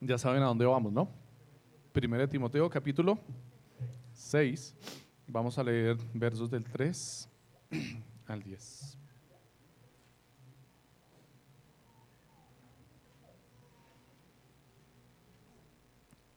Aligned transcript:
Ya 0.00 0.16
saben 0.16 0.42
a 0.42 0.46
dónde 0.46 0.64
vamos, 0.64 0.92
¿no? 0.92 1.08
Primero 1.92 2.20
de 2.22 2.28
Timoteo, 2.28 2.70
capítulo 2.70 3.18
6. 4.12 4.74
Vamos 5.26 5.58
a 5.58 5.64
leer 5.64 5.96
versos 6.14 6.48
del 6.48 6.64
3 6.64 7.28
al 8.26 8.42
10. 8.42 8.98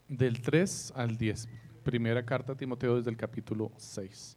Del 0.08 0.40
3 0.40 0.92
al 0.96 1.16
10. 1.16 1.48
Primera 1.84 2.24
carta 2.24 2.54
a 2.54 2.56
Timoteo 2.56 2.96
desde 2.96 3.10
el 3.10 3.16
capítulo 3.16 3.70
6. 3.76 4.36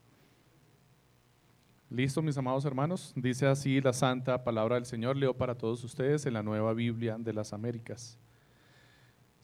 Listo, 1.90 2.22
mis 2.22 2.38
amados 2.38 2.64
hermanos. 2.64 3.12
Dice 3.16 3.48
así 3.48 3.82
la 3.82 3.92
santa 3.92 4.44
palabra 4.44 4.76
del 4.76 4.86
Señor. 4.86 5.18
Leo 5.18 5.36
para 5.36 5.56
todos 5.58 5.84
ustedes 5.84 6.28
en 6.28 6.34
la 6.34 6.44
nueva 6.44 6.74
Biblia 6.74 7.18
de 7.18 7.34
las 7.34 7.54
Américas. 7.54 8.20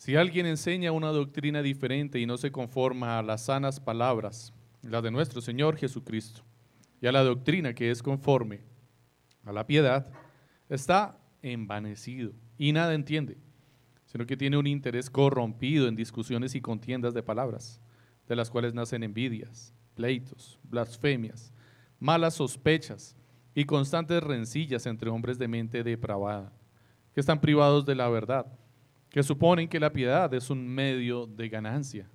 Si 0.01 0.15
alguien 0.15 0.47
enseña 0.47 0.91
una 0.91 1.09
doctrina 1.09 1.61
diferente 1.61 2.19
y 2.19 2.25
no 2.25 2.35
se 2.35 2.51
conforma 2.51 3.19
a 3.19 3.21
las 3.21 3.45
sanas 3.45 3.79
palabras, 3.79 4.51
las 4.81 5.03
de 5.03 5.11
nuestro 5.11 5.41
Señor 5.41 5.77
Jesucristo, 5.77 6.41
y 6.99 7.05
a 7.05 7.11
la 7.11 7.23
doctrina 7.23 7.75
que 7.75 7.91
es 7.91 8.01
conforme 8.01 8.61
a 9.45 9.51
la 9.51 9.67
piedad, 9.67 10.11
está 10.69 11.19
envanecido 11.43 12.33
y 12.57 12.71
nada 12.71 12.95
entiende, 12.95 13.37
sino 14.07 14.25
que 14.25 14.35
tiene 14.35 14.57
un 14.57 14.65
interés 14.65 15.07
corrompido 15.07 15.87
en 15.87 15.95
discusiones 15.95 16.55
y 16.55 16.61
contiendas 16.61 17.13
de 17.13 17.21
palabras, 17.21 17.79
de 18.27 18.35
las 18.35 18.49
cuales 18.49 18.73
nacen 18.73 19.03
envidias, 19.03 19.71
pleitos, 19.93 20.57
blasfemias, 20.63 21.53
malas 21.99 22.33
sospechas 22.33 23.15
y 23.53 23.65
constantes 23.65 24.23
rencillas 24.23 24.87
entre 24.87 25.11
hombres 25.11 25.37
de 25.37 25.47
mente 25.47 25.83
depravada, 25.83 26.51
que 27.13 27.19
están 27.19 27.39
privados 27.39 27.85
de 27.85 27.93
la 27.93 28.09
verdad 28.09 28.47
que 29.11 29.21
suponen 29.21 29.67
que 29.67 29.79
la 29.79 29.91
piedad 29.91 30.33
es 30.33 30.49
un 30.49 30.65
medio 30.67 31.27
de 31.27 31.49
ganancia. 31.49 32.09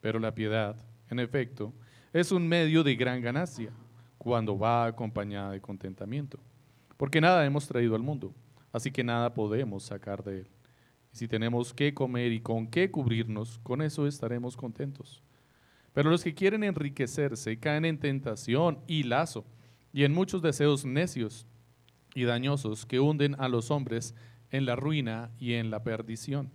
Pero 0.00 0.18
la 0.18 0.34
piedad, 0.34 0.76
en 1.08 1.20
efecto, 1.20 1.72
es 2.12 2.32
un 2.32 2.46
medio 2.46 2.82
de 2.82 2.96
gran 2.96 3.22
ganancia 3.22 3.70
cuando 4.18 4.58
va 4.58 4.84
acompañada 4.86 5.52
de 5.52 5.60
contentamiento. 5.60 6.38
Porque 6.96 7.20
nada 7.20 7.46
hemos 7.46 7.66
traído 7.68 7.94
al 7.94 8.02
mundo, 8.02 8.34
así 8.72 8.90
que 8.90 9.04
nada 9.04 9.32
podemos 9.32 9.84
sacar 9.84 10.24
de 10.24 10.40
él. 10.40 10.48
Y 11.12 11.16
si 11.16 11.28
tenemos 11.28 11.72
que 11.72 11.94
comer 11.94 12.32
y 12.32 12.40
con 12.40 12.66
qué 12.66 12.90
cubrirnos, 12.90 13.60
con 13.60 13.80
eso 13.80 14.06
estaremos 14.06 14.56
contentos. 14.56 15.22
Pero 15.92 16.10
los 16.10 16.24
que 16.24 16.34
quieren 16.34 16.64
enriquecerse 16.64 17.58
caen 17.60 17.84
en 17.84 17.98
tentación 17.98 18.80
y 18.88 19.04
lazo 19.04 19.44
y 19.92 20.02
en 20.02 20.12
muchos 20.12 20.42
deseos 20.42 20.84
necios 20.84 21.46
y 22.12 22.24
dañosos 22.24 22.84
que 22.84 22.98
hunden 22.98 23.36
a 23.38 23.48
los 23.48 23.70
hombres 23.70 24.14
en 24.54 24.66
la 24.66 24.76
ruina 24.76 25.32
y 25.40 25.54
en 25.54 25.70
la 25.70 25.82
perdición. 25.82 26.48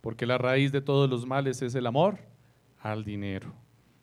Porque 0.00 0.26
la 0.26 0.38
raíz 0.38 0.72
de 0.72 0.80
todos 0.80 1.08
los 1.08 1.24
males 1.24 1.62
es 1.62 1.76
el 1.76 1.86
amor 1.86 2.18
al 2.80 3.04
dinero, 3.04 3.54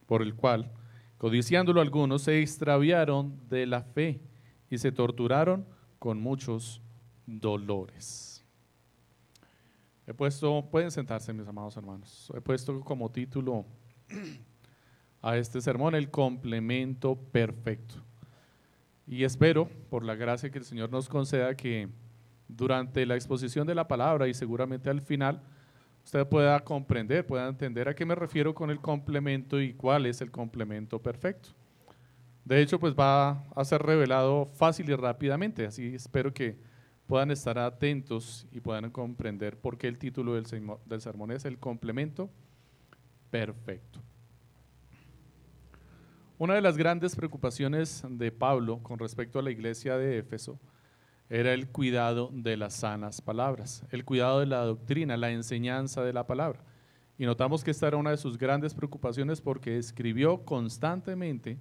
por 0.06 0.22
el 0.22 0.36
cual, 0.36 0.72
codiciándolo 1.18 1.82
algunos, 1.82 2.22
se 2.22 2.42
extraviaron 2.42 3.38
de 3.50 3.66
la 3.66 3.82
fe 3.82 4.22
y 4.70 4.78
se 4.78 4.94
torturaron 4.94 5.66
con 6.00 6.22
muchos 6.22 6.82
dolores. 7.26 8.46
He 10.08 10.14
puesto, 10.14 10.66
pueden 10.72 10.90
sentarse 10.90 11.34
mis 11.34 11.48
amados 11.48 11.76
hermanos, 11.76 12.32
he 12.34 12.40
puesto 12.40 12.80
como 12.80 13.12
título 13.12 13.66
a 15.22 15.36
este 15.36 15.60
sermón 15.60 15.94
el 15.94 16.10
complemento 16.10 17.18
perfecto. 17.18 17.96
Y 19.06 19.26
espero, 19.26 19.70
por 19.90 20.06
la 20.06 20.16
gracia 20.16 20.50
que 20.50 20.60
el 20.60 20.64
Señor 20.64 20.90
nos 20.90 21.10
conceda, 21.10 21.54
que 21.56 21.90
durante 22.50 23.06
la 23.06 23.16
exposición 23.16 23.66
de 23.66 23.76
la 23.76 23.88
palabra 23.88 24.28
y 24.28 24.34
seguramente 24.34 24.90
al 24.90 25.02
final 25.02 25.42
usted 26.04 26.28
pueda 26.28 26.60
comprender, 26.60 27.26
pueda 27.26 27.48
entender 27.48 27.88
a 27.88 27.96
qué 27.96 28.06
me 28.06 28.16
refiero 28.16 28.54
con 28.54 28.72
el 28.72 28.80
complemento 28.80 29.62
y 29.62 29.74
cuál 29.74 30.08
es 30.08 30.20
el 30.22 30.32
complemento 30.32 31.02
perfecto. 31.02 31.50
De 32.44 32.62
hecho, 32.62 32.80
pues 32.80 32.96
va 32.96 33.44
a 33.56 33.64
ser 33.64 33.82
revelado 33.84 34.48
fácil 34.54 34.90
y 34.90 34.96
rápidamente, 34.96 35.68
así 35.68 35.94
espero 35.94 36.34
que 36.34 36.58
puedan 37.06 37.30
estar 37.32 37.60
atentos 37.60 38.48
y 38.52 38.60
puedan 38.60 38.90
comprender 38.90 39.58
por 39.58 39.78
qué 39.78 39.88
el 39.88 40.00
título 40.00 40.34
del, 40.34 40.46
del 40.86 41.02
sermón 41.02 41.32
es 41.32 41.46
el 41.46 41.60
complemento 41.60 42.30
perfecto. 43.30 44.00
Una 46.40 46.56
de 46.56 46.62
las 46.62 46.78
grandes 46.78 47.16
preocupaciones 47.16 48.04
de 48.10 48.32
Pablo 48.32 48.80
con 48.82 48.98
respecto 48.98 49.38
a 49.38 49.42
la 49.42 49.52
iglesia 49.52 49.98
de 49.98 50.20
Éfeso 50.20 50.60
era 51.30 51.54
el 51.54 51.68
cuidado 51.70 52.32
de 52.34 52.58
las 52.58 52.74
sanas 52.74 53.22
palabras, 53.22 53.84
el 53.92 54.04
cuidado 54.04 54.40
de 54.40 54.48
la 54.48 54.66
doctrina, 54.66 55.16
la 55.16 55.30
enseñanza 55.30 56.04
de 56.04 56.12
la 56.12 56.26
palabra. 56.26 56.64
Y 57.20 57.26
notamos 57.26 57.64
que 57.64 57.72
esta 57.72 57.88
era 57.88 57.98
una 57.98 58.12
de 58.12 58.18
sus 58.18 58.38
grandes 58.38 58.74
preocupaciones 58.74 59.40
porque 59.40 59.78
escribió 59.78 60.44
constantemente 60.44 61.60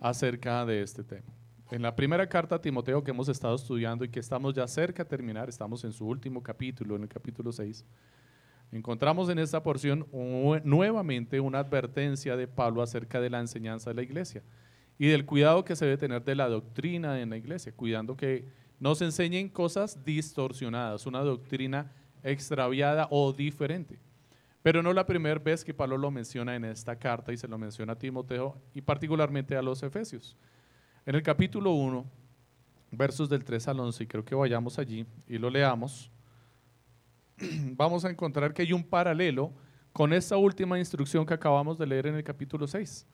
acerca 0.00 0.66
de 0.66 0.82
este 0.82 1.04
tema. 1.04 1.32
En 1.70 1.82
la 1.82 1.94
primera 1.94 2.26
carta 2.28 2.56
a 2.56 2.60
Timoteo 2.60 3.04
que 3.04 3.10
hemos 3.10 3.28
estado 3.28 3.54
estudiando 3.54 4.04
y 4.04 4.08
que 4.08 4.20
estamos 4.20 4.54
ya 4.54 4.66
cerca 4.66 5.04
de 5.04 5.10
terminar, 5.10 5.48
estamos 5.48 5.84
en 5.84 5.92
su 5.92 6.06
último 6.06 6.42
capítulo, 6.42 6.96
en 6.96 7.02
el 7.02 7.08
capítulo 7.08 7.52
6, 7.52 7.84
encontramos 8.72 9.28
en 9.28 9.38
esta 9.38 9.62
porción 9.62 10.06
nuevamente 10.64 11.38
una 11.38 11.60
advertencia 11.60 12.36
de 12.36 12.48
Pablo 12.48 12.82
acerca 12.82 13.20
de 13.20 13.30
la 13.30 13.40
enseñanza 13.40 13.90
de 13.90 13.94
la 13.94 14.02
iglesia 14.02 14.42
y 14.98 15.08
del 15.08 15.26
cuidado 15.26 15.64
que 15.64 15.76
se 15.76 15.84
debe 15.84 15.98
tener 15.98 16.24
de 16.24 16.34
la 16.34 16.48
doctrina 16.48 17.20
en 17.20 17.30
la 17.30 17.36
iglesia, 17.36 17.72
cuidando 17.76 18.16
que 18.16 18.46
nos 18.80 19.02
enseñen 19.02 19.48
cosas 19.48 20.04
distorsionadas, 20.04 21.06
una 21.06 21.20
doctrina 21.20 21.92
extraviada 22.22 23.08
o 23.10 23.32
diferente. 23.32 23.98
Pero 24.62 24.82
no 24.82 24.92
la 24.92 25.06
primera 25.06 25.38
vez 25.38 25.64
que 25.64 25.74
Pablo 25.74 25.96
lo 25.96 26.10
menciona 26.10 26.54
en 26.54 26.64
esta 26.64 26.96
carta 26.96 27.32
y 27.32 27.36
se 27.36 27.48
lo 27.48 27.58
menciona 27.58 27.92
a 27.92 27.98
Timoteo 27.98 28.56
y 28.74 28.80
particularmente 28.80 29.56
a 29.56 29.62
los 29.62 29.82
Efesios. 29.82 30.36
En 31.06 31.14
el 31.14 31.22
capítulo 31.22 31.72
1, 31.72 32.04
versos 32.90 33.28
del 33.28 33.44
3 33.44 33.68
al 33.68 33.80
11, 33.80 34.04
y 34.04 34.06
creo 34.06 34.24
que 34.24 34.34
vayamos 34.34 34.78
allí 34.78 35.06
y 35.26 35.38
lo 35.38 35.48
leamos, 35.48 36.10
vamos 37.76 38.04
a 38.04 38.10
encontrar 38.10 38.52
que 38.52 38.62
hay 38.62 38.72
un 38.72 38.84
paralelo 38.84 39.52
con 39.92 40.12
esta 40.12 40.36
última 40.36 40.78
instrucción 40.78 41.24
que 41.24 41.34
acabamos 41.34 41.78
de 41.78 41.86
leer 41.86 42.08
en 42.08 42.16
el 42.16 42.24
capítulo 42.24 42.66
6. 42.66 43.06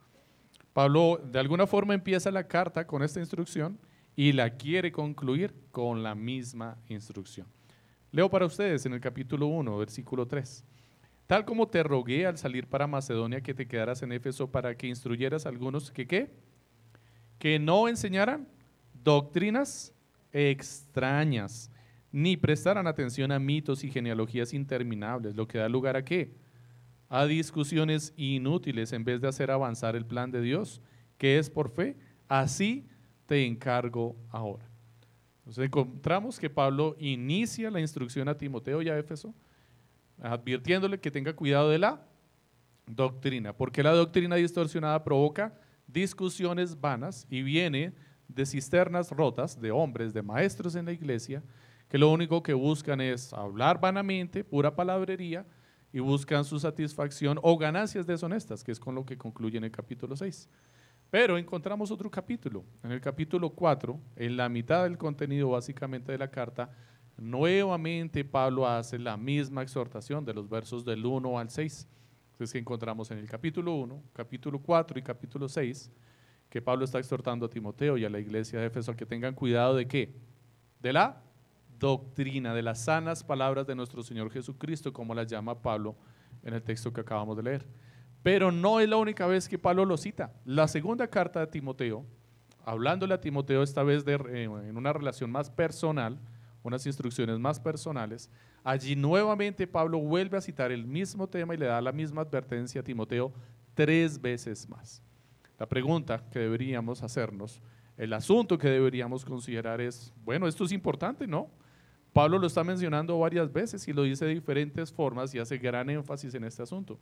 Pablo 0.73 1.21
de 1.23 1.39
alguna 1.39 1.65
forma 1.65 1.93
empieza 1.93 2.29
la 2.31 2.45
carta 2.45 2.85
con 2.85 3.01
esta 3.01 3.19
instrucción 3.19 3.79
y 4.15 4.31
la 4.31 4.51
quiere 4.51 4.91
concluir 4.91 5.53
con 5.71 6.03
la 6.03 6.15
misma 6.15 6.77
instrucción. 6.87 7.47
Leo 8.11 8.29
para 8.29 8.45
ustedes 8.45 8.85
en 8.85 8.93
el 8.93 9.01
capítulo 9.01 9.47
1, 9.47 9.77
versículo 9.77 10.25
3. 10.25 10.63
Tal 11.27 11.43
como 11.43 11.67
te 11.67 11.83
rogué 11.83 12.25
al 12.25 12.37
salir 12.37 12.67
para 12.67 12.87
Macedonia 12.87 13.41
que 13.41 13.53
te 13.53 13.67
quedaras 13.67 14.01
en 14.03 14.11
Éfeso 14.11 14.49
para 14.49 14.75
que 14.77 14.87
instruyeras 14.87 15.45
a 15.45 15.49
algunos 15.49 15.91
que 15.91 16.07
qué? 16.07 16.31
Que 17.39 17.59
no 17.59 17.87
enseñaran 17.87 18.47
doctrinas 19.03 19.93
extrañas, 20.31 21.71
ni 22.11 22.37
prestaran 22.37 22.87
atención 22.87 23.31
a 23.31 23.39
mitos 23.39 23.83
y 23.83 23.91
genealogías 23.91 24.53
interminables, 24.53 25.35
lo 25.35 25.47
que 25.47 25.57
da 25.57 25.67
lugar 25.67 25.97
a 25.97 26.05
qué? 26.05 26.35
A 27.09 27.25
discusiones 27.25 28.13
inútiles 28.15 28.93
en 28.93 29.03
vez 29.03 29.19
de 29.19 29.27
hacer 29.27 29.51
avanzar 29.51 29.95
el 29.95 30.05
plan 30.05 30.31
de 30.31 30.41
Dios, 30.41 30.81
que 31.17 31.37
es 31.37 31.49
por 31.49 31.69
fe. 31.69 31.97
Así 32.27 32.87
te 33.25 33.45
encargo 33.45 34.15
ahora. 34.29 34.65
Entonces 35.39 35.65
encontramos 35.65 36.39
que 36.39 36.49
Pablo 36.49 36.95
inicia 36.99 37.69
la 37.69 37.79
instrucción 37.79 38.27
a 38.27 38.37
Timoteo 38.37 38.81
y 38.81 38.89
a 38.89 38.97
Éfeso, 38.97 39.33
advirtiéndole 40.21 40.99
que 40.99 41.11
tenga 41.11 41.33
cuidado 41.33 41.69
de 41.69 41.79
la 41.79 42.01
doctrina, 42.87 43.53
porque 43.53 43.83
la 43.83 43.91
doctrina 43.91 44.35
distorsionada 44.35 45.03
provoca 45.03 45.53
discusiones 45.87 46.79
vanas 46.79 47.27
y 47.29 47.41
viene 47.43 47.93
de 48.27 48.45
cisternas 48.45 49.11
rotas 49.11 49.59
de 49.59 49.71
hombres, 49.71 50.13
de 50.13 50.21
maestros 50.21 50.75
en 50.75 50.85
la 50.85 50.91
iglesia, 50.91 51.43
que 51.89 51.97
lo 51.97 52.09
único 52.09 52.41
que 52.41 52.53
buscan 52.53 53.01
es 53.01 53.31
hablar 53.33 53.79
vanamente, 53.79 54.43
pura 54.43 54.75
palabrería, 54.75 55.45
y 55.93 55.99
buscan 55.99 56.43
su 56.43 56.59
satisfacción 56.59 57.39
o 57.41 57.57
ganancias 57.57 58.05
deshonestas, 58.05 58.63
que 58.63 58.71
es 58.71 58.79
con 58.79 58.95
lo 58.95 59.05
que 59.05 59.17
concluye 59.17 59.57
en 59.57 59.63
el 59.63 59.71
capítulo 59.71 60.15
6. 60.15 60.49
Pero 61.09 61.37
encontramos 61.37 61.91
otro 61.91 62.09
capítulo. 62.09 62.63
En 62.83 62.91
el 62.91 62.99
capítulo 62.99 63.49
4, 63.49 63.99
en 64.15 64.37
la 64.37 64.49
mitad 64.49 64.83
del 64.83 64.97
contenido 64.97 65.49
básicamente 65.49 66.11
de 66.11 66.17
la 66.17 66.29
carta, 66.29 66.69
nuevamente 67.17 68.25
Pablo 68.25 68.67
hace 68.67 68.99
la 68.99 69.15
misma 69.15 69.61
exhortación 69.61 70.25
de 70.25 70.33
los 70.33 70.49
versos 70.49 70.83
del 70.83 71.05
1 71.05 71.39
al 71.39 71.49
6. 71.49 71.87
Entonces 72.31 72.51
que 72.51 72.59
encontramos 72.59 73.09
en 73.11 73.19
el 73.19 73.29
capítulo 73.29 73.75
1, 73.75 74.03
capítulo 74.11 74.59
4 74.59 74.99
y 74.99 75.01
capítulo 75.01 75.47
6, 75.47 75.89
que 76.49 76.61
Pablo 76.61 76.83
está 76.83 76.99
exhortando 76.99 77.45
a 77.45 77.49
Timoteo 77.49 77.97
y 77.97 78.03
a 78.03 78.09
la 78.09 78.19
iglesia 78.19 78.59
de 78.59 78.65
Éfeso 78.65 78.91
a 78.91 78.95
que 78.95 79.05
tengan 79.05 79.33
cuidado 79.33 79.75
de 79.75 79.87
qué? 79.87 80.13
De 80.81 80.91
la 80.91 81.21
doctrina, 81.79 82.53
de 82.53 82.61
las 82.61 82.83
sanas 82.83 83.23
palabras 83.23 83.65
de 83.67 83.75
nuestro 83.75 84.03
Señor 84.03 84.31
Jesucristo, 84.31 84.91
como 84.91 85.13
las 85.13 85.27
llama 85.27 85.61
Pablo 85.61 85.95
en 86.43 86.53
el 86.53 86.61
texto 86.61 86.91
que 86.91 87.01
acabamos 87.01 87.37
de 87.37 87.43
leer. 87.43 87.65
Pero 88.25 88.51
no 88.51 88.79
es 88.79 88.89
la 88.89 88.97
única 88.97 89.27
vez 89.27 89.47
que 89.47 89.59
Pablo 89.59 89.85
lo 89.85 89.97
cita. 89.97 90.33
La 90.45 90.67
segunda 90.67 91.07
carta 91.07 91.41
de 91.41 91.45
Timoteo, 91.45 92.03
hablándole 92.65 93.13
a 93.13 93.21
Timoteo 93.21 93.61
esta 93.61 93.83
vez 93.83 94.03
de, 94.03 94.15
eh, 94.15 94.45
en 94.45 94.75
una 94.75 94.91
relación 94.91 95.29
más 95.29 95.51
personal, 95.51 96.17
unas 96.63 96.87
instrucciones 96.87 97.37
más 97.37 97.59
personales, 97.59 98.31
allí 98.63 98.95
nuevamente 98.95 99.67
Pablo 99.67 99.99
vuelve 99.99 100.39
a 100.39 100.41
citar 100.41 100.71
el 100.71 100.87
mismo 100.87 101.27
tema 101.27 101.53
y 101.53 101.57
le 101.57 101.67
da 101.67 101.79
la 101.79 101.91
misma 101.91 102.23
advertencia 102.23 102.81
a 102.81 102.83
Timoteo 102.83 103.31
tres 103.75 104.19
veces 104.19 104.67
más. 104.67 105.03
La 105.59 105.69
pregunta 105.69 106.23
que 106.31 106.39
deberíamos 106.39 107.03
hacernos, 107.03 107.61
el 107.95 108.11
asunto 108.11 108.57
que 108.57 108.69
deberíamos 108.69 109.23
considerar 109.23 109.81
es, 109.81 110.11
bueno, 110.23 110.47
esto 110.47 110.63
es 110.63 110.71
importante, 110.71 111.27
¿no? 111.27 111.47
Pablo 112.11 112.39
lo 112.39 112.47
está 112.47 112.63
mencionando 112.63 113.19
varias 113.19 113.53
veces 113.53 113.87
y 113.87 113.93
lo 113.93 114.01
dice 114.01 114.25
de 114.25 114.33
diferentes 114.33 114.91
formas 114.91 115.35
y 115.35 115.37
hace 115.37 115.59
gran 115.59 115.91
énfasis 115.91 116.33
en 116.33 116.45
este 116.45 116.63
asunto. 116.63 116.97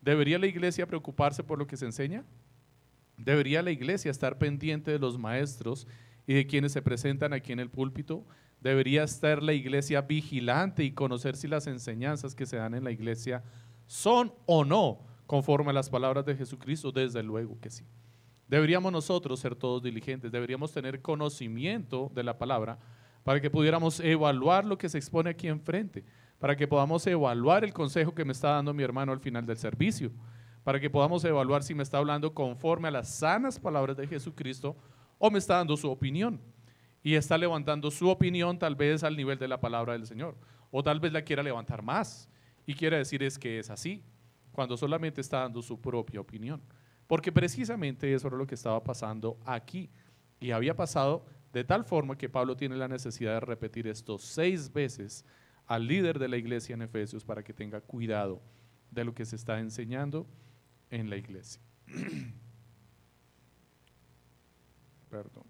¿Debería 0.00 0.38
la 0.38 0.46
iglesia 0.46 0.86
preocuparse 0.86 1.42
por 1.42 1.58
lo 1.58 1.66
que 1.66 1.76
se 1.76 1.84
enseña? 1.84 2.24
¿Debería 3.16 3.62
la 3.62 3.70
iglesia 3.70 4.10
estar 4.10 4.38
pendiente 4.38 4.92
de 4.92 4.98
los 4.98 5.18
maestros 5.18 5.86
y 6.26 6.34
de 6.34 6.46
quienes 6.46 6.72
se 6.72 6.82
presentan 6.82 7.32
aquí 7.32 7.52
en 7.52 7.60
el 7.60 7.68
púlpito? 7.68 8.24
¿Debería 8.60 9.04
estar 9.04 9.42
la 9.42 9.52
iglesia 9.52 10.00
vigilante 10.02 10.84
y 10.84 10.92
conocer 10.92 11.36
si 11.36 11.48
las 11.48 11.66
enseñanzas 11.66 12.34
que 12.34 12.46
se 12.46 12.56
dan 12.56 12.74
en 12.74 12.84
la 12.84 12.90
iglesia 12.90 13.42
son 13.86 14.32
o 14.46 14.64
no 14.64 15.00
conforme 15.26 15.70
a 15.70 15.74
las 15.74 15.90
palabras 15.90 16.24
de 16.24 16.36
Jesucristo? 16.36 16.92
Desde 16.92 17.22
luego 17.22 17.58
que 17.60 17.70
sí. 17.70 17.84
Deberíamos 18.48 18.90
nosotros 18.90 19.40
ser 19.40 19.54
todos 19.54 19.82
diligentes, 19.82 20.32
deberíamos 20.32 20.72
tener 20.72 21.02
conocimiento 21.02 22.10
de 22.14 22.22
la 22.22 22.38
palabra 22.38 22.78
para 23.22 23.40
que 23.40 23.50
pudiéramos 23.50 24.00
evaluar 24.00 24.64
lo 24.64 24.78
que 24.78 24.88
se 24.88 24.96
expone 24.96 25.30
aquí 25.30 25.48
enfrente, 25.48 26.02
para 26.38 26.56
que 26.56 26.68
podamos 26.68 27.06
evaluar 27.06 27.64
el 27.64 27.72
consejo 27.72 28.14
que 28.14 28.24
me 28.24 28.32
está 28.32 28.50
dando 28.50 28.72
mi 28.72 28.82
hermano 28.82 29.12
al 29.12 29.20
final 29.20 29.44
del 29.44 29.56
servicio, 29.56 30.10
para 30.62 30.78
que 30.78 30.90
podamos 30.90 31.24
evaluar 31.24 31.62
si 31.62 31.74
me 31.74 31.82
está 31.82 31.98
hablando 31.98 32.34
conforme 32.34 32.88
a 32.88 32.92
las 32.92 33.08
sanas 33.08 33.58
palabras 33.58 33.96
de 33.96 34.06
Jesucristo 34.06 34.76
o 35.18 35.30
me 35.30 35.38
está 35.38 35.56
dando 35.56 35.76
su 35.76 35.90
opinión 35.90 36.40
y 37.02 37.14
está 37.14 37.38
levantando 37.38 37.90
su 37.90 38.08
opinión 38.08 38.58
tal 38.58 38.76
vez 38.76 39.02
al 39.02 39.16
nivel 39.16 39.38
de 39.38 39.48
la 39.48 39.60
palabra 39.60 39.94
del 39.94 40.06
Señor, 40.06 40.36
o 40.70 40.82
tal 40.82 41.00
vez 41.00 41.12
la 41.12 41.22
quiera 41.22 41.42
levantar 41.42 41.82
más 41.82 42.28
y 42.66 42.74
quiere 42.74 42.98
decir 42.98 43.22
es 43.22 43.38
que 43.38 43.58
es 43.58 43.70
así, 43.70 44.02
cuando 44.52 44.76
solamente 44.76 45.20
está 45.20 45.40
dando 45.40 45.62
su 45.62 45.80
propia 45.80 46.20
opinión. 46.20 46.60
Porque 47.06 47.32
precisamente 47.32 48.12
eso 48.12 48.28
era 48.28 48.36
lo 48.36 48.46
que 48.46 48.54
estaba 48.54 48.82
pasando 48.84 49.38
aquí 49.46 49.88
y 50.40 50.50
había 50.50 50.76
pasado 50.76 51.24
de 51.52 51.64
tal 51.64 51.84
forma 51.84 52.18
que 52.18 52.28
Pablo 52.28 52.56
tiene 52.56 52.76
la 52.76 52.88
necesidad 52.88 53.34
de 53.34 53.40
repetir 53.40 53.86
esto 53.86 54.18
seis 54.18 54.70
veces 54.70 55.24
al 55.68 55.86
líder 55.86 56.18
de 56.18 56.26
la 56.28 56.36
iglesia 56.38 56.74
en 56.74 56.82
Efesios 56.82 57.24
para 57.24 57.44
que 57.44 57.52
tenga 57.52 57.80
cuidado 57.80 58.42
de 58.90 59.04
lo 59.04 59.14
que 59.14 59.24
se 59.24 59.36
está 59.36 59.60
enseñando 59.60 60.26
en 60.90 61.08
la 61.10 61.16
iglesia. 61.16 61.60
Perdón. 65.10 65.44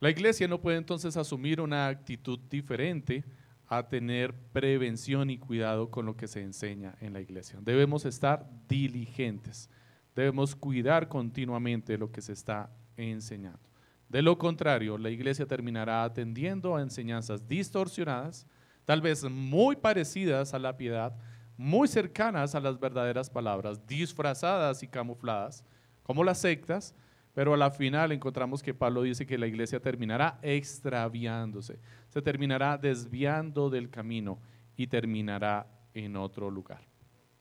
La 0.00 0.10
iglesia 0.10 0.46
no 0.46 0.60
puede 0.60 0.78
entonces 0.78 1.16
asumir 1.16 1.60
una 1.60 1.88
actitud 1.88 2.38
diferente 2.48 3.24
a 3.66 3.88
tener 3.88 4.32
prevención 4.52 5.28
y 5.28 5.38
cuidado 5.38 5.90
con 5.90 6.06
lo 6.06 6.16
que 6.16 6.28
se 6.28 6.40
enseña 6.40 6.94
en 7.00 7.12
la 7.12 7.20
iglesia. 7.20 7.58
Debemos 7.60 8.04
estar 8.04 8.48
diligentes, 8.68 9.68
debemos 10.14 10.54
cuidar 10.54 11.08
continuamente 11.08 11.98
lo 11.98 12.12
que 12.12 12.20
se 12.20 12.32
está 12.32 12.70
enseñando. 12.96 13.67
De 14.08 14.22
lo 14.22 14.38
contrario, 14.38 14.96
la 14.96 15.10
iglesia 15.10 15.46
terminará 15.46 16.02
atendiendo 16.02 16.76
a 16.76 16.82
enseñanzas 16.82 17.46
distorsionadas, 17.46 18.46
tal 18.84 19.02
vez 19.02 19.22
muy 19.24 19.76
parecidas 19.76 20.54
a 20.54 20.58
la 20.58 20.76
piedad, 20.76 21.14
muy 21.58 21.88
cercanas 21.88 22.54
a 22.54 22.60
las 22.60 22.80
verdaderas 22.80 23.28
palabras, 23.28 23.86
disfrazadas 23.86 24.82
y 24.82 24.88
camufladas, 24.88 25.64
como 26.02 26.24
las 26.24 26.38
sectas, 26.38 26.94
pero 27.34 27.52
a 27.52 27.56
la 27.58 27.70
final 27.70 28.10
encontramos 28.12 28.62
que 28.62 28.72
Pablo 28.72 29.02
dice 29.02 29.26
que 29.26 29.36
la 29.36 29.46
iglesia 29.46 29.78
terminará 29.78 30.38
extraviándose, 30.42 31.78
se 32.08 32.22
terminará 32.22 32.78
desviando 32.78 33.68
del 33.68 33.90
camino 33.90 34.40
y 34.76 34.86
terminará 34.86 35.66
en 35.92 36.16
otro 36.16 36.50
lugar. 36.50 36.80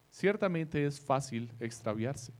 Ciertamente 0.09 0.85
es 0.85 0.99
fácil 0.99 1.53
extraviarse. 1.59 2.33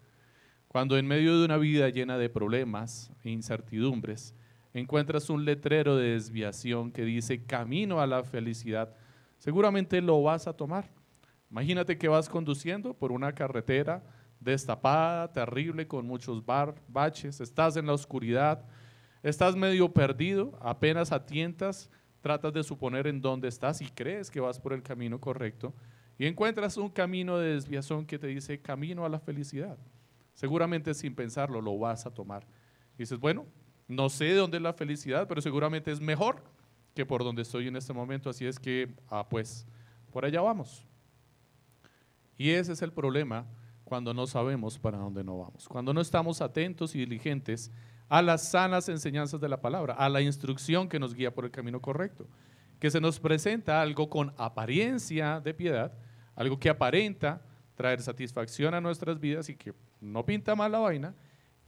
Cuando 0.67 0.97
en 0.97 1.07
medio 1.07 1.39
de 1.39 1.45
una 1.45 1.57
vida 1.57 1.89
llena 1.89 2.17
de 2.17 2.29
problemas 2.29 3.11
e 3.23 3.29
incertidumbres, 3.29 4.35
encuentras 4.73 5.29
un 5.29 5.45
letrero 5.45 5.95
de 5.95 6.11
desviación 6.11 6.91
que 6.91 7.05
dice 7.05 7.45
camino 7.45 8.01
a 8.01 8.07
la 8.07 8.23
felicidad, 8.23 8.93
seguramente 9.37 10.01
lo 10.01 10.21
vas 10.21 10.47
a 10.47 10.53
tomar. 10.53 10.89
Imagínate 11.49 11.97
que 11.97 12.09
vas 12.09 12.27
conduciendo 12.27 12.93
por 12.93 13.11
una 13.11 13.33
carretera 13.33 14.03
destapada, 14.39 15.31
terrible, 15.31 15.87
con 15.87 16.05
muchos 16.05 16.45
bar, 16.45 16.75
baches, 16.87 17.39
estás 17.39 17.77
en 17.77 17.87
la 17.87 17.93
oscuridad, 17.93 18.65
estás 19.23 19.55
medio 19.55 19.91
perdido, 19.91 20.57
apenas 20.61 21.11
atientas, 21.11 21.89
tratas 22.21 22.53
de 22.53 22.63
suponer 22.63 23.07
en 23.07 23.21
dónde 23.21 23.47
estás 23.47 23.81
y 23.81 23.85
crees 23.85 24.29
que 24.29 24.41
vas 24.41 24.59
por 24.59 24.73
el 24.73 24.83
camino 24.83 25.19
correcto 25.19 25.73
y 26.17 26.25
encuentras 26.25 26.77
un 26.77 26.89
camino 26.89 27.37
de 27.37 27.53
desviación 27.53 28.05
que 28.05 28.19
te 28.19 28.27
dice 28.27 28.61
camino 28.61 29.05
a 29.05 29.09
la 29.09 29.19
felicidad. 29.19 29.77
Seguramente 30.37 30.93
sin 30.93 31.15
pensarlo 31.15 31.61
lo 31.61 31.79
vas 31.79 32.05
a 32.05 32.13
tomar. 32.13 32.45
Y 32.93 32.99
dices, 32.99 33.19
bueno, 33.19 33.47
no 33.87 34.07
sé 34.07 34.35
dónde 34.35 34.57
es 34.57 34.63
la 34.63 34.71
felicidad, 34.71 35.27
pero 35.27 35.41
seguramente 35.41 35.91
es 35.91 35.99
mejor 35.99 36.43
que 36.93 37.07
por 37.07 37.23
donde 37.23 37.41
estoy 37.41 37.67
en 37.67 37.75
este 37.75 37.91
momento, 37.91 38.29
así 38.29 38.45
es 38.45 38.59
que, 38.59 38.93
ah, 39.09 39.27
pues, 39.27 39.65
por 40.11 40.25
allá 40.25 40.39
vamos. 40.41 40.85
Y 42.37 42.51
ese 42.51 42.73
es 42.73 42.83
el 42.83 42.93
problema 42.93 43.47
cuando 43.83 44.13
no 44.13 44.27
sabemos 44.27 44.77
para 44.77 44.99
dónde 44.99 45.23
no 45.23 45.39
vamos, 45.39 45.67
cuando 45.67 45.91
no 45.91 46.01
estamos 46.01 46.39
atentos 46.39 46.93
y 46.93 46.99
diligentes 46.99 47.71
a 48.07 48.21
las 48.21 48.47
sanas 48.47 48.89
enseñanzas 48.89 49.41
de 49.41 49.49
la 49.49 49.59
palabra, 49.59 49.95
a 49.95 50.07
la 50.07 50.21
instrucción 50.21 50.87
que 50.87 50.99
nos 50.99 51.15
guía 51.15 51.33
por 51.33 51.45
el 51.45 51.51
camino 51.51 51.81
correcto, 51.81 52.27
que 52.79 52.91
se 52.91 53.01
nos 53.01 53.19
presenta 53.19 53.81
algo 53.81 54.07
con 54.07 54.35
apariencia 54.37 55.39
de 55.39 55.55
piedad, 55.55 55.97
algo 56.35 56.59
que 56.59 56.69
aparenta 56.69 57.41
traer 57.73 58.01
satisfacción 58.03 58.75
a 58.75 58.81
nuestras 58.81 59.19
vidas 59.19 59.49
y 59.49 59.55
que 59.55 59.73
no 60.01 60.25
pinta 60.25 60.55
mal 60.55 60.71
la 60.71 60.79
vaina 60.79 61.15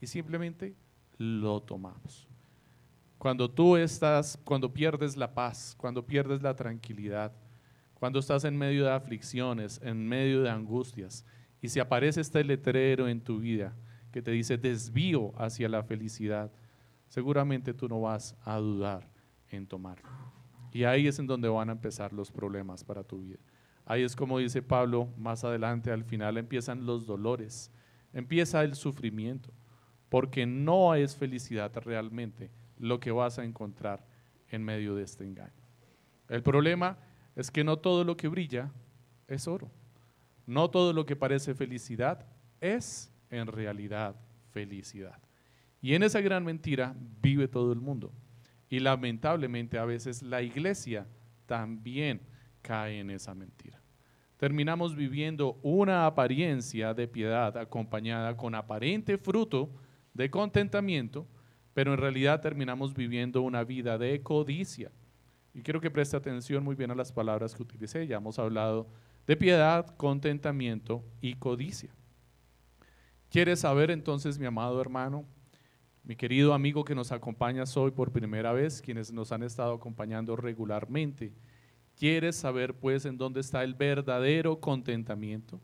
y 0.02 0.08
simplemente 0.08 0.76
lo 1.18 1.62
tomamos. 1.62 2.28
Cuando 3.18 3.50
tú 3.50 3.76
estás, 3.76 4.40
cuando 4.44 4.74
pierdes 4.74 5.18
la 5.18 5.34
paz, 5.34 5.76
cuando 5.78 6.06
pierdes 6.06 6.42
la 6.42 6.56
tranquilidad, 6.56 7.34
cuando 7.94 8.20
estás 8.20 8.46
en 8.46 8.58
medio 8.58 8.86
de 8.86 8.92
aflicciones, 8.92 9.82
en 9.84 10.08
medio 10.08 10.42
de 10.42 10.50
angustias, 10.50 11.26
y 11.62 11.68
si 11.68 11.82
aparece 11.82 12.22
este 12.22 12.44
letrero 12.44 13.10
en 13.10 13.22
tu 13.22 13.40
vida 13.40 13.76
que 14.12 14.22
te 14.22 14.32
dice 14.32 14.58
desvío 14.58 15.34
hacia 15.38 15.68
la 15.68 15.84
felicidad, 15.84 16.52
seguramente 17.10 17.74
tú 17.74 17.90
no 17.90 18.02
vas 18.02 18.36
a 18.46 18.58
dudar 18.58 19.10
en 19.50 19.68
tomarlo. 19.68 20.10
Y 20.72 20.84
ahí 20.86 21.08
es 21.08 21.20
en 21.20 21.28
donde 21.28 21.50
van 21.50 21.70
a 21.70 21.74
empezar 21.74 22.14
los 22.14 22.32
problemas 22.32 22.84
para 22.84 23.04
tu 23.04 23.20
vida. 23.20 23.40
Ahí 23.86 24.04
es 24.04 24.16
como 24.16 24.38
dice 24.38 24.62
Pablo 24.62 25.10
más 25.18 25.44
adelante, 25.44 25.92
al 25.92 26.04
final 26.04 26.38
empiezan 26.38 26.86
los 26.86 27.06
dolores, 27.06 27.72
empieza 28.14 28.64
el 28.64 28.76
sufrimiento, 28.76 29.52
porque 30.10 30.46
no 30.46 30.96
es 30.96 31.16
felicidad 31.16 31.72
realmente 31.78 32.50
lo 32.78 33.00
que 33.00 33.12
vas 33.12 33.40
a 33.40 33.44
encontrar 33.44 34.06
en 34.50 34.64
medio 34.64 34.96
de 34.96 35.04
este 35.04 35.24
engaño. 35.24 35.52
El 36.28 36.44
problema 36.44 36.98
es 37.36 37.52
que 37.52 37.64
no 37.64 37.78
todo 37.78 38.04
lo 38.04 38.18
que 38.18 38.28
brilla 38.28 38.72
es 39.28 39.48
oro. 39.48 39.70
No 40.46 40.70
todo 40.70 40.94
lo 40.94 41.06
que 41.06 41.16
parece 41.16 41.54
felicidad 41.54 42.26
es 42.60 43.12
en 43.30 43.48
realidad 43.48 44.16
felicidad. 44.52 45.20
Y 45.82 45.94
en 45.94 46.04
esa 46.04 46.22
gran 46.22 46.44
mentira 46.44 46.96
vive 47.22 47.48
todo 47.48 47.72
el 47.72 47.80
mundo. 47.80 48.12
Y 48.70 48.80
lamentablemente 48.80 49.78
a 49.78 49.86
veces 49.86 50.24
la 50.24 50.42
iglesia 50.42 51.08
también 51.46 52.22
cae 52.62 53.00
en 53.00 53.12
esa 53.12 53.34
mentira 53.34 53.79
terminamos 54.40 54.96
viviendo 54.96 55.60
una 55.64 56.06
apariencia 56.06 56.94
de 56.94 57.10
piedad 57.10 57.58
acompañada 57.58 58.38
con 58.38 58.56
aparente 58.56 59.18
fruto 59.18 59.70
de 60.14 60.32
contentamiento, 60.32 61.28
pero 61.74 61.94
en 61.94 62.00
realidad 62.00 62.40
terminamos 62.40 62.94
viviendo 62.94 63.42
una 63.42 63.66
vida 63.66 63.98
de 63.98 64.24
codicia. 64.24 64.94
Y 65.54 65.62
quiero 65.62 65.82
que 65.82 65.92
preste 65.92 66.16
atención 66.16 66.64
muy 66.64 66.76
bien 66.76 66.90
a 66.90 66.96
las 66.96 67.12
palabras 67.12 67.54
que 67.54 67.64
utilicé. 67.64 68.08
Ya 68.08 68.16
hemos 68.16 68.40
hablado 68.40 68.88
de 69.28 69.36
piedad, 69.36 69.86
contentamiento 69.98 71.04
y 71.20 71.34
codicia. 71.34 71.90
¿Quieres 73.30 73.60
saber 73.60 73.92
entonces, 73.92 74.40
mi 74.40 74.46
amado 74.46 74.80
hermano, 74.80 75.26
mi 76.02 76.16
querido 76.16 76.54
amigo 76.54 76.86
que 76.86 76.96
nos 76.96 77.12
acompañas 77.12 77.76
hoy 77.76 77.92
por 77.92 78.14
primera 78.14 78.54
vez, 78.54 78.82
quienes 78.82 79.12
nos 79.12 79.34
han 79.34 79.44
estado 79.44 79.74
acompañando 79.74 80.38
regularmente? 80.38 81.34
¿Quieres 82.00 82.38
saber 82.38 82.76
pues 82.76 83.04
en 83.04 83.18
dónde 83.18 83.42
está 83.42 83.62
el 83.62 83.74
verdadero 83.74 84.62
contentamiento? 84.62 85.60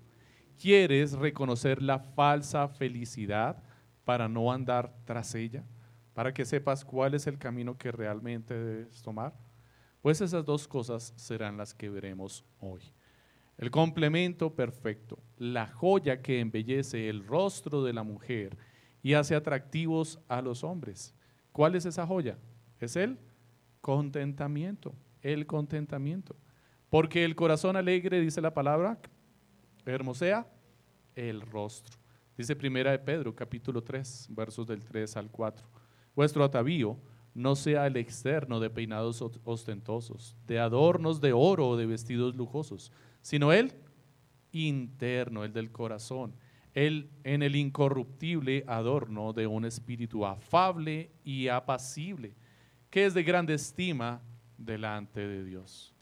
¿Quieres 0.62 1.14
reconocer 1.14 1.82
la 1.82 1.98
falsa 1.98 2.68
felicidad 2.68 3.64
para 4.04 4.28
no 4.28 4.52
andar 4.52 4.94
tras 5.06 5.34
ella? 5.34 5.64
Para 6.14 6.34
que 6.34 6.44
sepas 6.44 6.84
cuál 6.84 7.14
es 7.14 7.26
el 7.28 7.38
camino 7.38 7.78
que 7.78 7.90
realmente 7.90 8.54
debes 8.54 9.02
tomar. 9.02 9.34
Pues 10.02 10.20
esas 10.20 10.44
dos 10.44 10.68
cosas 10.68 11.14
serán 11.16 11.56
las 11.56 11.74
que 11.74 11.90
veremos 11.90 12.44
hoy. 12.60 12.82
El 13.58 13.72
complemento 13.72 14.54
perfecto, 14.54 15.18
la 15.38 15.68
joya 15.68 16.22
que 16.22 16.42
embellece 16.42 17.08
el 17.08 17.26
rostro 17.26 17.82
de 17.82 17.94
la 17.94 18.04
mujer 18.04 18.58
y 19.02 19.14
hace 19.14 19.36
atractivos 19.36 20.20
a 20.28 20.42
los 20.42 20.66
hombres. 20.66 21.16
¿Cuál 21.54 21.76
es 21.76 21.86
esa 21.86 22.06
joya? 22.06 22.38
Es 22.82 22.98
el 22.98 23.18
contentamiento, 23.80 24.94
el 25.26 25.48
contentamiento. 25.48 26.36
Porque 26.90 27.26
el 27.26 27.36
corazón 27.36 27.76
alegre, 27.76 28.22
dice 28.22 28.42
la 28.42 28.54
palabra, 28.54 29.00
hermosea 29.86 30.48
el 31.16 31.42
rostro. 31.42 31.98
Dice 32.38 32.56
primera 32.56 32.92
de 32.92 33.00
Pedro, 33.00 33.36
capítulo 33.36 33.82
3, 33.82 34.28
versos 34.30 34.68
del 34.68 34.84
3 34.84 35.18
al 35.18 35.32
4. 35.32 35.66
Vuestro 36.16 36.44
atavío 36.44 37.00
no 37.34 37.56
sea 37.56 37.88
el 37.88 37.98
externo 37.98 38.60
de 38.60 38.70
peinados 38.70 39.22
ostentosos, 39.44 40.38
de 40.46 40.60
adornos 40.60 41.20
de 41.22 41.34
oro 41.34 41.70
o 41.70 41.78
de 41.78 41.88
vestidos 41.88 42.36
lujosos, 42.36 42.92
sino 43.22 43.52
el 43.52 43.74
interno, 44.52 45.44
el 45.44 45.54
del 45.54 45.72
corazón, 45.72 46.36
el 46.74 47.10
en 47.24 47.42
el 47.42 47.56
incorruptible 47.56 48.64
adorno 48.68 49.34
de 49.34 49.48
un 49.48 49.66
espíritu 49.66 50.26
afable 50.26 51.10
y 51.24 51.48
apacible, 51.48 52.36
que 52.92 53.06
es 53.06 53.14
de 53.14 53.24
grande 53.24 53.56
estima 53.56 54.22
delante 54.58 55.28
de 55.28 55.44
Dios. 55.44 55.94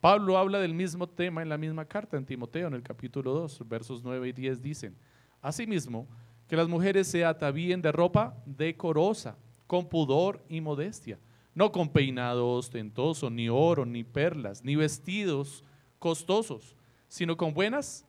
Pablo 0.00 0.38
habla 0.38 0.60
del 0.60 0.74
mismo 0.74 1.08
tema 1.08 1.42
en 1.42 1.48
la 1.48 1.58
misma 1.58 1.84
carta 1.84 2.16
en 2.16 2.26
Timoteo, 2.26 2.68
en 2.68 2.74
el 2.74 2.82
capítulo 2.82 3.32
2, 3.32 3.68
versos 3.68 4.02
9 4.04 4.28
y 4.28 4.32
10 4.32 4.62
dicen, 4.62 4.96
Asimismo, 5.42 6.06
que 6.46 6.56
las 6.56 6.68
mujeres 6.68 7.08
se 7.08 7.24
atavíen 7.24 7.82
de 7.82 7.92
ropa 7.92 8.36
decorosa, 8.44 9.36
con 9.66 9.88
pudor 9.88 10.44
y 10.48 10.60
modestia, 10.60 11.18
no 11.54 11.72
con 11.72 11.88
peinado 11.88 12.48
ostentoso, 12.50 13.30
ni 13.30 13.48
oro, 13.48 13.84
ni 13.84 14.04
perlas, 14.04 14.62
ni 14.62 14.76
vestidos 14.76 15.64
costosos, 15.98 16.76
sino 17.08 17.36
con 17.36 17.52
buenas 17.52 18.06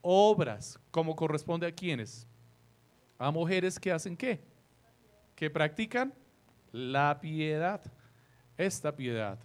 obras, 0.00 0.78
como 0.90 1.14
corresponde 1.14 1.66
a 1.66 1.72
quienes? 1.72 2.26
A 3.18 3.30
mujeres 3.30 3.78
que 3.78 3.92
hacen 3.92 4.16
qué? 4.16 4.40
Que 5.34 5.50
practican 5.50 6.12
la 6.72 7.18
piedad. 7.20 7.80
Esta 8.58 8.94
piedad 8.94 9.38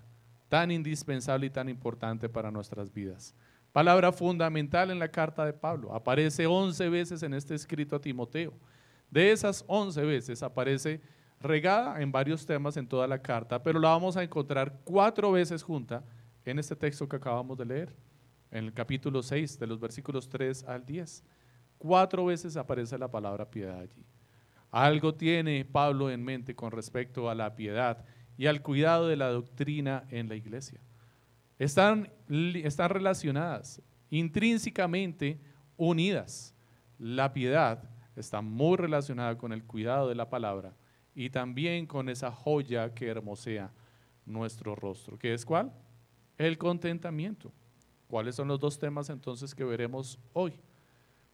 tan 0.49 0.71
indispensable 0.71 1.45
y 1.45 1.49
tan 1.49 1.69
importante 1.69 2.27
para 2.27 2.51
nuestras 2.51 2.91
vidas. 2.91 3.33
Palabra 3.71 4.11
fundamental 4.11 4.91
en 4.91 4.99
la 4.99 5.07
carta 5.07 5.45
de 5.45 5.53
Pablo. 5.53 5.95
Aparece 5.95 6.45
11 6.45 6.89
veces 6.89 7.23
en 7.23 7.33
este 7.33 7.55
escrito 7.55 7.95
a 7.95 8.01
Timoteo. 8.01 8.53
De 9.09 9.31
esas 9.31 9.63
11 9.67 10.03
veces 10.03 10.43
aparece 10.43 11.01
regada 11.39 12.01
en 12.01 12.11
varios 12.11 12.45
temas 12.45 12.77
en 12.77 12.87
toda 12.87 13.07
la 13.07 13.21
carta, 13.21 13.61
pero 13.61 13.79
la 13.79 13.89
vamos 13.89 14.17
a 14.17 14.23
encontrar 14.23 14.79
cuatro 14.83 15.31
veces 15.31 15.63
junta 15.63 16.03
en 16.45 16.59
este 16.59 16.75
texto 16.75 17.07
que 17.07 17.15
acabamos 17.15 17.57
de 17.57 17.65
leer 17.65 17.95
en 18.51 18.65
el 18.65 18.73
capítulo 18.73 19.23
6, 19.23 19.59
de 19.59 19.67
los 19.67 19.79
versículos 19.79 20.29
3 20.29 20.63
al 20.65 20.85
10. 20.85 21.23
Cuatro 21.77 22.25
veces 22.25 22.55
aparece 22.57 22.97
la 22.97 23.09
palabra 23.09 23.49
piedad 23.49 23.79
allí. 23.79 24.05
Algo 24.71 25.13
tiene 25.13 25.65
Pablo 25.65 26.09
en 26.09 26.23
mente 26.23 26.55
con 26.55 26.71
respecto 26.71 27.29
a 27.29 27.35
la 27.35 27.55
piedad 27.55 28.05
y 28.37 28.47
al 28.47 28.61
cuidado 28.61 29.07
de 29.07 29.15
la 29.15 29.29
doctrina 29.29 30.05
en 30.09 30.29
la 30.29 30.35
iglesia. 30.35 30.79
Están, 31.59 32.09
están 32.29 32.89
relacionadas, 32.89 33.81
intrínsecamente 34.09 35.39
unidas. 35.77 36.53
La 36.97 37.33
piedad 37.33 37.83
está 38.15 38.41
muy 38.41 38.77
relacionada 38.77 39.37
con 39.37 39.53
el 39.53 39.63
cuidado 39.63 40.09
de 40.09 40.15
la 40.15 40.29
palabra 40.29 40.75
y 41.15 41.29
también 41.29 41.85
con 41.85 42.09
esa 42.09 42.31
joya 42.31 42.93
que 42.93 43.07
hermosea 43.07 43.71
nuestro 44.25 44.75
rostro. 44.75 45.17
¿Qué 45.17 45.33
es 45.33 45.45
cuál? 45.45 45.71
El 46.37 46.57
contentamiento. 46.57 47.51
¿Cuáles 48.07 48.35
son 48.35 48.47
los 48.47 48.59
dos 48.59 48.77
temas 48.77 49.09
entonces 49.09 49.55
que 49.55 49.63
veremos 49.63 50.19
hoy? 50.33 50.53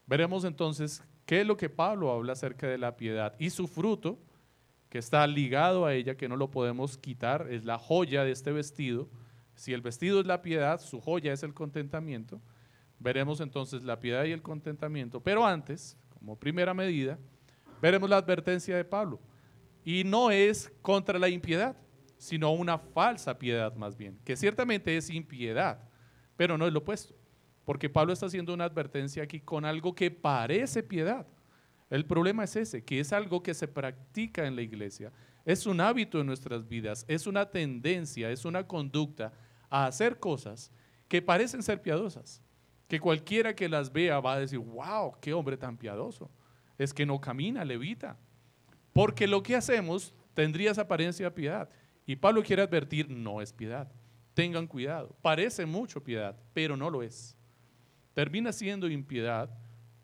Veremos 0.05 0.43
entonces 0.43 1.03
qué 1.25 1.41
es 1.41 1.47
lo 1.47 1.57
que 1.57 1.69
Pablo 1.69 2.11
habla 2.11 2.33
acerca 2.33 2.67
de 2.67 2.77
la 2.77 2.95
piedad 2.95 3.35
y 3.37 3.49
su 3.49 3.67
fruto, 3.67 4.17
que 4.89 4.97
está 4.97 5.25
ligado 5.27 5.85
a 5.85 5.93
ella, 5.93 6.17
que 6.17 6.27
no 6.27 6.35
lo 6.35 6.51
podemos 6.51 6.97
quitar, 6.97 7.47
es 7.49 7.65
la 7.65 7.77
joya 7.77 8.23
de 8.23 8.31
este 8.31 8.51
vestido. 8.51 9.09
Si 9.55 9.73
el 9.73 9.81
vestido 9.81 10.19
es 10.19 10.25
la 10.25 10.41
piedad, 10.41 10.81
su 10.81 10.99
joya 10.99 11.31
es 11.31 11.43
el 11.43 11.53
contentamiento. 11.53 12.41
Veremos 12.99 13.39
entonces 13.39 13.83
la 13.83 13.99
piedad 13.99 14.25
y 14.25 14.31
el 14.31 14.41
contentamiento. 14.41 15.21
Pero 15.21 15.45
antes, 15.45 15.97
como 16.09 16.37
primera 16.37 16.73
medida, 16.73 17.17
veremos 17.81 18.09
la 18.09 18.17
advertencia 18.17 18.75
de 18.75 18.85
Pablo. 18.85 19.19
Y 19.85 20.03
no 20.03 20.31
es 20.31 20.71
contra 20.81 21.19
la 21.19 21.29
impiedad, 21.29 21.77
sino 22.17 22.51
una 22.51 22.77
falsa 22.77 23.37
piedad 23.37 23.73
más 23.75 23.95
bien, 23.95 24.19
que 24.25 24.35
ciertamente 24.35 24.97
es 24.97 25.09
impiedad 25.09 25.89
pero 26.39 26.57
no 26.57 26.65
es 26.65 26.71
lo 26.71 26.79
opuesto, 26.79 27.13
porque 27.65 27.89
Pablo 27.89 28.13
está 28.13 28.27
haciendo 28.27 28.53
una 28.53 28.63
advertencia 28.63 29.21
aquí 29.21 29.41
con 29.41 29.65
algo 29.65 29.93
que 29.93 30.09
parece 30.09 30.81
piedad. 30.81 31.27
El 31.89 32.05
problema 32.05 32.43
es 32.43 32.55
ese, 32.55 32.83
que 32.83 32.99
es 32.99 33.11
algo 33.13 33.41
que 33.41 33.53
se 33.53 33.67
practica 33.67 34.45
en 34.45 34.55
la 34.55 34.61
iglesia, 34.61 35.11
es 35.45 35.65
un 35.65 35.81
hábito 35.81 36.19
en 36.19 36.27
nuestras 36.27 36.67
vidas, 36.67 37.05
es 37.07 37.25
una 37.25 37.49
tendencia, 37.49 38.29
es 38.29 38.45
una 38.45 38.67
conducta 38.67 39.33
a 39.69 39.87
hacer 39.87 40.19
cosas 40.19 40.71
que 41.07 41.21
parecen 41.21 41.63
ser 41.63 41.81
piadosas, 41.81 42.43
que 42.87 42.99
cualquiera 42.99 43.55
que 43.55 43.67
las 43.67 43.91
vea 43.91 44.19
va 44.19 44.33
a 44.33 44.39
decir, 44.39 44.59
wow, 44.59 45.15
qué 45.19 45.33
hombre 45.33 45.57
tan 45.57 45.77
piadoso, 45.77 46.29
es 46.77 46.93
que 46.93 47.05
no 47.05 47.19
camina, 47.19 47.65
levita, 47.65 48.17
porque 48.93 49.27
lo 49.27 49.41
que 49.41 49.55
hacemos 49.55 50.13
tendría 50.33 50.71
esa 50.71 50.81
apariencia 50.81 51.25
de 51.25 51.31
piedad. 51.31 51.69
Y 52.05 52.15
Pablo 52.15 52.43
quiere 52.43 52.61
advertir, 52.61 53.09
no 53.09 53.41
es 53.41 53.53
piedad. 53.53 53.91
Tengan 54.33 54.67
cuidado. 54.67 55.15
Parece 55.21 55.65
mucho 55.65 56.03
piedad, 56.03 56.35
pero 56.53 56.75
no 56.75 56.89
lo 56.89 57.03
es. 57.03 57.37
Termina 58.13 58.51
siendo 58.51 58.89
impiedad, 58.89 59.49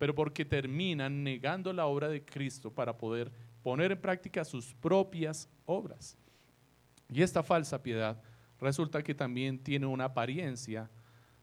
pero 0.05 0.13
porque 0.13 0.45
terminan 0.45 1.23
negando 1.23 1.73
la 1.73 1.87
obra 1.87 2.07
de 2.07 2.23
Cristo 2.23 2.69
para 2.69 2.95
poder 2.95 3.31
poner 3.63 3.91
en 3.91 3.99
práctica 3.99 4.45
sus 4.45 4.75
propias 4.75 5.49
obras. 5.65 6.15
Y 7.09 7.23
esta 7.23 7.41
falsa 7.41 7.81
piedad 7.81 8.21
resulta 8.59 9.01
que 9.01 9.15
también 9.15 9.57
tiene 9.57 9.87
una 9.87 10.03
apariencia 10.03 10.91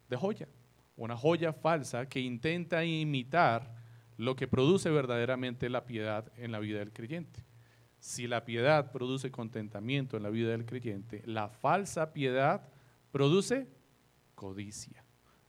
de 0.09 0.16
joya, 0.16 0.47
una 0.95 1.16
joya 1.16 1.52
falsa 1.52 2.09
que 2.09 2.21
intenta 2.21 2.85
imitar 2.85 3.75
lo 4.16 4.37
que 4.37 4.47
produce 4.47 4.90
verdaderamente 4.90 5.69
la 5.69 5.85
piedad 5.85 6.31
en 6.37 6.52
la 6.52 6.61
vida 6.61 6.78
del 6.78 6.92
creyente. 6.92 7.45
Si 7.99 8.28
la 8.28 8.45
piedad 8.45 8.92
produce 8.92 9.33
contentamiento 9.33 10.16
en 10.16 10.23
la 10.23 10.31
vida 10.31 10.52
del 10.52 10.66
creyente, 10.66 11.25
la 11.26 11.49
falsa 11.49 12.12
piedad 12.12 12.69
produce 13.11 13.66
codicia. 14.37 15.01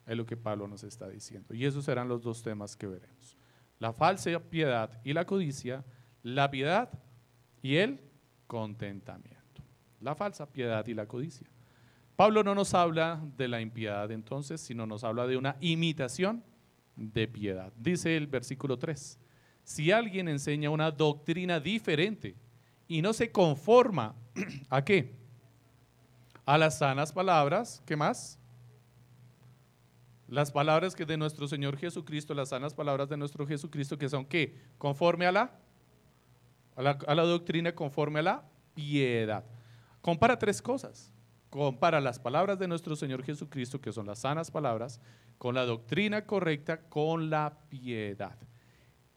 Es 0.05 0.17
lo 0.17 0.25
que 0.25 0.37
Pablo 0.37 0.67
nos 0.67 0.83
está 0.83 1.07
diciendo. 1.07 1.53
Y 1.53 1.65
esos 1.65 1.85
serán 1.85 2.07
los 2.07 2.21
dos 2.21 2.41
temas 2.41 2.75
que 2.75 2.87
veremos. 2.87 3.37
La 3.79 3.93
falsa 3.93 4.39
piedad 4.39 4.99
y 5.03 5.13
la 5.13 5.25
codicia, 5.25 5.83
la 6.21 6.49
piedad 6.51 6.89
y 7.61 7.77
el 7.77 7.99
contentamiento. 8.47 9.63
La 9.99 10.15
falsa 10.15 10.45
piedad 10.51 10.85
y 10.87 10.93
la 10.93 11.07
codicia. 11.07 11.47
Pablo 12.15 12.43
no 12.43 12.53
nos 12.53 12.73
habla 12.73 13.21
de 13.37 13.47
la 13.47 13.61
impiedad 13.61 14.11
entonces, 14.11 14.61
sino 14.61 14.85
nos 14.85 15.03
habla 15.03 15.25
de 15.25 15.37
una 15.37 15.55
imitación 15.61 16.43
de 16.95 17.27
piedad. 17.27 17.73
Dice 17.77 18.15
el 18.15 18.27
versículo 18.27 18.77
3, 18.77 19.19
si 19.63 19.91
alguien 19.91 20.27
enseña 20.27 20.69
una 20.69 20.91
doctrina 20.91 21.59
diferente 21.59 22.35
y 22.87 23.01
no 23.01 23.13
se 23.13 23.31
conforma 23.31 24.15
a 24.69 24.83
qué? 24.83 25.23
a 26.45 26.57
las 26.57 26.79
sanas 26.79 27.11
palabras, 27.11 27.81
¿qué 27.85 27.95
más? 27.95 28.39
Las 30.33 30.51
palabras 30.51 30.95
que 30.95 31.05
de 31.05 31.15
nuestro 31.15 31.47
Señor 31.47 31.77
Jesucristo, 31.77 32.33
las 32.33 32.49
sanas 32.49 32.73
palabras 32.73 33.07
de 33.07 33.17
nuestro 33.17 33.45
Jesucristo, 33.45 33.99
que 33.99 34.09
son 34.09 34.25
qué? 34.25 34.57
Conforme 34.79 35.27
a 35.27 35.31
la, 35.31 35.59
a 36.75 36.81
la, 36.81 36.97
a 37.05 37.13
la 37.13 37.21
doctrina, 37.21 37.75
conforme 37.75 38.17
a 38.17 38.23
la 38.23 38.43
piedad. 38.73 39.45
Compara 40.01 40.39
tres 40.39 40.59
cosas. 40.59 41.13
Compara 41.51 42.01
las 42.01 42.17
palabras 42.17 42.57
de 42.57 42.67
nuestro 42.67 42.95
Señor 42.95 43.21
Jesucristo, 43.21 43.79
que 43.79 43.91
son 43.91 44.07
las 44.07 44.21
sanas 44.21 44.49
palabras, 44.49 44.99
con 45.37 45.53
la 45.53 45.65
doctrina 45.65 46.25
correcta, 46.25 46.81
con 46.89 47.29
la 47.29 47.59
piedad. 47.69 48.35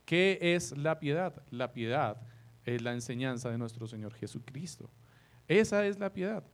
¿Qué 0.04 0.38
es 0.42 0.76
la 0.76 1.00
piedad? 1.00 1.42
La 1.48 1.72
piedad 1.72 2.20
es 2.66 2.82
la 2.82 2.92
enseñanza 2.92 3.48
de 3.48 3.56
nuestro 3.56 3.86
Señor 3.86 4.12
Jesucristo. 4.12 4.90
Esa 5.48 5.86
es 5.86 5.98
la 5.98 6.12
piedad. 6.12 6.44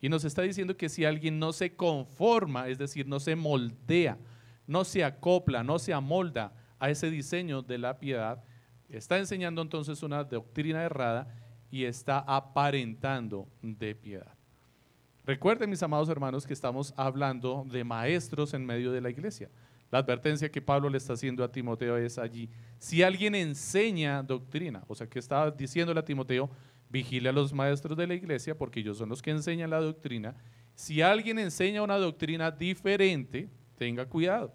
Y 0.00 0.08
nos 0.08 0.24
está 0.24 0.42
diciendo 0.42 0.76
que 0.76 0.88
si 0.88 1.04
alguien 1.04 1.38
no 1.38 1.52
se 1.52 1.74
conforma, 1.74 2.68
es 2.68 2.78
decir, 2.78 3.06
no 3.06 3.18
se 3.20 3.34
moldea, 3.34 4.18
no 4.66 4.84
se 4.84 5.04
acopla, 5.04 5.64
no 5.64 5.78
se 5.78 5.92
amolda 5.92 6.52
a 6.78 6.90
ese 6.90 7.10
diseño 7.10 7.62
de 7.62 7.78
la 7.78 7.98
piedad, 7.98 8.42
está 8.88 9.18
enseñando 9.18 9.60
entonces 9.62 10.02
una 10.02 10.22
doctrina 10.24 10.84
errada 10.84 11.34
y 11.70 11.84
está 11.84 12.20
aparentando 12.20 13.48
de 13.62 13.94
piedad. 13.94 14.34
Recuerden, 15.24 15.68
mis 15.68 15.82
amados 15.82 16.08
hermanos, 16.08 16.46
que 16.46 16.54
estamos 16.54 16.94
hablando 16.96 17.66
de 17.70 17.84
maestros 17.84 18.54
en 18.54 18.64
medio 18.64 18.92
de 18.92 19.00
la 19.00 19.10
iglesia. 19.10 19.50
La 19.90 19.98
advertencia 19.98 20.50
que 20.50 20.62
Pablo 20.62 20.88
le 20.88 20.98
está 20.98 21.14
haciendo 21.14 21.42
a 21.42 21.50
Timoteo 21.50 21.96
es 21.96 22.18
allí. 22.18 22.48
Si 22.78 23.02
alguien 23.02 23.34
enseña 23.34 24.22
doctrina, 24.22 24.84
o 24.86 24.94
sea, 24.94 25.06
que 25.06 25.18
está 25.18 25.50
diciéndole 25.50 26.00
a 26.00 26.04
Timoteo, 26.04 26.50
vigile 26.90 27.28
a 27.28 27.32
los 27.32 27.52
maestros 27.52 27.96
de 27.96 28.06
la 28.06 28.14
iglesia 28.14 28.56
porque 28.56 28.80
ellos 28.80 28.98
son 28.98 29.08
los 29.08 29.22
que 29.22 29.30
enseñan 29.30 29.70
la 29.70 29.80
doctrina. 29.80 30.34
Si 30.74 31.02
alguien 31.02 31.38
enseña 31.38 31.82
una 31.82 31.96
doctrina 31.96 32.50
diferente, 32.50 33.48
tenga 33.76 34.06
cuidado. 34.06 34.52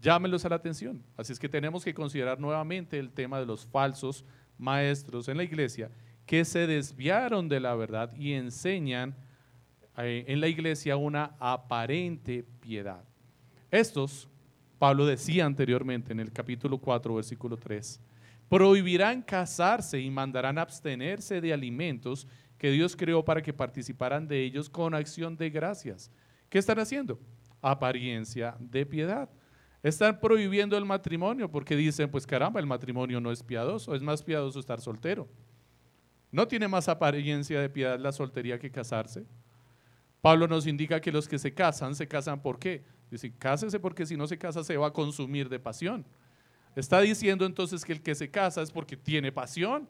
Llámelos 0.00 0.44
a 0.44 0.48
la 0.48 0.56
atención. 0.56 1.02
Así 1.16 1.32
es 1.32 1.38
que 1.38 1.48
tenemos 1.48 1.84
que 1.84 1.94
considerar 1.94 2.40
nuevamente 2.40 2.98
el 2.98 3.10
tema 3.10 3.38
de 3.38 3.46
los 3.46 3.66
falsos 3.66 4.24
maestros 4.58 5.28
en 5.28 5.36
la 5.36 5.44
iglesia 5.44 5.90
que 6.26 6.44
se 6.44 6.66
desviaron 6.66 7.48
de 7.48 7.60
la 7.60 7.74
verdad 7.74 8.14
y 8.16 8.32
enseñan 8.32 9.14
eh, 9.98 10.24
en 10.28 10.40
la 10.40 10.48
iglesia 10.48 10.96
una 10.96 11.34
aparente 11.38 12.44
piedad. 12.60 13.04
Estos, 13.70 14.28
Pablo 14.78 15.06
decía 15.06 15.44
anteriormente 15.44 16.12
en 16.12 16.20
el 16.20 16.32
capítulo 16.32 16.78
4, 16.78 17.14
versículo 17.14 17.56
3, 17.56 18.00
prohibirán 18.52 19.22
casarse 19.22 19.98
y 19.98 20.10
mandarán 20.10 20.58
abstenerse 20.58 21.40
de 21.40 21.54
alimentos 21.54 22.28
que 22.58 22.70
Dios 22.70 22.94
creó 22.94 23.24
para 23.24 23.40
que 23.40 23.54
participaran 23.54 24.28
de 24.28 24.44
ellos 24.44 24.68
con 24.68 24.92
acción 24.92 25.38
de 25.38 25.48
gracias. 25.48 26.10
¿Qué 26.50 26.58
están 26.58 26.78
haciendo? 26.78 27.18
Apariencia 27.62 28.54
de 28.60 28.84
piedad. 28.84 29.30
Están 29.82 30.20
prohibiendo 30.20 30.76
el 30.76 30.84
matrimonio 30.84 31.50
porque 31.50 31.74
dicen, 31.74 32.10
pues 32.10 32.26
caramba, 32.26 32.60
el 32.60 32.66
matrimonio 32.66 33.22
no 33.22 33.32
es 33.32 33.42
piadoso, 33.42 33.94
es 33.94 34.02
más 34.02 34.22
piadoso 34.22 34.60
estar 34.60 34.82
soltero. 34.82 35.26
No 36.30 36.46
tiene 36.46 36.68
más 36.68 36.90
apariencia 36.90 37.58
de 37.58 37.70
piedad 37.70 37.98
la 37.98 38.12
soltería 38.12 38.58
que 38.58 38.70
casarse. 38.70 39.24
Pablo 40.20 40.46
nos 40.46 40.66
indica 40.66 41.00
que 41.00 41.10
los 41.10 41.26
que 41.26 41.38
se 41.38 41.54
casan, 41.54 41.94
se 41.94 42.06
casan 42.06 42.42
¿por 42.42 42.58
qué? 42.58 42.84
Dice, 43.10 43.32
cásese 43.34 43.80
porque 43.80 44.04
si 44.04 44.14
no 44.18 44.26
se 44.26 44.36
casa 44.36 44.62
se 44.62 44.76
va 44.76 44.88
a 44.88 44.92
consumir 44.92 45.48
de 45.48 45.58
pasión. 45.58 46.04
Está 46.74 47.00
diciendo 47.00 47.44
entonces 47.44 47.84
que 47.84 47.92
el 47.92 48.02
que 48.02 48.14
se 48.14 48.30
casa 48.30 48.62
es 48.62 48.70
porque 48.70 48.96
tiene 48.96 49.30
pasión. 49.30 49.88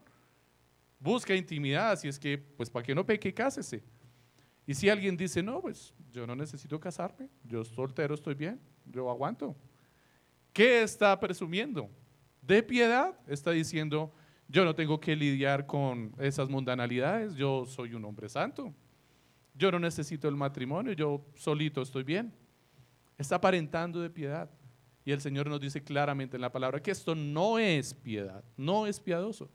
Busca 0.98 1.34
intimidad, 1.34 1.98
si 1.98 2.08
es 2.08 2.18
que, 2.18 2.38
pues 2.38 2.70
para 2.70 2.84
que 2.84 2.94
no 2.94 3.04
peque, 3.04 3.32
cásese. 3.32 3.82
Y 4.66 4.74
si 4.74 4.88
alguien 4.88 5.16
dice, 5.16 5.42
no, 5.42 5.60
pues 5.60 5.92
yo 6.12 6.26
no 6.26 6.36
necesito 6.36 6.78
casarme, 6.78 7.28
yo 7.44 7.64
soltero 7.64 8.14
estoy 8.14 8.34
bien, 8.34 8.60
yo 8.86 9.10
aguanto. 9.10 9.56
¿Qué 10.52 10.82
está 10.82 11.18
presumiendo? 11.18 11.90
De 12.40 12.62
piedad 12.62 13.18
está 13.26 13.50
diciendo, 13.50 14.12
yo 14.48 14.64
no 14.64 14.74
tengo 14.74 15.00
que 15.00 15.16
lidiar 15.16 15.66
con 15.66 16.14
esas 16.18 16.48
mundanalidades, 16.48 17.34
yo 17.34 17.64
soy 17.66 17.94
un 17.94 18.04
hombre 18.04 18.28
santo, 18.28 18.72
yo 19.54 19.70
no 19.70 19.78
necesito 19.78 20.28
el 20.28 20.36
matrimonio, 20.36 20.92
yo 20.92 21.24
solito 21.34 21.82
estoy 21.82 22.02
bien. 22.02 22.32
Está 23.18 23.36
aparentando 23.36 24.00
de 24.00 24.10
piedad. 24.10 24.50
Y 25.04 25.12
el 25.12 25.20
Señor 25.20 25.48
nos 25.48 25.60
dice 25.60 25.82
claramente 25.82 26.36
en 26.36 26.40
la 26.40 26.52
palabra 26.52 26.80
que 26.80 26.90
esto 26.90 27.14
no 27.14 27.58
es 27.58 27.94
piedad, 27.94 28.44
no 28.56 28.86
es 28.86 29.00
piadoso, 29.00 29.50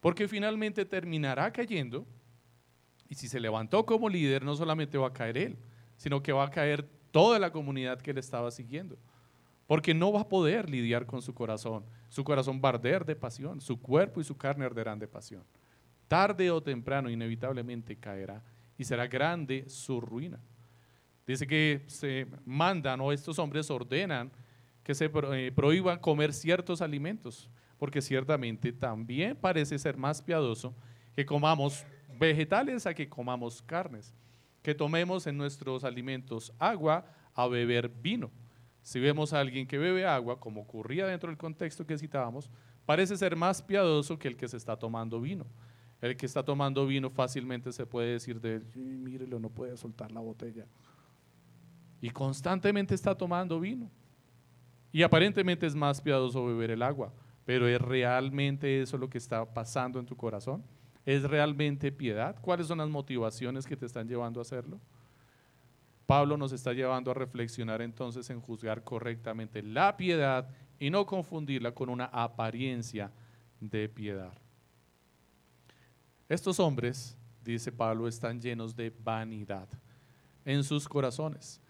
porque 0.00 0.28
finalmente 0.28 0.84
terminará 0.84 1.52
cayendo 1.52 2.06
y 3.08 3.14
si 3.14 3.28
se 3.28 3.40
levantó 3.40 3.84
como 3.84 4.08
líder, 4.08 4.44
no 4.44 4.56
solamente 4.56 4.98
va 4.98 5.08
a 5.08 5.12
caer 5.12 5.38
él, 5.38 5.58
sino 5.96 6.22
que 6.22 6.32
va 6.32 6.44
a 6.44 6.50
caer 6.50 6.88
toda 7.10 7.38
la 7.38 7.50
comunidad 7.50 8.00
que 8.00 8.12
le 8.12 8.20
estaba 8.20 8.50
siguiendo 8.50 8.96
porque 9.66 9.94
no 9.94 10.12
va 10.12 10.22
a 10.22 10.28
poder 10.28 10.70
lidiar 10.70 11.06
con 11.06 11.20
su 11.22 11.34
corazón. 11.34 11.84
Su 12.08 12.24
corazón 12.24 12.60
va 12.64 12.70
a 12.70 12.72
arder 12.72 13.04
de 13.04 13.16
pasión, 13.16 13.60
su 13.60 13.80
cuerpo 13.80 14.20
y 14.20 14.24
su 14.24 14.36
carne 14.36 14.64
arderán 14.64 14.98
de 14.98 15.08
pasión. 15.08 15.44
Tarde 16.08 16.50
o 16.50 16.62
temprano, 16.62 17.10
inevitablemente 17.10 17.96
caerá 17.96 18.42
y 18.78 18.84
será 18.84 19.08
grande 19.08 19.68
su 19.68 20.00
ruina. 20.00 20.38
Dice 21.26 21.46
que 21.46 21.82
se 21.88 22.28
mandan 22.44 23.00
o 23.00 23.12
estos 23.12 23.38
hombres 23.40 23.68
ordenan 23.68 24.30
que 24.86 24.94
se 24.94 25.10
eh, 25.12 25.50
prohíban 25.52 25.98
comer 25.98 26.32
ciertos 26.32 26.80
alimentos, 26.80 27.50
porque 27.76 28.00
ciertamente 28.00 28.72
también 28.72 29.36
parece 29.36 29.80
ser 29.80 29.96
más 29.96 30.22
piadoso 30.22 30.76
que 31.16 31.26
comamos 31.26 31.84
vegetales 32.20 32.86
a 32.86 32.94
que 32.94 33.08
comamos 33.08 33.60
carnes, 33.62 34.14
que 34.62 34.76
tomemos 34.76 35.26
en 35.26 35.36
nuestros 35.36 35.82
alimentos 35.82 36.52
agua 36.60 37.04
a 37.34 37.48
beber 37.48 37.88
vino. 37.88 38.30
Si 38.80 39.00
vemos 39.00 39.32
a 39.32 39.40
alguien 39.40 39.66
que 39.66 39.76
bebe 39.76 40.06
agua, 40.06 40.38
como 40.38 40.60
ocurría 40.60 41.04
dentro 41.08 41.30
del 41.30 41.36
contexto 41.36 41.84
que 41.84 41.98
citábamos, 41.98 42.48
parece 42.84 43.16
ser 43.16 43.34
más 43.34 43.60
piadoso 43.60 44.16
que 44.16 44.28
el 44.28 44.36
que 44.36 44.46
se 44.46 44.56
está 44.56 44.76
tomando 44.76 45.20
vino. 45.20 45.46
El 46.00 46.16
que 46.16 46.26
está 46.26 46.44
tomando 46.44 46.86
vino 46.86 47.10
fácilmente 47.10 47.72
se 47.72 47.86
puede 47.86 48.12
decir 48.12 48.40
de 48.40 48.54
él, 48.54 48.66
mírelo, 48.76 49.40
no 49.40 49.50
puede 49.50 49.76
soltar 49.76 50.12
la 50.12 50.20
botella. 50.20 50.64
Y 52.00 52.10
constantemente 52.10 52.94
está 52.94 53.16
tomando 53.16 53.58
vino. 53.58 53.90
Y 54.96 55.02
aparentemente 55.02 55.66
es 55.66 55.74
más 55.74 56.00
piadoso 56.00 56.46
beber 56.46 56.70
el 56.70 56.80
agua, 56.80 57.12
pero 57.44 57.68
¿es 57.68 57.78
realmente 57.78 58.80
eso 58.80 58.96
lo 58.96 59.10
que 59.10 59.18
está 59.18 59.44
pasando 59.44 60.00
en 60.00 60.06
tu 60.06 60.16
corazón? 60.16 60.64
¿Es 61.04 61.22
realmente 61.22 61.92
piedad? 61.92 62.34
¿Cuáles 62.40 62.68
son 62.68 62.78
las 62.78 62.88
motivaciones 62.88 63.66
que 63.66 63.76
te 63.76 63.84
están 63.84 64.08
llevando 64.08 64.40
a 64.40 64.42
hacerlo? 64.42 64.80
Pablo 66.06 66.38
nos 66.38 66.50
está 66.52 66.72
llevando 66.72 67.10
a 67.10 67.14
reflexionar 67.14 67.82
entonces 67.82 68.30
en 68.30 68.40
juzgar 68.40 68.84
correctamente 68.84 69.62
la 69.62 69.98
piedad 69.98 70.48
y 70.78 70.88
no 70.88 71.04
confundirla 71.04 71.72
con 71.72 71.90
una 71.90 72.06
apariencia 72.06 73.12
de 73.60 73.90
piedad. 73.90 74.32
Estos 76.26 76.58
hombres, 76.58 77.18
dice 77.44 77.70
Pablo, 77.70 78.08
están 78.08 78.40
llenos 78.40 78.74
de 78.74 78.90
vanidad 79.04 79.68
en 80.46 80.64
sus 80.64 80.88
corazones. 80.88 81.60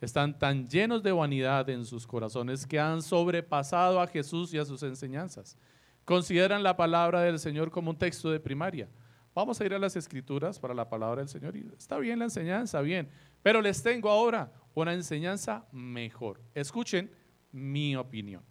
Están 0.00 0.38
tan 0.38 0.68
llenos 0.68 1.02
de 1.02 1.12
vanidad 1.12 1.68
en 1.70 1.84
sus 1.84 2.06
corazones 2.06 2.66
que 2.66 2.78
han 2.78 3.00
sobrepasado 3.02 4.00
a 4.00 4.06
Jesús 4.06 4.52
y 4.52 4.58
a 4.58 4.64
sus 4.64 4.82
enseñanzas. 4.82 5.56
Consideran 6.04 6.62
la 6.62 6.76
palabra 6.76 7.22
del 7.22 7.38
Señor 7.38 7.70
como 7.70 7.90
un 7.90 7.98
texto 7.98 8.30
de 8.30 8.38
primaria. 8.38 8.88
Vamos 9.34 9.60
a 9.60 9.66
ir 9.66 9.74
a 9.74 9.78
las 9.78 9.96
escrituras 9.96 10.58
para 10.58 10.74
la 10.74 10.88
palabra 10.88 11.20
del 11.20 11.28
Señor. 11.28 11.56
Está 11.76 11.98
bien 11.98 12.18
la 12.18 12.26
enseñanza, 12.26 12.80
bien, 12.80 13.08
pero 13.42 13.60
les 13.60 13.82
tengo 13.82 14.08
ahora 14.10 14.52
una 14.74 14.92
enseñanza 14.92 15.66
mejor. 15.72 16.40
Escuchen 16.54 17.10
mi 17.52 17.96
opinión. 17.96 18.42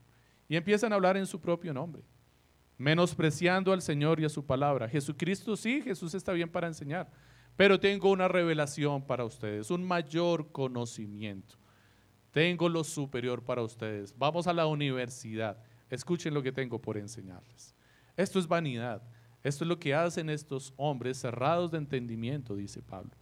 Y 0.48 0.56
empiezan 0.56 0.92
a 0.92 0.96
hablar 0.96 1.18
en 1.18 1.26
su 1.26 1.40
propio 1.40 1.74
nombre, 1.74 2.04
menospreciando 2.78 3.74
al 3.74 3.82
Señor 3.82 4.20
y 4.20 4.26
a 4.26 4.30
su 4.30 4.46
palabra. 4.46 4.88
Jesucristo 4.88 5.56
sí, 5.56 5.82
Jesús 5.82 6.14
está 6.14 6.34
bien 6.34 6.50
para 6.50 6.68
enseñar, 6.68 7.10
pero 7.56 7.80
tengo 7.80 8.12
una 8.12 8.28
revelación 8.28 9.06
para 9.06 9.26
ustedes, 9.26 9.72
un 9.72 9.84
mayor 9.84 10.52
conocimiento. 10.52 11.56
Tengo 12.32 12.68
lo 12.68 12.84
superior 12.84 13.44
para 13.44 13.62
ustedes. 13.62 14.14
Vamos 14.18 14.48
a 14.48 14.54
la 14.54 14.68
universidad. 14.68 15.58
Escuchen 15.90 16.34
lo 16.34 16.44
que 16.44 16.52
tengo 16.52 16.82
por 16.82 16.98
enseñarles. 16.98 17.74
Esto 18.18 18.40
es 18.40 18.48
vanidad. 18.48 19.02
Esto 19.42 19.64
es 19.64 19.68
lo 19.70 19.80
que 19.80 19.94
hacen 19.94 20.30
estos 20.30 20.74
hombres 20.76 21.18
cerrados 21.18 21.72
de 21.72 21.78
entendimiento, 21.78 22.56
dice 22.56 22.82
Pablo 22.82 23.16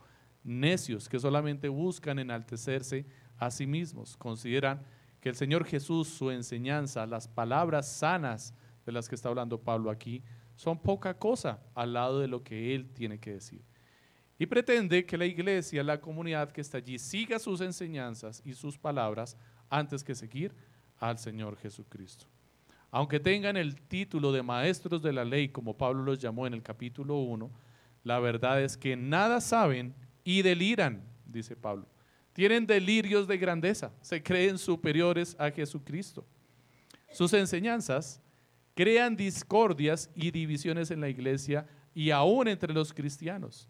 necios 0.44 1.08
que 1.08 1.20
solamente 1.20 1.70
buscan 1.70 2.20
enaltecerse 2.20 3.06
a 3.38 3.50
sí 3.50 3.66
mismos. 3.66 4.18
Consideran 4.18 4.82
que 5.22 5.30
el 5.30 5.36
Señor 5.36 5.66
Jesús, 5.66 6.10
su 6.10 6.32
enseñanza, 6.32 7.06
las 7.06 7.28
palabras 7.28 7.90
sanas 7.90 8.54
de 8.86 8.92
las 8.92 9.08
que 9.08 9.16
está 9.16 9.30
hablando 9.30 9.62
Pablo 9.62 9.90
aquí, 9.90 10.22
son 10.56 10.78
poca 10.78 11.18
cosa 11.18 11.60
al 11.74 11.94
lado 11.94 12.20
de 12.20 12.28
lo 12.28 12.44
que 12.44 12.76
Él 12.76 12.90
tiene 12.94 13.20
que 13.20 13.34
decir. 13.34 13.64
Y 14.44 14.46
pretende 14.46 15.06
que 15.06 15.18
la 15.18 15.26
iglesia, 15.26 15.82
la 15.86 16.02
comunidad 16.02 16.52
que 16.52 16.60
está 16.60 16.78
allí, 16.78 17.00
siga 17.00 17.40
sus 17.40 17.62
enseñanzas 17.62 18.42
y 18.44 18.54
sus 18.54 18.78
palabras 18.78 19.38
antes 19.70 20.04
que 20.04 20.14
seguir 20.14 20.54
al 21.00 21.18
Señor 21.18 21.56
Jesucristo. 21.56 22.26
Aunque 22.92 23.22
tengan 23.22 23.56
el 23.56 23.80
título 23.80 24.34
de 24.34 24.44
maestros 24.44 25.02
de 25.02 25.14
la 25.14 25.24
ley, 25.24 25.48
como 25.48 25.78
Pablo 25.78 26.04
los 26.04 26.20
llamó 26.20 26.46
en 26.46 26.56
el 26.56 26.62
capítulo 26.62 27.20
1, 27.20 27.50
la 28.04 28.20
verdad 28.20 28.62
es 28.62 28.76
que 28.76 28.98
nada 28.98 29.40
saben 29.40 29.96
y 30.26 30.42
deliran, 30.42 31.02
dice 31.26 31.56
Pablo. 31.56 31.88
Tienen 32.34 32.68
delirios 32.68 33.30
de 33.30 33.38
grandeza, 33.38 33.94
se 34.02 34.22
creen 34.22 34.58
superiores 34.58 35.38
a 35.40 35.52
Jesucristo. 35.52 36.26
Sus 37.14 37.32
enseñanzas 37.32 38.22
crean 38.76 39.16
discordias 39.16 40.10
y 40.14 40.32
divisiones 40.32 40.92
en 40.92 41.00
la 41.00 41.08
iglesia 41.08 41.66
y 41.96 42.12
aún 42.12 42.50
entre 42.50 42.74
los 42.74 42.92
cristianos. 42.92 43.70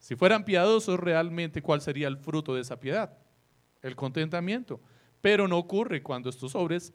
Si 0.00 0.16
fueran 0.16 0.44
piadosos 0.44 0.98
realmente, 0.98 1.62
¿cuál 1.62 1.82
sería 1.82 2.08
el 2.08 2.16
fruto 2.16 2.54
de 2.54 2.62
esa 2.62 2.80
piedad? 2.80 3.16
El 3.82 3.94
contentamiento. 3.94 4.80
Pero 5.20 5.46
no 5.46 5.58
ocurre 5.58 6.02
cuando 6.02 6.30
estos 6.30 6.54
hombres, 6.54 6.92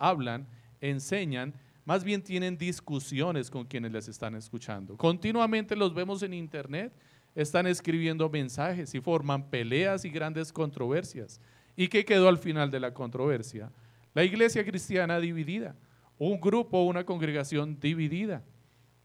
hablan, 0.00 0.48
enseñan, 0.80 1.54
más 1.84 2.02
bien 2.02 2.22
tienen 2.22 2.58
discusiones 2.58 3.48
con 3.48 3.64
quienes 3.64 3.92
les 3.92 4.08
están 4.08 4.34
escuchando. 4.34 4.96
Continuamente 4.96 5.76
los 5.76 5.94
vemos 5.94 6.22
en 6.24 6.34
internet 6.34 6.92
están 7.34 7.66
escribiendo 7.66 8.28
mensajes 8.28 8.94
y 8.94 9.00
forman 9.00 9.48
peleas 9.48 10.04
y 10.04 10.10
grandes 10.10 10.52
controversias. 10.52 11.40
¿Y 11.76 11.88
qué 11.88 12.04
quedó 12.04 12.28
al 12.28 12.38
final 12.38 12.70
de 12.70 12.80
la 12.80 12.92
controversia? 12.92 13.70
La 14.14 14.24
iglesia 14.24 14.64
cristiana 14.64 15.18
dividida, 15.20 15.74
un 16.18 16.40
grupo, 16.40 16.82
una 16.82 17.04
congregación 17.04 17.78
dividida, 17.80 18.44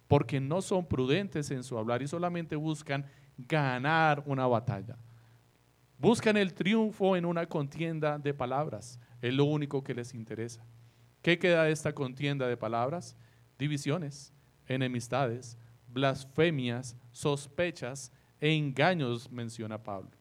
porque 0.08 0.40
no 0.40 0.62
son 0.62 0.88
prudentes 0.88 1.52
en 1.52 1.64
su 1.64 1.78
hablar 1.78 2.02
y 2.02 2.08
solamente 2.08 2.56
buscan 2.56 3.06
ganar 3.38 4.24
una 4.26 4.48
batalla. 4.48 4.98
Buscan 5.98 6.38
el 6.38 6.54
triunfo 6.54 7.16
en 7.16 7.26
una 7.26 7.48
contienda 7.48 8.20
de 8.20 8.34
palabras, 8.34 9.00
es 9.22 9.34
lo 9.34 9.46
único 9.46 9.84
que 9.84 9.96
les 9.96 10.14
interesa. 10.14 10.64
¿Qué 11.22 11.40
queda 11.40 11.64
de 11.64 11.72
esta 11.72 11.94
contienda 11.94 12.48
de 12.48 12.56
palabras? 12.56 13.16
Divisiones, 13.58 14.32
enemistades, 14.68 15.58
blasfemias, 15.88 16.96
sospechas 17.12 18.12
e 18.40 18.54
engaños, 18.56 19.32
menciona 19.32 19.82
Pablo. 19.82 20.12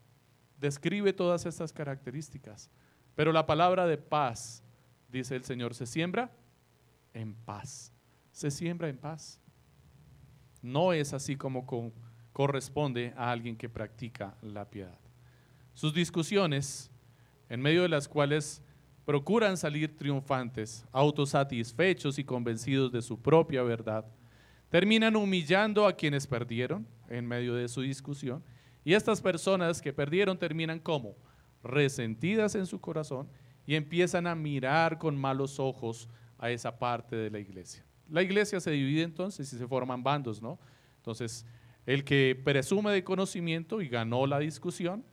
Describe 0.58 1.12
todas 1.12 1.44
estas 1.44 1.72
características. 1.72 2.70
Pero 3.14 3.32
la 3.32 3.46
palabra 3.46 3.86
de 3.86 3.98
paz, 3.98 4.62
dice 5.08 5.36
el 5.36 5.44
Señor, 5.44 5.74
se 5.74 5.86
siembra 5.86 6.30
en 7.12 7.34
paz. 7.34 7.92
Se 8.32 8.50
siembra 8.50 8.88
en 8.88 8.98
paz. 8.98 9.40
No 10.62 10.92
es 10.92 11.12
así 11.12 11.36
como 11.36 11.66
corresponde 12.36 13.14
a 13.16 13.30
alguien 13.30 13.56
que 13.56 13.66
practica 13.66 14.36
la 14.42 14.68
piedad. 14.68 14.98
Sus 15.72 15.94
discusiones, 15.94 16.90
en 17.48 17.62
medio 17.62 17.80
de 17.80 17.88
las 17.88 18.06
cuales 18.08 18.60
procuran 19.06 19.56
salir 19.56 19.96
triunfantes, 19.96 20.84
autosatisfechos 20.92 22.18
y 22.18 22.24
convencidos 22.24 22.92
de 22.92 23.00
su 23.00 23.18
propia 23.18 23.62
verdad, 23.62 24.04
terminan 24.68 25.16
humillando 25.16 25.86
a 25.86 25.94
quienes 25.94 26.26
perdieron 26.26 26.86
en 27.08 27.26
medio 27.26 27.54
de 27.54 27.68
su 27.68 27.80
discusión 27.80 28.44
y 28.84 28.92
estas 28.92 29.22
personas 29.22 29.80
que 29.80 29.94
perdieron 29.94 30.38
terminan 30.38 30.78
como 30.78 31.16
resentidas 31.64 32.54
en 32.54 32.66
su 32.66 32.78
corazón 32.82 33.30
y 33.66 33.76
empiezan 33.76 34.26
a 34.26 34.34
mirar 34.34 34.98
con 34.98 35.16
malos 35.16 35.58
ojos 35.58 36.06
a 36.36 36.50
esa 36.50 36.78
parte 36.78 37.16
de 37.16 37.30
la 37.30 37.38
iglesia. 37.38 37.82
La 38.10 38.20
iglesia 38.20 38.60
se 38.60 38.72
divide 38.72 39.04
entonces 39.04 39.50
y 39.50 39.56
se 39.56 39.66
forman 39.66 40.02
bandos, 40.02 40.42
¿no? 40.42 40.58
Entonces, 40.98 41.46
el 41.86 42.04
que 42.04 42.40
presume 42.44 42.90
de 42.90 43.04
conocimiento 43.04 43.80
y 43.80 43.88
ganó 43.88 44.26
la 44.26 44.40
discusión, 44.40 45.04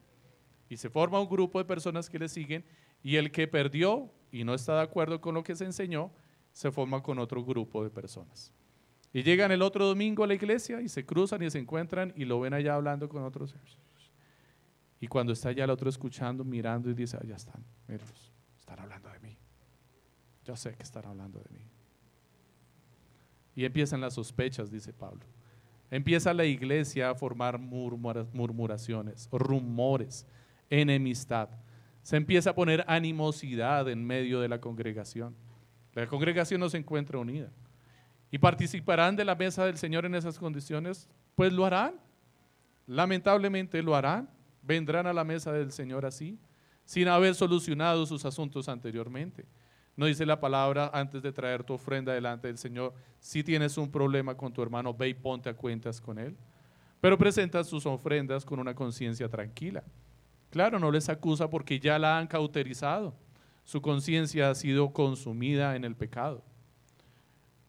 y 0.70 0.78
se 0.78 0.90
forma 0.90 1.20
un 1.20 1.30
grupo 1.30 1.60
de 1.60 1.66
personas 1.66 2.10
que 2.10 2.20
le 2.20 2.28
siguen, 2.28 2.66
y 3.04 3.18
el 3.18 3.32
que 3.32 3.48
perdió 3.48 4.12
y 4.32 4.44
no 4.44 4.56
está 4.56 4.76
de 4.76 4.82
acuerdo 4.82 5.22
con 5.22 5.36
lo 5.36 5.44
que 5.44 5.56
se 5.56 5.66
enseñó, 5.66 6.12
se 6.52 6.72
forma 6.72 7.04
con 7.04 7.20
otro 7.20 7.44
grupo 7.46 7.84
de 7.84 7.92
personas. 7.92 8.52
Y 9.14 9.22
llegan 9.22 9.52
el 9.52 9.62
otro 9.62 9.86
domingo 9.86 10.24
a 10.24 10.28
la 10.28 10.34
iglesia 10.34 10.82
y 10.82 10.90
se 10.90 11.06
cruzan 11.06 11.44
y 11.44 11.52
se 11.52 11.60
encuentran 11.60 12.12
y 12.16 12.26
lo 12.26 12.40
ven 12.40 12.54
allá 12.54 12.74
hablando 12.74 13.08
con 13.08 13.24
otros. 13.24 13.56
Y 15.00 15.08
cuando 15.08 15.34
está 15.34 15.50
allá 15.50 15.66
el 15.66 15.70
otro 15.70 15.90
escuchando, 15.90 16.44
mirando 16.44 16.90
y 16.90 16.96
dice, 16.96 17.18
allá 17.22 17.36
están, 17.36 17.64
míralos, 17.88 18.32
están 18.58 18.80
hablando 18.80 19.10
de 19.10 19.20
mí. 19.20 19.38
Yo 20.44 20.56
sé 20.56 20.74
que 20.74 20.82
están 20.82 21.06
hablando 21.06 21.40
de 21.40 21.54
mí. 21.54 21.70
Y 23.56 23.66
empiezan 23.66 24.02
las 24.02 24.16
sospechas, 24.16 24.72
dice 24.72 24.94
Pablo. 24.94 25.24
Empieza 25.93 26.34
la 26.34 26.43
iglesia 26.43 27.12
a 27.12 27.13
formar 27.13 27.60
murmuraciones, 27.60 29.29
rumores, 29.32 30.25
enemistad. 30.67 31.49
Se 32.01 32.17
empieza 32.17 32.49
a 32.49 32.56
poner 32.56 32.84
animosidad 32.88 33.88
en 33.88 34.03
medio 34.03 34.41
de 34.41 34.49
la 34.49 34.60
congregación. 34.60 35.36
La 35.93 36.08
congregación 36.08 36.62
no 36.62 36.67
se 36.67 36.79
encuentra 36.79 37.19
unida 37.19 37.51
y 38.32 38.39
participarán 38.39 39.15
de 39.15 39.23
la 39.23 39.36
mesa 39.36 39.67
del 39.67 39.77
Señor 39.77 40.08
en 40.08 40.15
esas 40.15 40.39
condiciones, 40.39 41.08
pues 41.36 41.53
lo 41.53 41.63
harán. 41.63 41.93
Lamentablemente 42.88 43.84
lo 43.84 43.95
harán. 43.95 44.27
Vendrán 44.63 45.06
a 45.06 45.13
la 45.13 45.23
mesa 45.23 45.51
del 45.51 45.71
Señor 45.71 46.08
así, 46.08 46.39
sin 46.86 47.08
haber 47.08 47.36
solucionado 47.36 48.08
sus 48.08 48.25
asuntos 48.25 48.67
anteriormente. 48.67 49.45
No 49.95 50.06
dice 50.08 50.25
la 50.25 50.39
palabra 50.39 50.89
antes 50.93 51.21
de 51.21 51.32
traer 51.32 51.63
tu 51.63 51.73
ofrenda 51.73 52.13
delante 52.13 52.47
del 52.47 52.58
Señor, 52.58 52.93
si 53.19 53.43
tienes 53.43 53.77
un 53.77 53.91
problema 53.91 54.36
con 54.36 54.51
tu 54.51 54.62
hermano, 54.62 54.93
ve 54.93 55.10
y 55.10 55.13
ponte 55.13 55.49
a 55.49 55.53
cuentas 55.53 56.01
con 56.01 56.17
él. 56.17 56.36
Pero 56.99 57.17
presenta 57.17 57.63
sus 57.63 57.86
ofrendas 57.86 58.43
con 58.43 58.60
una 58.60 58.73
conciencia 58.73 59.29
tranquila. 59.29 59.84
Claro, 60.49 60.79
no 60.79 60.91
les 60.91 61.10
acusa 61.10 61.49
porque 61.49 61.79
ya 61.79 61.99
la 61.99 62.17
han 62.17 62.27
cauterizado. 62.27 63.13
Su 63.63 63.82
conciencia 63.82 64.49
ha 64.49 64.56
sido 64.56 64.91
consumida 64.91 65.75
en 65.75 65.84
el 65.84 65.95
pecado. 65.95 66.43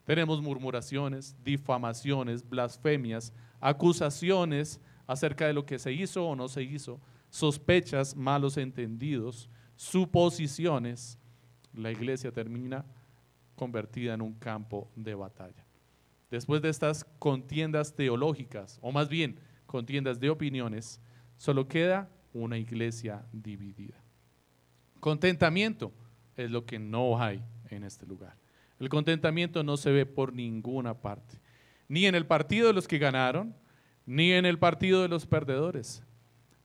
Tenemos 0.05 0.41
murmuraciones, 0.41 1.35
difamaciones, 1.43 2.47
blasfemias, 2.47 3.33
acusaciones 3.59 4.79
acerca 5.07 5.47
de 5.47 5.53
lo 5.53 5.65
que 5.65 5.79
se 5.79 5.91
hizo 5.91 6.25
o 6.25 6.35
no 6.35 6.47
se 6.47 6.63
hizo, 6.63 6.99
sospechas, 7.29 8.15
malos 8.15 8.57
entendidos, 8.57 9.49
suposiciones. 9.75 11.17
La 11.75 11.91
iglesia 11.91 12.31
termina 12.31 12.85
convertida 13.55 14.13
en 14.13 14.21
un 14.21 14.33
campo 14.33 14.89
de 14.95 15.15
batalla. 15.15 15.65
Después 16.29 16.61
de 16.61 16.69
estas 16.69 17.05
contiendas 17.19 17.95
teológicas, 17.95 18.79
o 18.81 18.91
más 18.91 19.09
bien 19.09 19.39
contiendas 19.65 20.19
de 20.19 20.29
opiniones, 20.29 20.99
solo 21.37 21.67
queda 21.67 22.09
una 22.33 22.57
iglesia 22.57 23.25
dividida. 23.31 24.01
Contentamiento 24.99 25.93
es 26.35 26.49
lo 26.49 26.65
que 26.65 26.79
no 26.79 27.21
hay 27.21 27.43
en 27.69 27.83
este 27.83 28.05
lugar. 28.05 28.35
El 28.79 28.89
contentamiento 28.89 29.63
no 29.63 29.77
se 29.77 29.91
ve 29.91 30.05
por 30.05 30.33
ninguna 30.33 30.95
parte, 30.95 31.39
ni 31.87 32.05
en 32.05 32.15
el 32.15 32.25
partido 32.25 32.67
de 32.67 32.73
los 32.73 32.87
que 32.87 32.97
ganaron, 32.97 33.55
ni 34.05 34.31
en 34.31 34.45
el 34.45 34.59
partido 34.59 35.01
de 35.01 35.07
los 35.07 35.25
perdedores. 35.25 36.03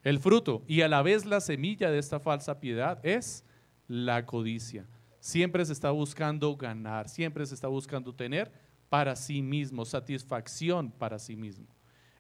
El 0.03 0.19
fruto 0.19 0.65
y 0.67 0.81
a 0.81 0.89
la 0.89 1.03
vez 1.03 1.27
la 1.27 1.41
semilla 1.41 1.91
de 1.91 1.99
esta 1.99 2.19
falsa 2.19 2.59
piedad 2.59 3.05
es 3.05 3.45
la 3.87 4.25
codicia. 4.27 4.87
Siempre 5.21 5.65
se 5.65 5.75
está 5.75 5.91
buscando 5.91 6.57
ganar, 6.57 7.09
siempre 7.09 7.45
se 7.47 7.55
está 7.55 7.69
buscando 7.69 8.15
tener 8.15 8.51
para 8.89 9.15
sí 9.15 9.43
mismo, 9.43 9.85
satisfacción 9.85 10.91
para 10.91 11.19
sí 11.19 11.37
mismo. 11.37 11.67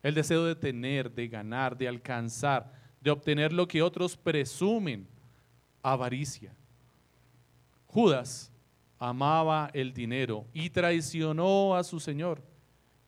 El 0.03 0.15
deseo 0.15 0.45
de 0.45 0.55
tener, 0.55 1.11
de 1.11 1.27
ganar, 1.27 1.77
de 1.77 1.89
alcanzar, 1.89 2.73
de 3.01 3.11
obtener 3.11 3.53
lo 3.53 3.67
que 3.67 3.83
otros 3.83 4.17
presumen, 4.17 5.09
avaricia. 5.83 6.55
Judas 7.87 8.53
amaba 8.99 9.71
el 9.73 9.93
dinero 9.93 10.47
y 10.53 10.71
traicionó 10.71 11.75
a 11.75 11.83
su 11.83 11.99
Señor. 11.99 12.43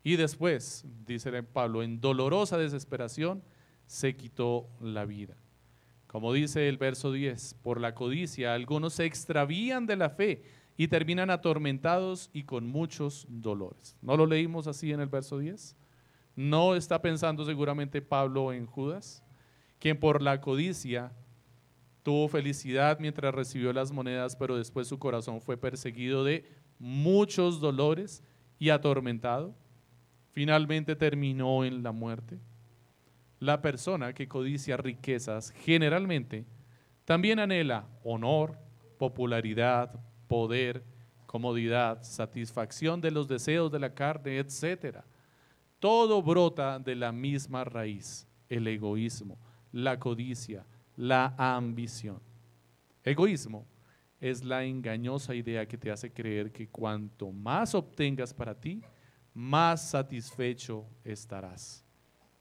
Y 0.02 0.16
después, 0.16 0.84
dice 1.06 1.42
Pablo, 1.42 1.82
en 1.82 2.00
dolorosa 2.00 2.58
desesperación, 2.58 3.42
se 3.86 4.16
quitó 4.16 4.68
la 4.80 5.04
vida. 5.04 5.36
Como 6.12 6.32
dice 6.32 6.68
el 6.68 6.78
verso 6.78 7.10
10, 7.10 7.54
por 7.62 7.80
la 7.80 7.94
codicia 7.94 8.54
algunos 8.54 8.92
se 8.92 9.06
extravían 9.06 9.86
de 9.86 9.96
la 9.96 10.10
fe 10.10 10.44
y 10.76 10.86
terminan 10.86 11.30
atormentados 11.30 12.30
y 12.32 12.44
con 12.44 12.68
muchos 12.68 13.26
dolores. 13.28 13.96
¿No 14.00 14.16
lo 14.16 14.26
leímos 14.26 14.68
así 14.68 14.92
en 14.92 15.00
el 15.00 15.08
verso 15.08 15.38
10? 15.38 15.74
¿No 16.36 16.76
está 16.76 17.02
pensando 17.02 17.44
seguramente 17.44 18.00
Pablo 18.00 18.52
en 18.52 18.66
Judas, 18.66 19.24
quien 19.80 19.98
por 19.98 20.22
la 20.22 20.40
codicia 20.40 21.12
Tuvo 22.02 22.26
felicidad 22.26 22.98
mientras 22.98 23.32
recibió 23.32 23.72
las 23.72 23.92
monedas, 23.92 24.34
pero 24.34 24.56
después 24.56 24.88
su 24.88 24.98
corazón 24.98 25.40
fue 25.40 25.56
perseguido 25.56 26.24
de 26.24 26.44
muchos 26.80 27.60
dolores 27.60 28.24
y 28.58 28.70
atormentado. 28.70 29.54
Finalmente 30.32 30.96
terminó 30.96 31.64
en 31.64 31.82
la 31.84 31.92
muerte. 31.92 32.40
La 33.42 33.60
persona 33.60 34.12
que 34.12 34.28
codicia 34.28 34.76
riquezas 34.76 35.50
generalmente 35.50 36.46
también 37.04 37.40
anhela 37.40 37.88
honor, 38.04 38.56
popularidad, 38.98 40.00
poder, 40.28 40.84
comodidad, 41.26 42.04
satisfacción 42.04 43.00
de 43.00 43.10
los 43.10 43.26
deseos 43.26 43.72
de 43.72 43.80
la 43.80 43.92
carne, 43.92 44.38
etc. 44.38 44.98
Todo 45.80 46.22
brota 46.22 46.78
de 46.78 46.94
la 46.94 47.10
misma 47.10 47.64
raíz, 47.64 48.28
el 48.48 48.68
egoísmo, 48.68 49.36
la 49.72 49.98
codicia, 49.98 50.64
la 50.96 51.34
ambición. 51.36 52.20
Egoísmo 53.02 53.66
es 54.20 54.44
la 54.44 54.62
engañosa 54.62 55.34
idea 55.34 55.66
que 55.66 55.76
te 55.76 55.90
hace 55.90 56.12
creer 56.12 56.52
que 56.52 56.68
cuanto 56.68 57.32
más 57.32 57.74
obtengas 57.74 58.32
para 58.32 58.54
ti, 58.54 58.82
más 59.34 59.90
satisfecho 59.90 60.86
estarás. 61.02 61.84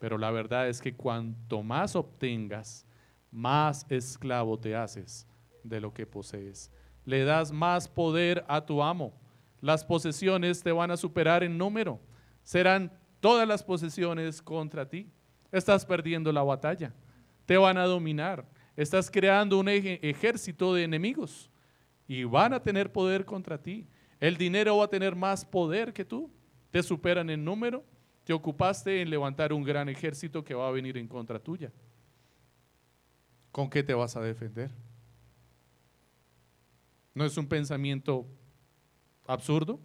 Pero 0.02 0.18
la 0.18 0.32
verdad 0.32 0.68
es 0.68 0.82
que 0.82 0.94
cuanto 0.94 1.64
más 1.64 1.96
obtengas, 1.96 2.86
más 3.32 3.86
esclavo 3.90 4.60
te 4.60 4.76
haces 4.76 5.26
de 5.64 5.80
lo 5.80 5.94
que 5.94 6.06
posees. 6.06 6.70
Le 7.06 7.24
das 7.24 7.54
más 7.54 7.88
poder 7.88 8.44
a 8.50 8.66
tu 8.66 8.84
amo. 8.84 9.14
Las 9.62 9.86
posesiones 9.86 10.62
te 10.62 10.74
van 10.74 10.92
a 10.92 10.98
superar 10.98 11.42
en 11.42 11.58
número. 11.58 12.02
Serán 12.44 12.92
todas 13.22 13.48
las 13.48 13.64
posesiones 13.64 14.42
contra 14.42 14.90
ti. 14.90 15.10
Estás 15.54 15.86
perdiendo 15.86 16.34
la 16.34 16.44
batalla 16.44 16.94
te 17.52 17.58
van 17.58 17.78
a 17.78 17.84
dominar. 17.84 18.46
Estás 18.78 19.12
creando 19.12 19.60
un 19.60 19.68
ejército 19.68 20.74
de 20.74 20.86
enemigos 20.86 21.50
y 22.08 22.24
van 22.24 22.54
a 22.54 22.64
tener 22.64 22.94
poder 22.94 23.26
contra 23.26 23.62
ti. 23.62 23.90
El 24.22 24.38
dinero 24.38 24.78
va 24.78 24.86
a 24.86 24.90
tener 24.90 25.18
más 25.18 25.44
poder 25.44 25.92
que 25.92 26.06
tú. 26.06 26.32
Te 26.70 26.82
superan 26.82 27.30
en 27.30 27.44
número. 27.44 27.84
Te 28.24 28.34
ocupaste 28.34 29.02
en 29.02 29.10
levantar 29.10 29.52
un 29.52 29.64
gran 29.64 29.90
ejército 29.90 30.44
que 30.44 30.54
va 30.54 30.68
a 30.68 30.72
venir 30.72 30.98
en 30.98 31.08
contra 31.08 31.40
tuya. 31.40 31.72
¿Con 33.52 33.70
qué 33.70 33.84
te 33.84 33.94
vas 33.94 34.16
a 34.16 34.22
defender? 34.22 34.72
¿No 37.14 37.26
es 37.26 37.38
un 37.38 37.48
pensamiento 37.48 38.26
absurdo? 39.28 39.80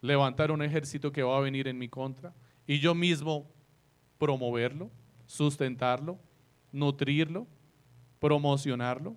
Levantar 0.00 0.50
un 0.50 0.62
ejército 0.62 1.12
que 1.12 1.22
va 1.22 1.36
a 1.36 1.40
venir 1.40 1.68
en 1.68 1.78
mi 1.78 1.88
contra 1.88 2.32
y 2.66 2.78
yo 2.78 2.94
mismo 2.94 3.50
promoverlo, 4.18 4.90
sustentarlo, 5.26 6.18
nutrirlo, 6.72 7.46
promocionarlo. 8.18 9.16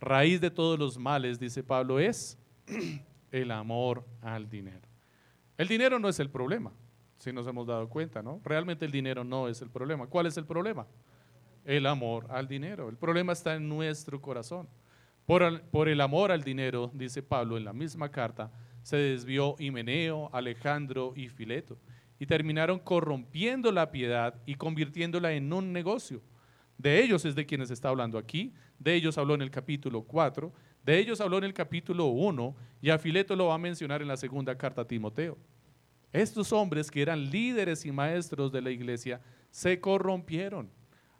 Raíz 0.00 0.40
de 0.40 0.50
todos 0.50 0.78
los 0.78 0.98
males, 0.98 1.38
dice 1.38 1.62
Pablo, 1.62 1.98
es 1.98 2.38
el 3.32 3.50
amor 3.50 4.04
al 4.22 4.48
dinero. 4.48 4.88
El 5.58 5.68
dinero 5.68 5.98
no 5.98 6.08
es 6.08 6.18
el 6.20 6.30
problema, 6.30 6.72
si 7.20 7.32
nos 7.32 7.46
hemos 7.46 7.66
dado 7.66 7.88
cuenta, 7.88 8.22
¿no? 8.22 8.40
Realmente 8.42 8.86
el 8.86 8.90
dinero 8.90 9.22
no 9.24 9.46
es 9.46 9.60
el 9.60 9.70
problema. 9.70 10.06
¿Cuál 10.06 10.26
es 10.26 10.36
el 10.38 10.46
problema? 10.46 10.86
El 11.64 11.86
amor 11.86 12.26
al 12.30 12.48
dinero. 12.48 12.88
El 12.88 12.96
problema 12.96 13.34
está 13.34 13.54
en 13.54 13.68
nuestro 13.68 14.20
corazón. 14.20 14.66
Por, 15.26 15.88
el 15.88 16.00
amor 16.00 16.32
al 16.32 16.42
dinero, 16.42 16.90
dice 16.92 17.22
Pablo 17.22 17.56
en 17.56 17.64
la 17.64 17.72
misma 17.72 18.10
carta, 18.10 18.50
se 18.82 18.96
desvió 18.96 19.54
Himeneo, 19.58 20.30
Alejandro 20.32 21.12
y 21.14 21.28
Fileto 21.28 21.78
y 22.18 22.26
terminaron 22.26 22.78
corrompiendo 22.80 23.70
la 23.70 23.92
piedad 23.92 24.34
y 24.44 24.56
convirtiéndola 24.56 25.32
en 25.32 25.52
un 25.52 25.72
negocio. 25.72 26.22
De 26.78 27.02
ellos 27.02 27.24
es 27.26 27.34
de 27.34 27.46
quienes 27.46 27.70
está 27.70 27.90
hablando 27.90 28.18
aquí, 28.18 28.54
de 28.78 28.94
ellos 28.94 29.18
habló 29.18 29.34
en 29.34 29.42
el 29.42 29.50
capítulo 29.50 30.02
4, 30.02 30.52
de 30.82 30.98
ellos 30.98 31.20
habló 31.20 31.38
en 31.38 31.44
el 31.44 31.54
capítulo 31.54 32.06
1 32.06 32.56
y 32.82 32.90
a 32.90 32.98
Fileto 32.98 33.36
lo 33.36 33.46
va 33.46 33.54
a 33.54 33.58
mencionar 33.58 34.02
en 34.02 34.08
la 34.08 34.16
segunda 34.16 34.56
carta 34.56 34.82
a 34.82 34.86
Timoteo. 34.86 35.38
Estos 36.12 36.52
hombres 36.52 36.90
que 36.90 37.02
eran 37.02 37.30
líderes 37.30 37.84
y 37.86 37.92
maestros 37.92 38.50
de 38.50 38.62
la 38.62 38.70
iglesia 38.70 39.20
se 39.50 39.80
corrompieron, 39.80 40.70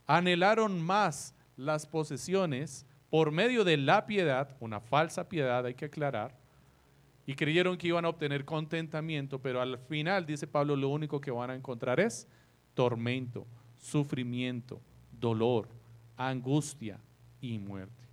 anhelaron 0.06 0.80
más 0.82 1.34
las 1.56 1.86
posesiones 1.86 2.86
por 3.08 3.30
medio 3.30 3.64
de 3.64 3.76
la 3.76 4.06
piedad, 4.06 4.56
una 4.60 4.80
falsa 4.80 5.28
piedad 5.28 5.66
hay 5.66 5.74
que 5.74 5.86
aclarar, 5.86 6.38
y 7.26 7.34
creyeron 7.34 7.76
que 7.76 7.88
iban 7.88 8.04
a 8.04 8.08
obtener 8.08 8.44
contentamiento, 8.44 9.40
pero 9.40 9.60
al 9.60 9.78
final, 9.78 10.26
dice 10.26 10.46
Pablo, 10.46 10.74
lo 10.74 10.88
único 10.88 11.20
que 11.20 11.30
van 11.30 11.50
a 11.50 11.54
encontrar 11.54 12.00
es 12.00 12.26
tormento, 12.74 13.46
sufrimiento, 13.78 14.80
dolor, 15.12 15.68
angustia 16.16 16.98
y 17.40 17.58
muerte. 17.58 18.04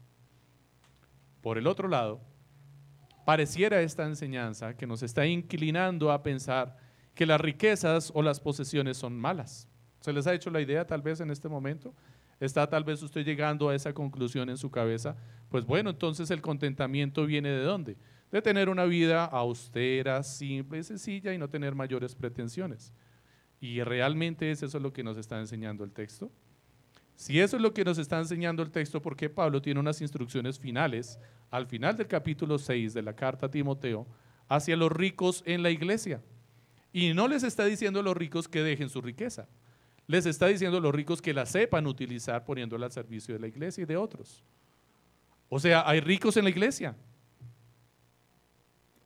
Por 1.42 1.58
el 1.58 1.68
otro 1.68 1.88
lado, 1.88 2.20
pareciera 3.28 3.82
esta 3.82 4.06
enseñanza 4.06 4.78
que 4.78 4.88
nos 4.88 5.04
está 5.04 5.26
inclinando 5.26 6.14
a 6.14 6.24
pensar 6.24 6.78
que 7.14 7.26
las 7.26 7.42
riquezas 7.42 8.10
o 8.16 8.22
las 8.22 8.40
posesiones 8.40 8.96
son 8.96 9.20
malas. 9.20 9.68
¿Se 10.00 10.14
les 10.14 10.28
ha 10.28 10.34
hecho 10.34 10.50
la 10.50 10.62
idea 10.62 10.88
tal 10.88 11.02
vez 11.02 11.20
en 11.20 11.30
este 11.30 11.50
momento? 11.50 11.94
¿Está 12.40 12.70
tal 12.70 12.86
vez 12.86 13.04
usted 13.04 13.26
llegando 13.26 13.68
a 13.68 13.76
esa 13.76 13.92
conclusión 13.92 14.50
en 14.50 14.56
su 14.56 14.72
cabeza? 14.72 15.18
Pues 15.50 15.66
bueno, 15.66 15.90
entonces 15.90 16.32
el 16.32 16.40
contentamiento 16.40 17.26
viene 17.26 17.50
de 17.50 17.64
dónde? 17.64 17.98
De 18.32 18.42
tener 18.42 18.70
una 18.70 18.86
vida 18.86 19.26
austera, 19.26 20.24
simple 20.24 20.80
y 20.80 20.84
sencilla 20.84 21.34
y 21.34 21.38
no 21.38 21.50
tener 21.50 21.76
mayores 21.76 22.16
pretensiones. 22.16 22.94
¿Y 23.60 23.84
realmente 23.84 24.52
es 24.52 24.64
eso 24.64 24.80
lo 24.80 24.94
que 24.94 25.04
nos 25.04 25.18
está 25.18 25.38
enseñando 25.38 25.84
el 25.84 25.92
texto? 25.92 26.32
Si 27.18 27.40
eso 27.40 27.56
es 27.56 27.64
lo 27.64 27.74
que 27.74 27.84
nos 27.84 27.98
está 27.98 28.20
enseñando 28.20 28.62
el 28.62 28.70
texto, 28.70 29.02
¿por 29.02 29.16
qué 29.16 29.28
Pablo 29.28 29.60
tiene 29.60 29.80
unas 29.80 30.02
instrucciones 30.02 30.60
finales 30.60 31.20
al 31.50 31.66
final 31.66 31.98
del 31.98 32.06
capítulo 32.06 32.60
6 32.60 32.94
de 32.94 33.02
la 33.02 33.16
carta 33.16 33.48
a 33.48 33.52
Timoteo 33.52 34.06
hacia 34.48 34.78
los 34.78 34.92
ricos 34.92 35.42
en 35.48 35.64
la 35.64 35.72
iglesia? 35.72 36.22
Y 36.94 37.16
no 37.16 37.28
les 37.28 37.42
está 37.42 37.66
diciendo 37.66 38.02
a 38.02 38.04
los 38.04 38.16
ricos 38.16 38.48
que 38.48 38.62
dejen 38.62 38.88
su 38.90 39.02
riqueza. 39.02 39.48
Les 40.06 40.28
está 40.28 40.46
diciendo 40.46 40.78
a 40.78 40.80
los 40.80 40.94
ricos 40.94 41.20
que 41.20 41.34
la 41.34 41.48
sepan 41.48 41.88
utilizar 41.88 42.46
poniéndola 42.46 42.86
al 42.86 42.92
servicio 42.92 43.34
de 43.34 43.40
la 43.40 43.48
iglesia 43.48 43.82
y 43.82 43.86
de 43.86 43.98
otros. 43.98 44.44
O 45.50 45.60
sea, 45.60 45.90
hay 45.90 46.02
ricos 46.02 46.38
en 46.38 46.44
la 46.44 46.52
iglesia. 46.52 46.96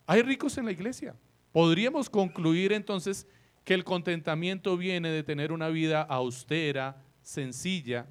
Hay 0.06 0.21
ricos 0.21 0.58
en 0.58 0.65
la 0.65 0.74
iglesia. 0.74 1.15
Podríamos 1.54 2.10
concluir 2.10 2.74
entonces 2.74 3.26
que 3.63 3.74
el 3.74 3.86
contentamiento 3.86 4.76
viene 4.76 5.12
de 5.12 5.24
tener 5.24 5.54
una 5.54 5.69
vida 5.69 6.02
austera, 6.02 7.02
sencilla, 7.31 8.07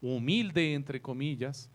humilde, 0.00 0.72
entre 0.74 1.02
comillas, 1.02 1.68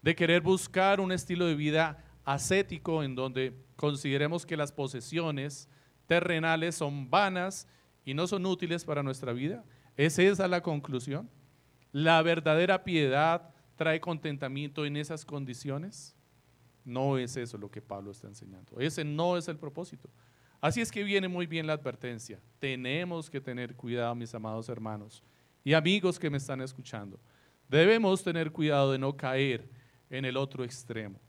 de 0.00 0.14
querer 0.14 0.40
buscar 0.40 1.00
un 1.00 1.12
estilo 1.12 1.46
de 1.46 1.54
vida 1.54 2.02
ascético 2.24 3.02
en 3.02 3.14
donde 3.14 3.54
consideremos 3.76 4.46
que 4.46 4.56
las 4.56 4.72
posesiones 4.72 5.68
terrenales 6.06 6.76
son 6.76 7.10
vanas 7.10 7.68
y 8.04 8.14
no 8.14 8.26
son 8.26 8.46
útiles 8.46 8.84
para 8.84 9.02
nuestra 9.02 9.32
vida. 9.32 9.64
¿Es 9.96 10.18
esa 10.18 10.48
la 10.48 10.62
conclusión? 10.62 11.28
¿La 11.92 12.22
verdadera 12.22 12.84
piedad 12.84 13.50
trae 13.76 14.00
contentamiento 14.00 14.86
en 14.86 14.96
esas 14.96 15.26
condiciones? 15.26 16.16
No 16.86 17.18
es 17.18 17.36
eso 17.36 17.58
lo 17.58 17.70
que 17.70 17.82
Pablo 17.82 18.12
está 18.12 18.28
enseñando. 18.28 18.80
Ese 18.80 19.04
no 19.04 19.36
es 19.36 19.46
el 19.48 19.58
propósito. 19.58 20.08
Así 20.60 20.80
es 20.80 20.90
que 20.90 21.04
viene 21.04 21.28
muy 21.28 21.46
bien 21.46 21.66
la 21.66 21.74
advertencia. 21.74 22.40
Tenemos 22.58 23.28
que 23.28 23.42
tener 23.42 23.74
cuidado, 23.76 24.14
mis 24.14 24.34
amados 24.34 24.70
hermanos 24.70 25.22
y 25.68 25.74
amigos 25.74 26.18
que 26.18 26.30
me 26.30 26.38
están 26.38 26.62
escuchando, 26.62 27.20
debemos 27.68 28.24
tener 28.24 28.50
cuidado 28.50 28.92
de 28.92 28.98
no 28.98 29.14
caer 29.14 29.68
en 30.08 30.24
el 30.24 30.38
otro 30.38 30.64
extremo. 30.64 31.20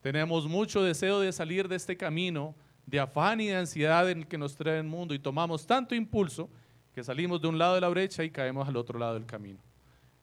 Tenemos 0.00 0.46
mucho 0.46 0.82
deseo 0.82 1.20
de 1.20 1.30
salir 1.32 1.68
de 1.68 1.76
este 1.76 1.94
camino 1.94 2.54
de 2.86 2.98
afán 2.98 3.42
y 3.42 3.48
de 3.48 3.56
ansiedad 3.56 4.08
en 4.08 4.20
el 4.20 4.26
que 4.26 4.38
nos 4.38 4.56
trae 4.56 4.78
el 4.78 4.84
mundo 4.84 5.12
y 5.12 5.18
tomamos 5.18 5.66
tanto 5.66 5.94
impulso 5.94 6.48
que 6.94 7.04
salimos 7.04 7.42
de 7.42 7.48
un 7.48 7.58
lado 7.58 7.74
de 7.74 7.82
la 7.82 7.90
brecha 7.90 8.24
y 8.24 8.30
caemos 8.30 8.66
al 8.66 8.76
otro 8.78 8.98
lado 8.98 9.12
del 9.12 9.26
camino. 9.26 9.60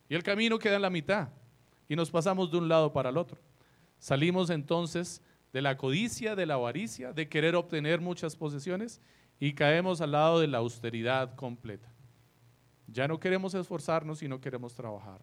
Y 0.10 0.16
el 0.16 0.24
camino 0.24 0.58
queda 0.58 0.78
en 0.78 0.82
la 0.82 0.90
mitad 0.90 1.30
y 1.88 1.96
nos 1.96 2.10
pasamos 2.10 2.50
de 2.50 2.58
un 2.58 2.68
lado 2.68 2.92
para 2.92 3.10
el 3.12 3.18
otro. 3.18 3.38
Salimos 4.00 4.50
entonces 4.50 5.22
de 5.54 5.62
la 5.62 5.78
codicia, 5.78 6.36
de 6.36 6.48
la 6.48 6.56
avaricia, 6.56 7.14
de 7.14 7.30
querer 7.30 7.56
obtener 7.56 8.02
muchas 8.02 8.36
posesiones 8.36 9.00
y 9.40 9.54
caemos 9.54 10.02
al 10.02 10.14
lado 10.14 10.40
de 10.40 10.48
la 10.48 10.58
austeridad 10.58 11.36
completa. 11.36 11.94
Ya 12.92 13.08
no 13.08 13.20
queremos 13.20 13.54
esforzarnos 13.54 14.22
y 14.24 14.28
no 14.28 14.40
queremos 14.40 14.74
trabajar. 14.74 15.22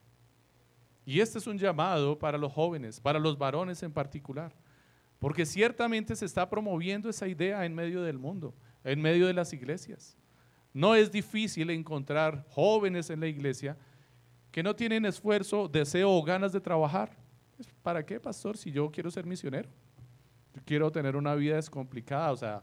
Y 1.04 1.20
este 1.20 1.38
es 1.38 1.46
un 1.46 1.56
llamado 1.56 2.18
para 2.18 2.36
los 2.36 2.52
jóvenes, 2.52 3.00
para 3.00 3.18
los 3.18 3.38
varones 3.38 3.82
en 3.82 3.92
particular, 3.92 4.52
porque 5.18 5.46
ciertamente 5.46 6.16
se 6.16 6.24
está 6.24 6.48
promoviendo 6.50 7.08
esa 7.08 7.28
idea 7.28 7.64
en 7.64 7.74
medio 7.74 8.02
del 8.02 8.18
mundo, 8.18 8.54
en 8.82 9.00
medio 9.00 9.26
de 9.26 9.32
las 9.32 9.52
iglesias. 9.52 10.16
No 10.74 10.94
es 10.94 11.10
difícil 11.10 11.70
encontrar 11.70 12.44
jóvenes 12.50 13.08
en 13.10 13.20
la 13.20 13.28
iglesia 13.28 13.76
que 14.50 14.62
no 14.62 14.74
tienen 14.74 15.06
esfuerzo, 15.06 15.68
deseo 15.68 16.10
o 16.10 16.22
ganas 16.22 16.52
de 16.52 16.60
trabajar. 16.60 17.16
¿Para 17.82 18.04
qué, 18.04 18.18
pastor, 18.18 18.56
si 18.56 18.70
yo 18.72 18.90
quiero 18.90 19.10
ser 19.10 19.26
misionero? 19.26 19.68
Quiero 20.64 20.90
tener 20.90 21.14
una 21.14 21.34
vida 21.34 21.56
descomplicada, 21.56 22.32
o 22.32 22.36
sea, 22.36 22.62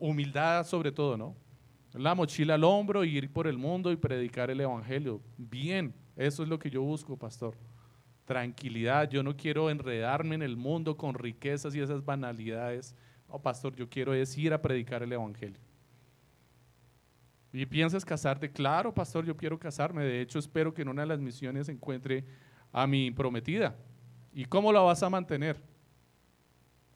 humildad 0.00 0.64
sobre 0.66 0.92
todo, 0.92 1.16
¿no? 1.16 1.34
La 1.94 2.14
mochila 2.14 2.54
al 2.54 2.64
hombro 2.64 3.04
y 3.04 3.16
ir 3.16 3.32
por 3.32 3.46
el 3.46 3.58
mundo 3.58 3.90
y 3.90 3.96
predicar 3.96 4.50
el 4.50 4.60
Evangelio. 4.60 5.20
Bien, 5.36 5.94
eso 6.16 6.42
es 6.42 6.48
lo 6.48 6.58
que 6.58 6.70
yo 6.70 6.82
busco, 6.82 7.16
pastor. 7.16 7.54
Tranquilidad, 8.24 9.08
yo 9.08 9.22
no 9.22 9.36
quiero 9.36 9.70
enredarme 9.70 10.34
en 10.34 10.42
el 10.42 10.56
mundo 10.56 10.96
con 10.96 11.14
riquezas 11.14 11.74
y 11.74 11.80
esas 11.80 12.04
banalidades. 12.04 12.94
No, 13.28 13.38
pastor, 13.40 13.74
yo 13.74 13.88
quiero 13.88 14.12
es 14.12 14.36
ir 14.36 14.52
a 14.52 14.60
predicar 14.60 15.02
el 15.02 15.12
Evangelio. 15.12 15.60
¿Y 17.52 17.64
piensas 17.64 18.04
casarte? 18.04 18.50
Claro, 18.50 18.92
pastor, 18.92 19.24
yo 19.24 19.36
quiero 19.36 19.58
casarme. 19.58 20.04
De 20.04 20.20
hecho, 20.20 20.38
espero 20.38 20.74
que 20.74 20.82
en 20.82 20.88
una 20.88 21.02
de 21.02 21.08
las 21.08 21.20
misiones 21.20 21.68
encuentre 21.68 22.24
a 22.72 22.86
mi 22.86 23.10
prometida. 23.10 23.74
¿Y 24.32 24.44
cómo 24.44 24.72
la 24.72 24.80
vas 24.80 25.02
a 25.02 25.08
mantener? 25.08 25.58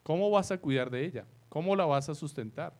¿Cómo 0.03 0.31
vas 0.31 0.51
a 0.51 0.59
cuidar 0.59 0.91
de 0.91 1.05
ella? 1.05 1.25
¿Cómo 1.49 1.75
la 1.75 1.87
vas 1.87 2.09
a 2.09 2.15
sustentar? 2.15 2.75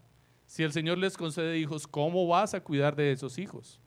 Si 0.47 0.63
el 0.63 0.73
Señor 0.73 0.99
les 0.99 1.17
concede 1.17 1.59
hijos, 1.59 1.87
¿cómo 1.87 2.27
vas 2.27 2.55
a 2.55 2.63
cuidar 2.63 2.95
de 2.95 3.13
esos 3.13 3.39
hijos? 3.39 3.81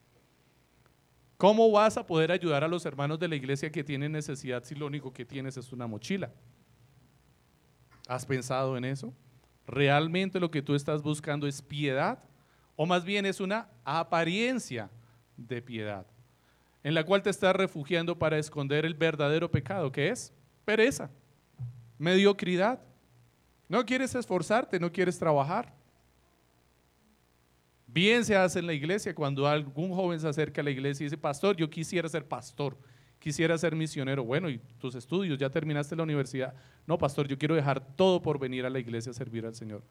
¿Cómo 1.38 1.70
vas 1.70 1.98
a 1.98 2.06
poder 2.06 2.32
ayudar 2.32 2.64
a 2.64 2.68
los 2.68 2.86
hermanos 2.86 3.20
de 3.20 3.28
la 3.28 3.36
iglesia 3.36 3.72
que 3.72 3.84
tienen 3.84 4.14
necesidad 4.14 4.64
si 4.64 4.74
lo 4.74 4.86
único 4.86 5.12
que 5.12 5.26
tienes 5.26 5.58
es 5.58 5.72
una 5.74 5.86
mochila? 5.86 6.32
¿Has 8.08 8.26
pensado 8.26 8.78
en 8.78 8.86
eso? 8.86 9.14
¿Realmente 9.68 10.40
lo 10.40 10.50
que 10.50 10.62
tú 10.62 10.76
estás 10.76 11.02
buscando 11.02 11.48
es 11.48 11.62
piedad? 11.62 12.20
¿O 12.76 12.86
más 12.86 13.04
bien 13.04 13.26
es 13.26 13.40
una 13.40 13.68
apariencia 13.84 14.90
de 15.36 15.62
piedad? 15.62 16.06
En 16.84 16.94
la 16.94 17.04
cual 17.04 17.22
te 17.22 17.32
estás 17.32 17.56
refugiando 17.56 18.18
para 18.18 18.38
esconder 18.38 18.86
el 18.86 18.94
verdadero 18.94 19.50
pecado, 19.50 19.92
que 19.92 20.10
es 20.10 20.32
pereza, 20.64 21.10
mediocridad. 21.98 22.80
No 23.68 23.86
quieres 23.86 24.14
esforzarte, 24.14 24.80
no 24.80 24.92
quieres 24.92 25.18
trabajar. 25.18 25.74
Bien 27.96 28.26
se 28.26 28.36
hace 28.36 28.60
en 28.60 28.68
la 28.68 28.74
iglesia 28.74 29.16
cuando 29.16 29.48
algún 29.48 29.96
joven 29.96 30.20
se 30.20 30.28
acerca 30.28 30.60
a 30.60 30.66
la 30.66 30.70
iglesia 30.70 31.06
y 31.06 31.06
dice, 31.06 31.18
pastor, 31.18 31.56
yo 31.56 31.70
quisiera 31.70 32.10
ser 32.10 32.28
pastor, 32.28 32.78
quisiera 33.20 33.58
ser 33.58 33.74
misionero. 33.74 34.26
Bueno, 34.26 34.50
¿y 34.50 34.58
tus 34.78 34.96
estudios? 34.96 35.40
¿Ya 35.40 35.50
terminaste 35.50 35.96
la 35.96 36.04
universidad? 36.04 36.54
No, 36.86 36.98
pastor, 36.98 37.26
yo 37.26 37.38
quiero 37.38 37.56
dejar 37.56 37.96
todo 37.96 38.22
por 38.22 38.38
venir 38.38 38.66
a 38.66 38.70
la 38.70 38.80
iglesia 38.80 39.12
a 39.12 39.14
servir 39.14 39.46
al 39.46 39.56
Señor. 39.56 39.82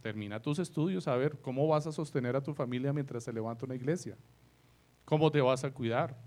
Termina 0.00 0.42
tus 0.42 0.58
estudios, 0.58 1.06
a 1.06 1.14
ver 1.14 1.38
cómo 1.40 1.68
vas 1.68 1.86
a 1.86 1.92
sostener 1.92 2.34
a 2.34 2.42
tu 2.42 2.52
familia 2.52 2.92
mientras 2.92 3.22
se 3.22 3.32
levanta 3.32 3.64
una 3.64 3.76
iglesia. 3.76 4.16
¿Cómo 5.04 5.30
te 5.30 5.40
vas 5.40 5.62
a 5.62 5.70
cuidar? 5.70 6.18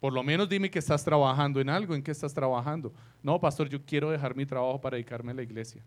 Por 0.00 0.14
lo 0.14 0.22
menos 0.22 0.48
dime 0.48 0.70
que 0.70 0.78
estás 0.78 1.04
trabajando 1.04 1.60
en 1.60 1.68
algo, 1.68 1.94
en 1.94 2.02
qué 2.02 2.12
estás 2.12 2.32
trabajando. 2.32 2.94
No, 3.22 3.38
pastor, 3.38 3.68
yo 3.68 3.84
quiero 3.84 4.10
dejar 4.10 4.34
mi 4.34 4.46
trabajo 4.46 4.80
para 4.80 4.94
dedicarme 4.94 5.32
a 5.32 5.34
la 5.34 5.42
iglesia. 5.42 5.84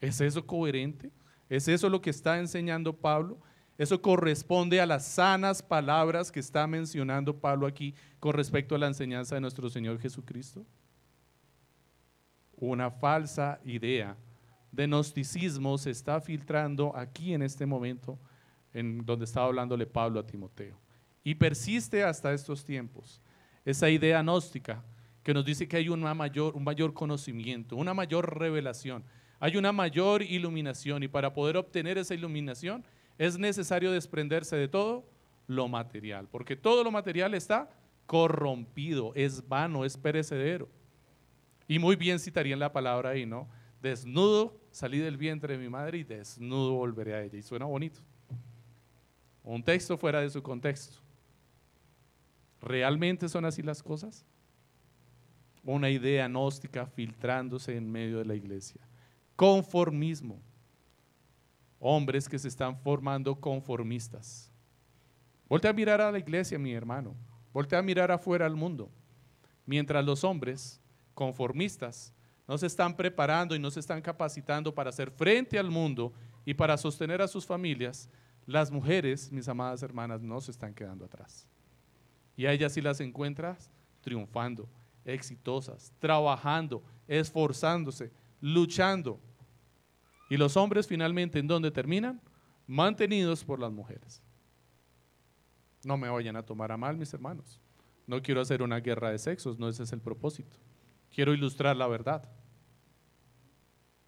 ¿Es 0.00 0.18
eso 0.22 0.46
coherente? 0.46 1.10
¿Es 1.50 1.68
eso 1.68 1.90
lo 1.90 2.00
que 2.00 2.10
está 2.10 2.38
enseñando 2.38 2.96
Pablo? 2.96 3.38
Eso 3.76 4.00
corresponde 4.00 4.80
a 4.80 4.86
las 4.86 5.06
sanas 5.06 5.62
palabras 5.62 6.30
que 6.30 6.38
está 6.38 6.66
mencionando 6.66 7.38
Pablo 7.38 7.66
aquí 7.66 7.94
con 8.20 8.34
respecto 8.34 8.74
a 8.74 8.78
la 8.78 8.86
enseñanza 8.86 9.34
de 9.34 9.40
nuestro 9.40 9.68
Señor 9.68 9.98
Jesucristo. 9.98 10.64
Una 12.56 12.90
falsa 12.90 13.58
idea 13.64 14.16
de 14.70 14.86
gnosticismo 14.86 15.76
se 15.76 15.90
está 15.90 16.20
filtrando 16.20 16.94
aquí 16.94 17.34
en 17.34 17.42
este 17.42 17.66
momento, 17.66 18.18
en 18.72 19.04
donde 19.04 19.24
estaba 19.24 19.46
hablándole 19.46 19.86
Pablo 19.86 20.20
a 20.20 20.26
Timoteo. 20.26 20.78
Y 21.24 21.34
persiste 21.34 22.04
hasta 22.04 22.32
estos 22.32 22.64
tiempos. 22.64 23.20
Esa 23.64 23.90
idea 23.90 24.22
gnóstica 24.22 24.84
que 25.22 25.34
nos 25.34 25.44
dice 25.44 25.66
que 25.66 25.78
hay 25.78 25.88
una 25.88 26.14
mayor, 26.14 26.54
un 26.54 26.64
mayor 26.64 26.94
conocimiento, 26.94 27.76
una 27.76 27.94
mayor 27.94 28.38
revelación, 28.38 29.04
Hay 29.40 29.56
una 29.56 29.72
mayor 29.72 30.22
iluminación 30.22 31.02
y 31.02 31.08
para 31.08 31.32
poder 31.32 31.56
obtener 31.56 31.96
esa 31.96 32.14
iluminación 32.14 32.84
es 33.18 33.38
necesario 33.38 33.90
desprenderse 33.90 34.54
de 34.54 34.68
todo 34.68 35.04
lo 35.46 35.66
material, 35.66 36.28
porque 36.30 36.56
todo 36.56 36.84
lo 36.84 36.90
material 36.90 37.34
está 37.34 37.70
corrompido, 38.06 39.12
es 39.14 39.48
vano, 39.48 39.84
es 39.84 39.96
perecedero. 39.96 40.68
Y 41.66 41.78
muy 41.78 41.96
bien 41.96 42.18
citarían 42.18 42.58
la 42.58 42.72
palabra 42.72 43.10
ahí, 43.10 43.24
¿no? 43.24 43.48
Desnudo 43.80 44.60
salí 44.70 44.98
del 44.98 45.16
vientre 45.16 45.56
de 45.56 45.62
mi 45.62 45.70
madre 45.70 45.98
y 45.98 46.04
desnudo 46.04 46.74
volveré 46.74 47.14
a 47.14 47.22
ella. 47.22 47.38
Y 47.38 47.42
suena 47.42 47.64
bonito. 47.64 48.00
Un 49.42 49.62
texto 49.62 49.96
fuera 49.96 50.20
de 50.20 50.28
su 50.28 50.42
contexto. 50.42 50.98
¿Realmente 52.60 53.28
son 53.28 53.44
así 53.44 53.62
las 53.62 53.82
cosas? 53.82 54.26
Una 55.64 55.88
idea 55.88 56.28
gnóstica 56.28 56.86
filtrándose 56.86 57.76
en 57.76 57.90
medio 57.90 58.18
de 58.18 58.24
la 58.26 58.34
iglesia. 58.34 58.80
Conformismo. 59.40 60.38
Hombres 61.78 62.28
que 62.28 62.38
se 62.38 62.46
están 62.46 62.76
formando 62.76 63.34
conformistas. 63.34 64.52
Voltea 65.48 65.70
a 65.70 65.72
mirar 65.72 65.98
a 66.02 66.12
la 66.12 66.18
iglesia, 66.18 66.58
mi 66.58 66.74
hermano. 66.74 67.16
Voltea 67.50 67.78
a 67.78 67.82
mirar 67.82 68.10
afuera 68.10 68.44
al 68.44 68.54
mundo. 68.54 68.90
Mientras 69.64 70.04
los 70.04 70.24
hombres 70.24 70.78
conformistas 71.14 72.12
no 72.46 72.58
se 72.58 72.66
están 72.66 72.94
preparando 72.94 73.56
y 73.56 73.58
no 73.58 73.70
se 73.70 73.80
están 73.80 74.02
capacitando 74.02 74.74
para 74.74 74.90
hacer 74.90 75.10
frente 75.10 75.58
al 75.58 75.70
mundo 75.70 76.12
y 76.44 76.52
para 76.52 76.76
sostener 76.76 77.22
a 77.22 77.26
sus 77.26 77.46
familias, 77.46 78.10
las 78.44 78.70
mujeres, 78.70 79.32
mis 79.32 79.48
amadas 79.48 79.82
hermanas, 79.82 80.20
no 80.20 80.38
se 80.42 80.50
están 80.50 80.74
quedando 80.74 81.06
atrás. 81.06 81.46
Y 82.36 82.44
a 82.44 82.52
ellas 82.52 82.74
sí 82.74 82.82
las 82.82 83.00
encuentras 83.00 83.70
triunfando, 84.02 84.68
exitosas, 85.02 85.94
trabajando, 85.98 86.82
esforzándose, 87.08 88.12
luchando. 88.42 89.18
Y 90.30 90.36
los 90.36 90.56
hombres 90.56 90.86
finalmente, 90.86 91.40
¿en 91.40 91.48
dónde 91.48 91.72
terminan? 91.72 92.20
Mantenidos 92.66 93.44
por 93.44 93.58
las 93.58 93.72
mujeres. 93.72 94.22
No 95.84 95.98
me 95.98 96.08
vayan 96.08 96.36
a 96.36 96.44
tomar 96.44 96.70
a 96.70 96.76
mal, 96.76 96.96
mis 96.96 97.12
hermanos. 97.12 97.60
No 98.06 98.22
quiero 98.22 98.40
hacer 98.40 98.62
una 98.62 98.78
guerra 98.78 99.10
de 99.10 99.18
sexos, 99.18 99.58
no 99.58 99.68
ese 99.68 99.82
es 99.82 99.92
el 99.92 100.00
propósito. 100.00 100.56
Quiero 101.12 101.34
ilustrar 101.34 101.76
la 101.76 101.88
verdad. 101.88 102.30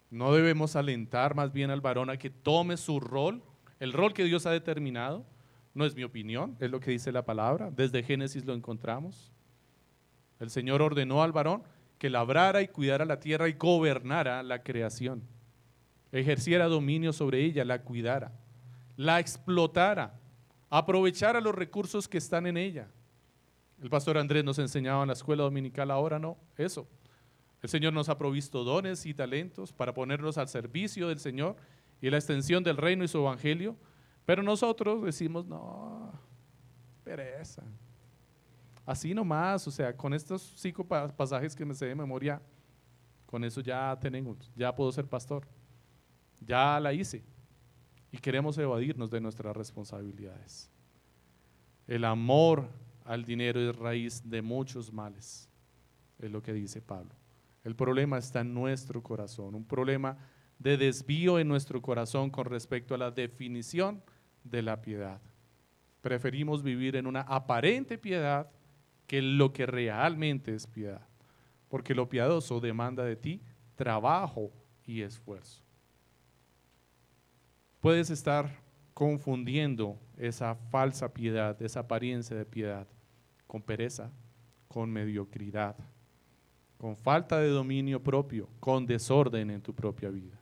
No 0.09 0.33
debemos 0.33 0.77
alentar 0.77 1.35
más 1.35 1.51
bien 1.51 1.71
al 1.71 1.81
varón 1.81 2.09
a 2.09 2.17
que 2.17 2.29
tome 2.29 2.77
su 2.77 3.01
rol, 3.01 3.43
el 3.81 3.91
rol 3.91 4.13
que 4.13 4.23
Dios 4.23 4.45
ha 4.45 4.51
determinado. 4.51 5.25
No 5.73 5.85
es 5.85 5.93
mi 5.93 6.03
opinión, 6.03 6.55
es 6.61 6.71
lo 6.71 6.79
que 6.79 6.91
dice 6.91 7.11
la 7.11 7.25
palabra. 7.25 7.69
Desde 7.69 8.01
Génesis 8.01 8.45
lo 8.45 8.53
encontramos. 8.53 9.33
El 10.39 10.49
Señor 10.49 10.81
ordenó 10.81 11.21
al 11.21 11.33
varón 11.33 11.63
que 11.97 12.09
labrara 12.09 12.61
y 12.61 12.69
cuidara 12.69 13.03
la 13.03 13.19
tierra 13.19 13.49
y 13.49 13.53
gobernara 13.53 14.41
la 14.41 14.63
creación. 14.63 15.23
Ejerciera 16.13 16.67
dominio 16.67 17.11
sobre 17.11 17.43
ella, 17.43 17.65
la 17.65 17.81
cuidara, 17.81 18.31
la 18.95 19.19
explotara, 19.19 20.13
aprovechara 20.69 21.41
los 21.41 21.55
recursos 21.55 22.07
que 22.07 22.19
están 22.19 22.45
en 22.45 22.55
ella. 22.55 22.87
El 23.81 23.89
pastor 23.89 24.19
Andrés 24.19 24.43
nos 24.43 24.59
enseñaba 24.59 25.01
en 25.01 25.07
la 25.07 25.13
escuela 25.13 25.41
dominical, 25.41 25.89
ahora 25.89 26.19
no, 26.19 26.37
eso. 26.55 26.87
El 27.63 27.69
Señor 27.69 27.93
nos 27.93 28.09
ha 28.09 28.17
provisto 28.17 28.63
dones 28.63 29.07
y 29.07 29.13
talentos 29.15 29.73
para 29.73 29.91
ponerlos 29.91 30.37
al 30.37 30.47
servicio 30.47 31.07
del 31.07 31.19
Señor 31.19 31.55
y 31.99 32.11
la 32.11 32.17
extensión 32.17 32.63
del 32.63 32.77
reino 32.77 33.03
y 33.03 33.07
su 33.07 33.17
evangelio, 33.17 33.75
pero 34.23 34.43
nosotros 34.43 35.03
decimos, 35.03 35.47
no, 35.47 36.11
pereza. 37.03 37.63
Así 38.85 39.15
nomás, 39.15 39.67
o 39.67 39.71
sea, 39.71 39.97
con 39.97 40.13
estos 40.13 40.53
cinco 40.57 40.85
pasajes 40.85 41.55
que 41.55 41.65
me 41.65 41.73
sé 41.73 41.87
de 41.87 41.95
memoria, 41.95 42.39
con 43.25 43.43
eso 43.43 43.61
ya 43.61 43.97
tenemos, 43.99 44.51
ya 44.55 44.75
puedo 44.75 44.91
ser 44.91 45.07
pastor, 45.07 45.47
ya 46.45 46.79
la 46.79 46.93
hice 46.93 47.23
y 48.11 48.17
queremos 48.17 48.57
evadirnos 48.57 49.09
de 49.09 49.21
nuestras 49.21 49.55
responsabilidades. 49.55 50.69
El 51.87 52.05
amor 52.05 52.69
al 53.05 53.25
dinero 53.25 53.59
es 53.59 53.75
raíz 53.75 54.21
de 54.29 54.41
muchos 54.41 54.93
males, 54.93 55.49
es 56.19 56.31
lo 56.31 56.41
que 56.41 56.53
dice 56.53 56.81
Pablo. 56.81 57.13
El 57.63 57.75
problema 57.75 58.17
está 58.17 58.41
en 58.41 58.53
nuestro 58.53 59.01
corazón, 59.01 59.55
un 59.55 59.65
problema 59.65 60.17
de 60.59 60.77
desvío 60.77 61.39
en 61.39 61.47
nuestro 61.47 61.81
corazón 61.81 62.29
con 62.29 62.45
respecto 62.45 62.93
a 62.93 62.97
la 62.97 63.11
definición 63.11 64.01
de 64.43 64.61
la 64.61 64.81
piedad. 64.81 65.21
Preferimos 66.01 66.63
vivir 66.63 66.95
en 66.95 67.07
una 67.07 67.21
aparente 67.21 67.97
piedad 67.97 68.49
que 69.07 69.21
lo 69.21 69.53
que 69.53 69.65
realmente 69.65 70.53
es 70.53 70.67
piedad, 70.67 71.07
porque 71.67 71.95
lo 71.95 72.09
piadoso 72.09 72.59
demanda 72.59 73.03
de 73.03 73.15
ti 73.15 73.41
trabajo 73.75 74.51
y 74.85 75.01
esfuerzo. 75.01 75.62
Puedes 77.83 78.09
estar 78.09 78.49
confundiendo 78.93 79.99
esa 80.15 80.55
falsa 80.55 81.13
piedad, 81.13 81.61
esa 81.61 81.81
apariencia 81.81 82.33
de 82.33 82.45
piedad, 82.45 82.87
con 83.45 83.61
pereza, 83.61 84.09
con 84.69 84.89
mediocridad, 84.89 85.75
con 86.77 86.95
falta 86.95 87.41
de 87.41 87.49
dominio 87.49 88.01
propio, 88.01 88.47
con 88.61 88.85
desorden 88.85 89.49
en 89.49 89.61
tu 89.61 89.75
propia 89.75 90.09
vida. 90.09 90.39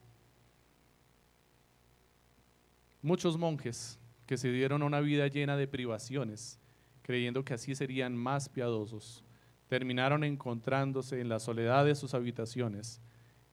Muchos 3.01 3.39
monjes 3.39 3.99
que 4.27 4.37
se 4.37 4.51
dieron 4.51 4.83
una 4.83 4.99
vida 4.99 5.25
llena 5.25 5.57
de 5.57 5.67
privaciones, 5.67 6.59
creyendo 7.01 7.43
que 7.43 7.55
así 7.55 7.73
serían 7.73 8.15
más 8.15 8.49
piadosos, 8.49 9.25
terminaron 9.67 10.23
encontrándose 10.23 11.19
en 11.19 11.29
la 11.29 11.39
soledad 11.39 11.85
de 11.85 11.95
sus 11.95 12.13
habitaciones 12.13 13.01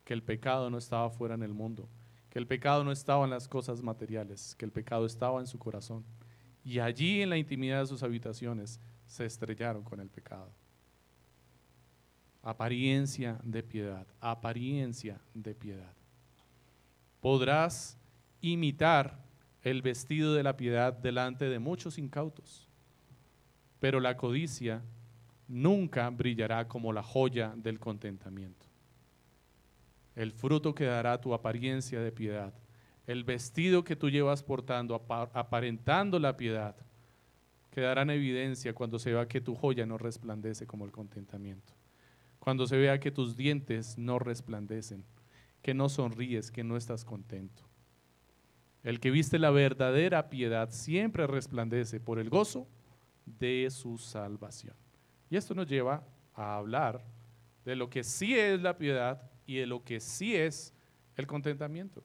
que 0.05 0.13
el 0.13 0.23
pecado 0.23 0.69
no 0.69 0.77
estaba 0.77 1.09
fuera 1.09 1.37
en 1.37 1.43
el 1.43 1.55
mundo, 1.55 1.89
que 2.31 2.39
el 2.39 2.47
pecado 2.47 2.85
no 2.85 2.93
estaba 2.93 3.25
en 3.25 3.31
las 3.31 3.49
cosas 3.49 3.83
materiales, 3.83 4.55
que 4.57 4.65
el 4.65 4.73
pecado 4.73 5.07
estaba 5.07 5.41
en 5.41 5.47
su 5.47 5.59
corazón. 5.59 6.05
Y 6.65 6.79
allí 6.79 7.23
en 7.23 7.31
la 7.31 7.39
intimidad 7.39 7.81
de 7.81 7.87
sus 7.87 8.03
habitaciones 8.03 8.81
se 9.07 9.25
estrellaron 9.25 9.83
con 9.83 10.01
el 10.01 10.11
pecado. 10.11 10.53
Apariencia 12.43 13.41
de 13.43 13.63
piedad, 13.63 14.07
apariencia 14.21 15.21
de 15.35 15.55
piedad. 15.55 15.93
Podrás 17.21 17.99
imitar 18.41 19.19
el 19.63 19.83
vestido 19.83 20.35
de 20.35 20.43
la 20.43 20.57
piedad 20.57 20.93
delante 20.93 21.47
de 21.47 21.59
muchos 21.59 21.99
incautos, 21.99 22.69
pero 23.81 23.99
la 24.01 24.17
codicia 24.17 24.83
nunca 25.49 26.09
brillará 26.11 26.69
como 26.69 26.93
la 26.93 27.03
joya 27.03 27.55
del 27.57 27.81
contentamiento. 27.81 28.68
El 30.19 30.33
fruto 30.33 30.75
que 30.75 30.85
dará 30.85 31.21
tu 31.21 31.33
apariencia 31.33 32.01
de 32.01 32.11
piedad, 32.11 32.53
el 33.07 33.23
vestido 33.23 33.85
que 33.85 33.95
tú 33.95 34.11
llevas 34.11 34.43
portando, 34.43 34.97
aparentando 35.07 36.19
la 36.19 36.37
piedad, 36.37 36.75
quedará 37.71 38.03
en 38.03 38.11
evidencia 38.11 38.75
cuando 38.75 38.99
se 38.99 39.13
vea 39.13 39.29
que 39.29 39.41
tu 39.41 39.55
joya 39.55 39.87
no 39.87 39.97
resplandece 39.97 40.67
como 40.67 40.85
el 40.85 40.91
contentamiento. 40.91 41.73
Cuando 42.41 42.67
se 42.67 42.77
vea 42.77 42.99
que 42.99 43.13
tus 43.13 43.37
dientes 43.37 43.97
no 43.97 44.19
resplandecen, 44.19 45.05
que 45.63 45.73
no 45.73 45.89
sonríes, 45.89 46.51
que 46.51 46.65
no 46.65 46.77
estás 46.77 47.05
contento. 47.05 47.63
El 48.83 48.99
que 48.99 49.13
viste 49.13 49.39
la 49.39 49.53
verdadera 49.53 50.31
piedad 50.31 50.71
siempre 50.73 51.29
resplandece 51.29 52.01
por 52.01 52.19
el 52.19 52.29
gozo 52.29 52.67
de 53.25 53.69
su 53.71 53.99
salvación. 53.99 54.75
Y 55.31 55.37
esto 55.37 55.55
nos 55.55 55.69
lleva 55.69 56.03
a 56.35 56.57
hablar 56.57 57.05
de 57.65 57.77
lo 57.77 57.89
que 57.89 58.03
sí 58.03 58.37
es 58.37 58.61
la 58.61 58.77
piedad 58.77 59.23
y 59.49 59.57
de 59.57 59.67
lo 59.67 59.83
que 59.83 59.99
sí 59.99 60.37
es 60.37 60.75
el 61.17 61.27
contentamiento. 61.27 62.05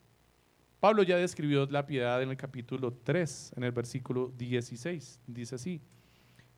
Pablo 0.80 1.04
ya 1.04 1.18
describió 1.18 1.66
la 1.66 1.86
piedad 1.86 2.24
en 2.24 2.30
el 2.30 2.38
capítulo 2.38 2.94
3, 3.04 3.54
en 3.58 3.64
el 3.66 3.74
versículo 3.74 4.34
16. 4.38 5.20
Dice 5.28 5.56
así, 5.56 5.82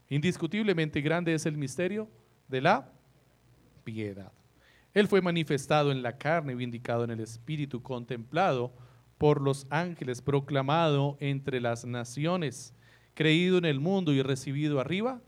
indiscutiblemente 0.09 1.01
grande 1.01 1.33
es 1.33 1.47
el 1.47 1.57
misterio 1.57 2.07
de 2.47 2.61
la 2.61 2.91
piedad. 3.83 4.31
Él 4.93 5.07
fue 5.07 5.21
manifestado 5.21 5.91
en 5.91 6.03
la 6.03 6.17
carne, 6.19 6.53
vindicado 6.53 7.03
en 7.03 7.09
el 7.09 7.19
espíritu, 7.19 7.81
contemplado 7.81 8.71
por 9.17 9.41
los 9.41 9.65
ángeles, 9.71 10.21
proclamado 10.21 11.17
entre 11.19 11.59
las 11.59 11.83
naciones, 11.83 12.75
creído 13.15 13.57
en 13.57 13.65
el 13.65 13.79
mundo 13.79 14.13
y 14.13 14.21
recibido 14.21 14.79
arriba 14.79 15.19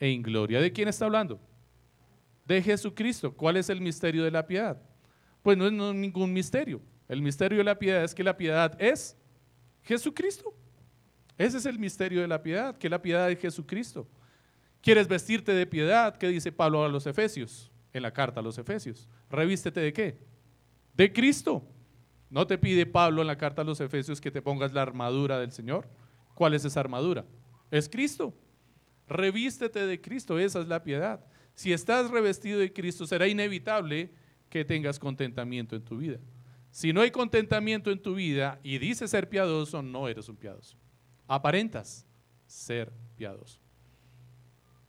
en 0.00 0.22
gloria. 0.22 0.62
¿De 0.62 0.72
quién 0.72 0.88
está 0.88 1.04
hablando? 1.04 1.40
De 2.46 2.62
Jesucristo. 2.62 3.34
¿Cuál 3.34 3.58
es 3.58 3.68
el 3.68 3.82
misterio 3.82 4.24
de 4.24 4.30
la 4.30 4.46
piedad? 4.46 4.80
Pues 5.44 5.58
no 5.58 5.66
es 5.66 5.94
ningún 5.94 6.32
misterio. 6.32 6.80
El 7.06 7.20
misterio 7.20 7.58
de 7.58 7.64
la 7.64 7.78
piedad 7.78 8.02
es 8.02 8.14
que 8.14 8.24
la 8.24 8.34
piedad 8.34 8.80
es 8.80 9.14
Jesucristo. 9.82 10.54
Ese 11.36 11.58
es 11.58 11.66
el 11.66 11.78
misterio 11.78 12.22
de 12.22 12.28
la 12.28 12.42
piedad, 12.42 12.78
que 12.78 12.88
la 12.88 13.02
piedad 13.02 13.30
es 13.30 13.38
Jesucristo. 13.38 14.08
¿Quieres 14.80 15.06
vestirte 15.06 15.52
de 15.52 15.66
piedad? 15.66 16.16
¿Qué 16.16 16.28
dice 16.28 16.50
Pablo 16.50 16.82
a 16.82 16.88
los 16.88 17.06
Efesios? 17.06 17.70
En 17.92 18.00
la 18.00 18.10
carta 18.10 18.40
a 18.40 18.42
los 18.42 18.56
Efesios. 18.56 19.06
¿Revístete 19.28 19.80
de 19.80 19.92
qué? 19.92 20.18
De 20.94 21.12
Cristo. 21.12 21.62
¿No 22.30 22.46
te 22.46 22.56
pide 22.56 22.86
Pablo 22.86 23.20
en 23.20 23.26
la 23.26 23.36
carta 23.36 23.60
a 23.60 23.66
los 23.66 23.82
Efesios 23.82 24.22
que 24.22 24.30
te 24.30 24.40
pongas 24.40 24.72
la 24.72 24.80
armadura 24.80 25.38
del 25.38 25.52
Señor? 25.52 25.86
¿Cuál 26.34 26.54
es 26.54 26.64
esa 26.64 26.80
armadura? 26.80 27.26
Es 27.70 27.86
Cristo. 27.90 28.34
Revístete 29.06 29.84
de 29.84 30.00
Cristo, 30.00 30.38
esa 30.38 30.62
es 30.62 30.68
la 30.68 30.82
piedad. 30.82 31.22
Si 31.52 31.74
estás 31.74 32.10
revestido 32.10 32.58
de 32.58 32.72
Cristo, 32.72 33.06
será 33.06 33.28
inevitable 33.28 34.10
que 34.54 34.64
tengas 34.64 35.00
contentamiento 35.00 35.74
en 35.74 35.82
tu 35.82 35.96
vida 35.96 36.20
Si 36.70 36.92
no 36.92 37.00
hay 37.00 37.10
contentamiento 37.10 37.90
en 37.90 38.00
tu 38.00 38.14
vida 38.14 38.60
y 38.62 38.78
dices 38.78 39.10
ser 39.10 39.28
piadoso, 39.28 39.82
no 39.82 40.06
eres 40.06 40.28
un 40.28 40.36
piadoso. 40.36 40.76
Aparentas 41.26 42.06
ser 42.46 42.92
piadoso. 43.16 43.58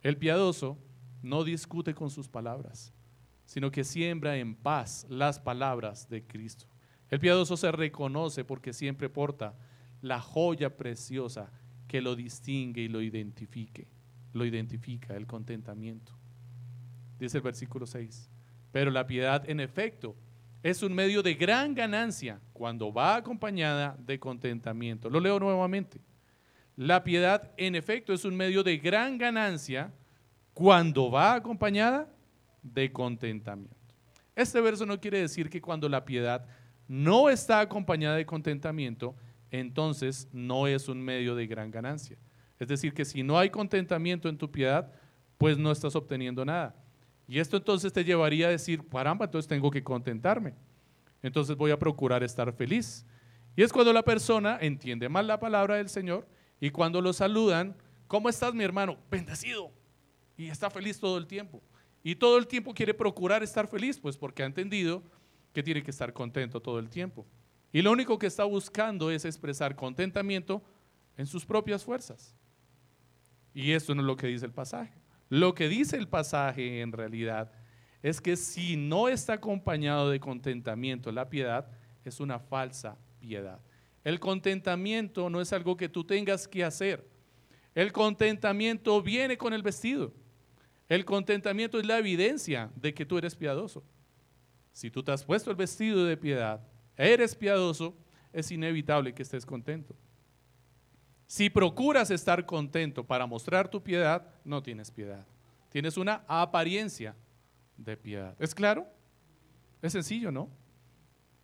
El 0.03 0.17
piadoso 0.17 0.77
no 1.23 1.43
discute 1.43 1.95
con 1.95 2.11
sus 2.11 2.27
palabras, 2.27 2.93
sino 3.45 3.71
que 3.71 3.83
siembra 3.83 4.37
en 4.37 4.55
paz 4.55 5.07
las 5.09 5.39
palabras 5.39 6.07
de 6.09 6.23
Cristo. 6.23 6.67
El 7.09 7.19
piadoso 7.19 7.57
se 7.57 7.71
reconoce 7.71 8.43
porque 8.43 8.71
siempre 8.71 9.09
porta 9.09 9.55
la 10.01 10.21
joya 10.21 10.77
preciosa 10.77 11.51
que 11.87 12.01
lo 12.01 12.15
distingue 12.15 12.81
y 12.81 12.87
lo 12.87 13.01
identifique, 13.01 13.87
lo 14.31 14.45
identifica 14.45 15.15
el 15.15 15.25
contentamiento. 15.25 16.13
Dice 17.17 17.37
el 17.37 17.43
versículo 17.43 17.87
6. 17.87 18.29
Pero 18.75 18.91
la 18.91 19.07
piedad 19.07 19.49
en 19.49 19.61
efecto 19.61 20.17
es 20.61 20.83
un 20.83 20.93
medio 20.93 21.23
de 21.23 21.33
gran 21.33 21.73
ganancia 21.73 22.41
cuando 22.51 22.91
va 22.91 23.15
acompañada 23.15 23.95
de 23.97 24.19
contentamiento. 24.19 25.09
Lo 25.09 25.21
leo 25.21 25.39
nuevamente. 25.39 26.01
La 26.75 27.01
piedad, 27.01 27.53
en 27.55 27.75
efecto, 27.75 28.11
es 28.11 28.25
un 28.25 28.35
medio 28.35 28.63
de 28.63 28.77
gran 28.77 29.17
ganancia 29.17 29.93
cuando 30.53 31.09
va 31.09 31.35
acompañada 31.35 32.09
de 32.61 32.91
contentamiento. 32.91 33.77
Este 34.35 34.59
verso 34.59 34.85
no 34.85 34.99
quiere 34.99 35.21
decir 35.21 35.49
que 35.49 35.61
cuando 35.61 35.87
la 35.87 36.03
piedad 36.03 36.45
no 36.85 37.29
está 37.29 37.61
acompañada 37.61 38.17
de 38.17 38.25
contentamiento, 38.25 39.15
entonces 39.51 40.27
no 40.33 40.67
es 40.67 40.89
un 40.89 41.01
medio 41.01 41.33
de 41.33 41.47
gran 41.47 41.71
ganancia. 41.71 42.17
Es 42.59 42.67
decir, 42.67 42.93
que 42.93 43.05
si 43.05 43.23
no 43.23 43.39
hay 43.39 43.49
contentamiento 43.49 44.27
en 44.27 44.37
tu 44.37 44.51
piedad, 44.51 44.91
pues 45.37 45.57
no 45.57 45.71
estás 45.71 45.95
obteniendo 45.95 46.43
nada. 46.43 46.75
Y 47.27 47.39
esto 47.39 47.57
entonces 47.57 47.91
te 47.91 48.03
llevaría 48.03 48.47
a 48.47 48.51
decir, 48.51 48.87
caramba, 48.87 49.25
entonces 49.25 49.47
tengo 49.47 49.71
que 49.71 49.83
contentarme. 49.83 50.53
Entonces 51.21 51.55
voy 51.55 51.71
a 51.71 51.79
procurar 51.79 52.23
estar 52.23 52.51
feliz. 52.53 53.05
Y 53.55 53.63
es 53.63 53.73
cuando 53.73 53.93
la 53.93 54.03
persona 54.03 54.57
entiende 54.61 55.09
mal 55.09 55.27
la 55.27 55.39
palabra 55.39 55.75
del 55.75 55.89
Señor 55.89 56.27
y 56.59 56.69
cuando 56.69 57.01
lo 57.01 57.13
saludan, 57.13 57.75
¿cómo 58.07 58.29
estás 58.29 58.53
mi 58.53 58.63
hermano? 58.63 58.97
Bendecido. 59.09 59.71
Y 60.37 60.47
está 60.47 60.69
feliz 60.69 60.99
todo 60.99 61.17
el 61.17 61.25
tiempo. 61.25 61.61
Y 62.03 62.15
todo 62.15 62.37
el 62.37 62.45
tiempo 62.45 62.73
quiere 62.73 62.93
procurar 62.93 63.41
estar 63.41 63.67
feliz, 63.67 63.99
pues 63.99 64.17
porque 64.17 64.43
ha 64.43 64.45
entendido 64.45 65.01
que 65.53 65.63
tiene 65.63 65.81
que 65.81 65.91
estar 65.91 66.13
contento 66.13 66.61
todo 66.61 66.77
el 66.77 66.89
tiempo. 66.89 67.25
Y 67.71 67.81
lo 67.81 67.91
único 67.91 68.19
que 68.19 68.27
está 68.27 68.43
buscando 68.43 69.09
es 69.09 69.25
expresar 69.25 69.75
contentamiento 69.75 70.61
en 71.17 71.25
sus 71.25 71.45
propias 71.45 71.83
fuerzas. 71.83 72.35
Y 73.53 73.71
esto 73.71 73.95
no 73.95 74.01
es 74.01 74.05
lo 74.05 74.17
que 74.17 74.27
dice 74.27 74.45
el 74.45 74.51
pasaje. 74.51 74.93
Lo 75.35 75.53
que 75.53 75.67
dice 75.67 75.97
el 75.97 76.07
pasaje 76.07 76.79
en 76.79 76.93
realidad 76.93 77.51
es 78.01 78.21
que 78.21 78.37
si 78.37 78.77
no 78.77 79.09
está 79.09 79.33
acompañado 79.33 80.09
de 80.09 80.17
contentamiento, 80.17 81.11
la 81.11 81.29
piedad 81.29 81.67
es 82.05 82.21
una 82.21 82.39
falsa 82.39 82.97
piedad. 83.19 83.59
El 84.05 84.21
contentamiento 84.21 85.29
no 85.29 85.41
es 85.41 85.51
algo 85.51 85.75
que 85.75 85.89
tú 85.89 86.05
tengas 86.05 86.47
que 86.47 86.63
hacer. 86.63 87.05
El 87.73 87.91
contentamiento 87.91 89.01
viene 89.01 89.37
con 89.37 89.51
el 89.51 89.61
vestido. 89.61 90.13
El 90.87 91.03
contentamiento 91.03 91.81
es 91.81 91.85
la 91.85 91.97
evidencia 91.97 92.71
de 92.73 92.93
que 92.93 93.05
tú 93.05 93.17
eres 93.17 93.35
piadoso. 93.35 93.83
Si 94.71 94.89
tú 94.89 95.03
te 95.03 95.11
has 95.11 95.25
puesto 95.25 95.49
el 95.51 95.57
vestido 95.57 96.05
de 96.05 96.15
piedad, 96.15 96.65
eres 96.95 97.35
piadoso, 97.35 97.93
es 98.31 98.51
inevitable 98.51 99.13
que 99.13 99.23
estés 99.23 99.45
contento. 99.45 99.97
Si 101.27 101.49
procuras 101.49 102.11
estar 102.11 102.45
contento 102.45 103.03
para 103.03 103.25
mostrar 103.25 103.67
tu 103.67 103.81
piedad, 103.81 104.27
no 104.43 104.61
tienes 104.61 104.91
piedad. 104.91 105.25
Tienes 105.69 105.97
una 105.97 106.23
apariencia 106.27 107.15
de 107.77 107.97
piedad. 107.97 108.35
¿Es 108.39 108.53
claro? 108.53 108.87
Es 109.81 109.93
sencillo, 109.93 110.31
¿no? 110.31 110.49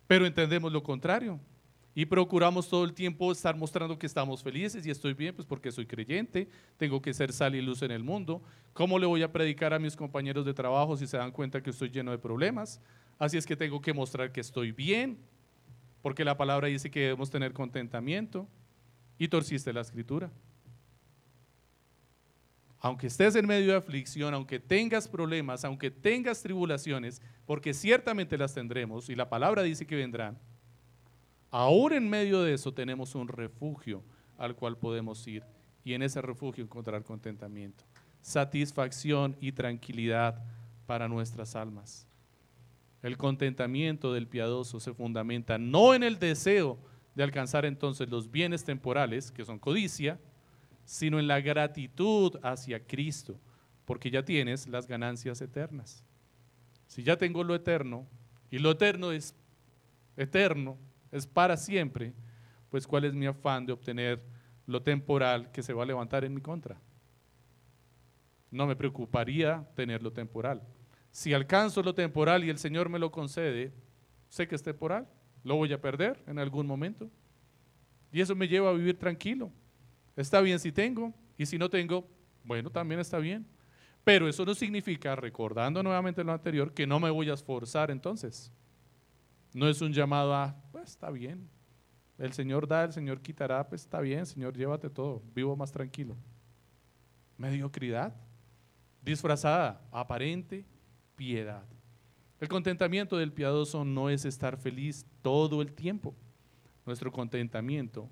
Pero 0.06 0.26
entendemos 0.26 0.72
lo 0.72 0.82
contrario. 0.82 1.40
Y 1.94 2.06
procuramos 2.06 2.68
todo 2.68 2.84
el 2.84 2.94
tiempo 2.94 3.30
estar 3.30 3.54
mostrando 3.54 3.98
que 3.98 4.06
estamos 4.06 4.42
felices 4.42 4.86
y 4.86 4.90
estoy 4.90 5.12
bien, 5.12 5.34
pues 5.34 5.46
porque 5.46 5.70
soy 5.70 5.84
creyente, 5.84 6.48
tengo 6.78 7.02
que 7.02 7.12
ser 7.12 7.32
sal 7.32 7.54
y 7.54 7.60
luz 7.60 7.82
en 7.82 7.90
el 7.90 8.02
mundo. 8.02 8.42
¿Cómo 8.72 8.98
le 8.98 9.04
voy 9.04 9.22
a 9.22 9.30
predicar 9.30 9.74
a 9.74 9.78
mis 9.78 9.94
compañeros 9.94 10.46
de 10.46 10.54
trabajo 10.54 10.96
si 10.96 11.06
se 11.06 11.18
dan 11.18 11.30
cuenta 11.32 11.62
que 11.62 11.68
estoy 11.68 11.90
lleno 11.90 12.10
de 12.10 12.18
problemas? 12.18 12.80
Así 13.18 13.36
es 13.36 13.44
que 13.44 13.56
tengo 13.56 13.82
que 13.82 13.92
mostrar 13.92 14.32
que 14.32 14.40
estoy 14.40 14.72
bien, 14.72 15.18
porque 16.00 16.24
la 16.24 16.36
palabra 16.36 16.68
dice 16.68 16.90
que 16.90 17.00
debemos 17.00 17.28
tener 17.30 17.52
contentamiento 17.52 18.48
y 19.18 19.28
torciste 19.28 19.72
la 19.72 19.80
escritura. 19.80 20.30
Aunque 22.80 23.06
estés 23.06 23.36
en 23.36 23.46
medio 23.46 23.72
de 23.72 23.78
aflicción, 23.78 24.34
aunque 24.34 24.58
tengas 24.58 25.06
problemas, 25.06 25.64
aunque 25.64 25.90
tengas 25.90 26.42
tribulaciones, 26.42 27.22
porque 27.46 27.72
ciertamente 27.72 28.36
las 28.36 28.54
tendremos 28.54 29.08
y 29.08 29.14
la 29.14 29.28
palabra 29.28 29.62
dice 29.62 29.86
que 29.86 29.94
vendrán, 29.94 30.36
ahora 31.50 31.96
en 31.96 32.10
medio 32.10 32.42
de 32.42 32.54
eso 32.54 32.74
tenemos 32.74 33.14
un 33.14 33.28
refugio 33.28 34.02
al 34.36 34.56
cual 34.56 34.76
podemos 34.76 35.24
ir 35.28 35.44
y 35.84 35.94
en 35.94 36.02
ese 36.02 36.20
refugio 36.20 36.64
encontrar 36.64 37.04
contentamiento, 37.04 37.84
satisfacción 38.20 39.36
y 39.40 39.52
tranquilidad 39.52 40.42
para 40.86 41.08
nuestras 41.08 41.54
almas. 41.54 42.06
El 43.02 43.16
contentamiento 43.16 44.12
del 44.12 44.28
piadoso 44.28 44.78
se 44.80 44.94
fundamenta 44.94 45.58
no 45.58 45.94
en 45.94 46.02
el 46.02 46.18
deseo 46.18 46.78
de 47.14 47.22
alcanzar 47.22 47.64
entonces 47.64 48.08
los 48.08 48.30
bienes 48.30 48.64
temporales, 48.64 49.30
que 49.30 49.44
son 49.44 49.58
codicia, 49.58 50.18
sino 50.84 51.18
en 51.18 51.28
la 51.28 51.40
gratitud 51.40 52.38
hacia 52.42 52.84
Cristo, 52.86 53.38
porque 53.84 54.10
ya 54.10 54.24
tienes 54.24 54.66
las 54.66 54.86
ganancias 54.86 55.40
eternas. 55.40 56.04
Si 56.86 57.02
ya 57.02 57.16
tengo 57.16 57.44
lo 57.44 57.54
eterno, 57.54 58.06
y 58.50 58.58
lo 58.58 58.72
eterno 58.72 59.12
es 59.12 59.34
eterno, 60.16 60.78
es 61.10 61.26
para 61.26 61.56
siempre, 61.56 62.14
pues 62.70 62.86
cuál 62.86 63.04
es 63.04 63.14
mi 63.14 63.26
afán 63.26 63.66
de 63.66 63.72
obtener 63.72 64.22
lo 64.66 64.82
temporal 64.82 65.50
que 65.52 65.62
se 65.62 65.72
va 65.72 65.82
a 65.82 65.86
levantar 65.86 66.24
en 66.24 66.34
mi 66.34 66.40
contra. 66.40 66.80
No 68.50 68.66
me 68.66 68.76
preocuparía 68.76 69.66
tener 69.74 70.02
lo 70.02 70.12
temporal. 70.12 70.62
Si 71.10 71.32
alcanzo 71.32 71.82
lo 71.82 71.94
temporal 71.94 72.44
y 72.44 72.50
el 72.50 72.58
Señor 72.58 72.88
me 72.88 72.98
lo 72.98 73.10
concede, 73.10 73.72
sé 74.28 74.46
que 74.48 74.54
es 74.54 74.62
temporal 74.62 75.06
lo 75.44 75.56
voy 75.56 75.72
a 75.72 75.80
perder 75.80 76.22
en 76.26 76.38
algún 76.38 76.66
momento. 76.66 77.10
Y 78.12 78.20
eso 78.20 78.34
me 78.34 78.46
lleva 78.46 78.70
a 78.70 78.72
vivir 78.72 78.98
tranquilo. 78.98 79.50
Está 80.16 80.40
bien 80.40 80.58
si 80.58 80.70
tengo, 80.70 81.12
y 81.38 81.46
si 81.46 81.58
no 81.58 81.68
tengo, 81.70 82.06
bueno, 82.44 82.70
también 82.70 83.00
está 83.00 83.18
bien. 83.18 83.46
Pero 84.04 84.28
eso 84.28 84.44
no 84.44 84.54
significa, 84.54 85.14
recordando 85.16 85.82
nuevamente 85.82 86.24
lo 86.24 86.32
anterior, 86.32 86.72
que 86.72 86.86
no 86.86 86.98
me 86.98 87.10
voy 87.10 87.30
a 87.30 87.34
esforzar 87.34 87.90
entonces. 87.90 88.52
No 89.54 89.68
es 89.68 89.80
un 89.80 89.92
llamado 89.92 90.34
a, 90.34 90.54
pues 90.72 90.90
está 90.90 91.10
bien. 91.10 91.48
El 92.18 92.32
Señor 92.32 92.66
da, 92.66 92.84
el 92.84 92.92
Señor 92.92 93.20
quitará, 93.20 93.68
pues 93.68 93.82
está 93.82 94.00
bien, 94.00 94.26
Señor, 94.26 94.56
llévate 94.56 94.90
todo, 94.90 95.22
vivo 95.34 95.56
más 95.56 95.72
tranquilo. 95.72 96.16
Mediocridad, 97.36 98.14
disfrazada, 99.02 99.80
aparente 99.90 100.64
piedad. 101.16 101.64
El 102.42 102.48
contentamiento 102.48 103.18
del 103.18 103.32
piadoso 103.32 103.84
no 103.84 104.10
es 104.10 104.24
estar 104.24 104.56
feliz 104.56 105.06
todo 105.22 105.62
el 105.62 105.72
tiempo. 105.74 106.12
Nuestro 106.84 107.12
contentamiento 107.12 108.10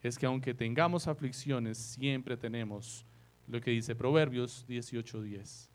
es 0.00 0.16
que 0.16 0.26
aunque 0.26 0.54
tengamos 0.54 1.08
aflicciones, 1.08 1.76
siempre 1.76 2.36
tenemos 2.36 3.04
lo 3.48 3.60
que 3.60 3.72
dice 3.72 3.96
Proverbios 3.96 4.64
18:10. 4.68 5.72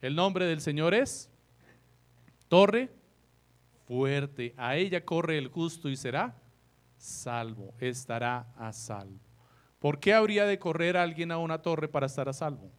El 0.00 0.16
nombre 0.16 0.46
del 0.46 0.60
Señor 0.60 0.92
es 0.92 1.30
torre 2.48 2.90
fuerte. 3.86 4.52
A 4.56 4.74
ella 4.74 5.04
corre 5.04 5.38
el 5.38 5.46
justo 5.46 5.88
y 5.88 5.94
será 5.94 6.42
salvo, 6.96 7.74
estará 7.78 8.52
a 8.56 8.72
salvo. 8.72 9.20
¿Por 9.78 10.00
qué 10.00 10.14
habría 10.14 10.46
de 10.46 10.58
correr 10.58 10.96
alguien 10.96 11.30
a 11.30 11.38
una 11.38 11.62
torre 11.62 11.86
para 11.86 12.06
estar 12.06 12.28
a 12.28 12.32
salvo? 12.32 12.72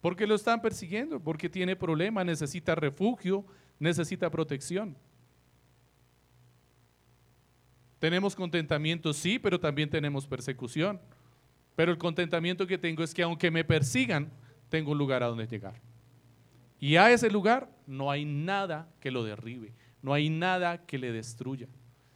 Porque 0.00 0.26
lo 0.26 0.34
están 0.34 0.60
persiguiendo, 0.60 1.20
porque 1.20 1.48
tiene 1.48 1.74
problemas, 1.74 2.24
necesita 2.24 2.74
refugio, 2.74 3.44
necesita 3.78 4.30
protección. 4.30 4.96
Tenemos 7.98 8.36
contentamiento, 8.36 9.12
sí, 9.12 9.38
pero 9.38 9.58
también 9.58 9.90
tenemos 9.90 10.26
persecución. 10.26 11.00
Pero 11.74 11.92
el 11.92 11.98
contentamiento 11.98 12.66
que 12.66 12.78
tengo 12.78 13.02
es 13.02 13.12
que 13.12 13.22
aunque 13.22 13.50
me 13.50 13.64
persigan, 13.64 14.30
tengo 14.68 14.92
un 14.92 14.98
lugar 14.98 15.22
a 15.22 15.26
donde 15.26 15.46
llegar. 15.46 15.80
Y 16.80 16.96
a 16.96 17.10
ese 17.10 17.30
lugar 17.30 17.68
no 17.86 18.10
hay 18.10 18.24
nada 18.24 18.88
que 19.00 19.10
lo 19.10 19.24
derribe, 19.24 19.72
no 20.00 20.14
hay 20.14 20.30
nada 20.30 20.86
que 20.86 20.98
le 20.98 21.10
destruya. 21.10 21.66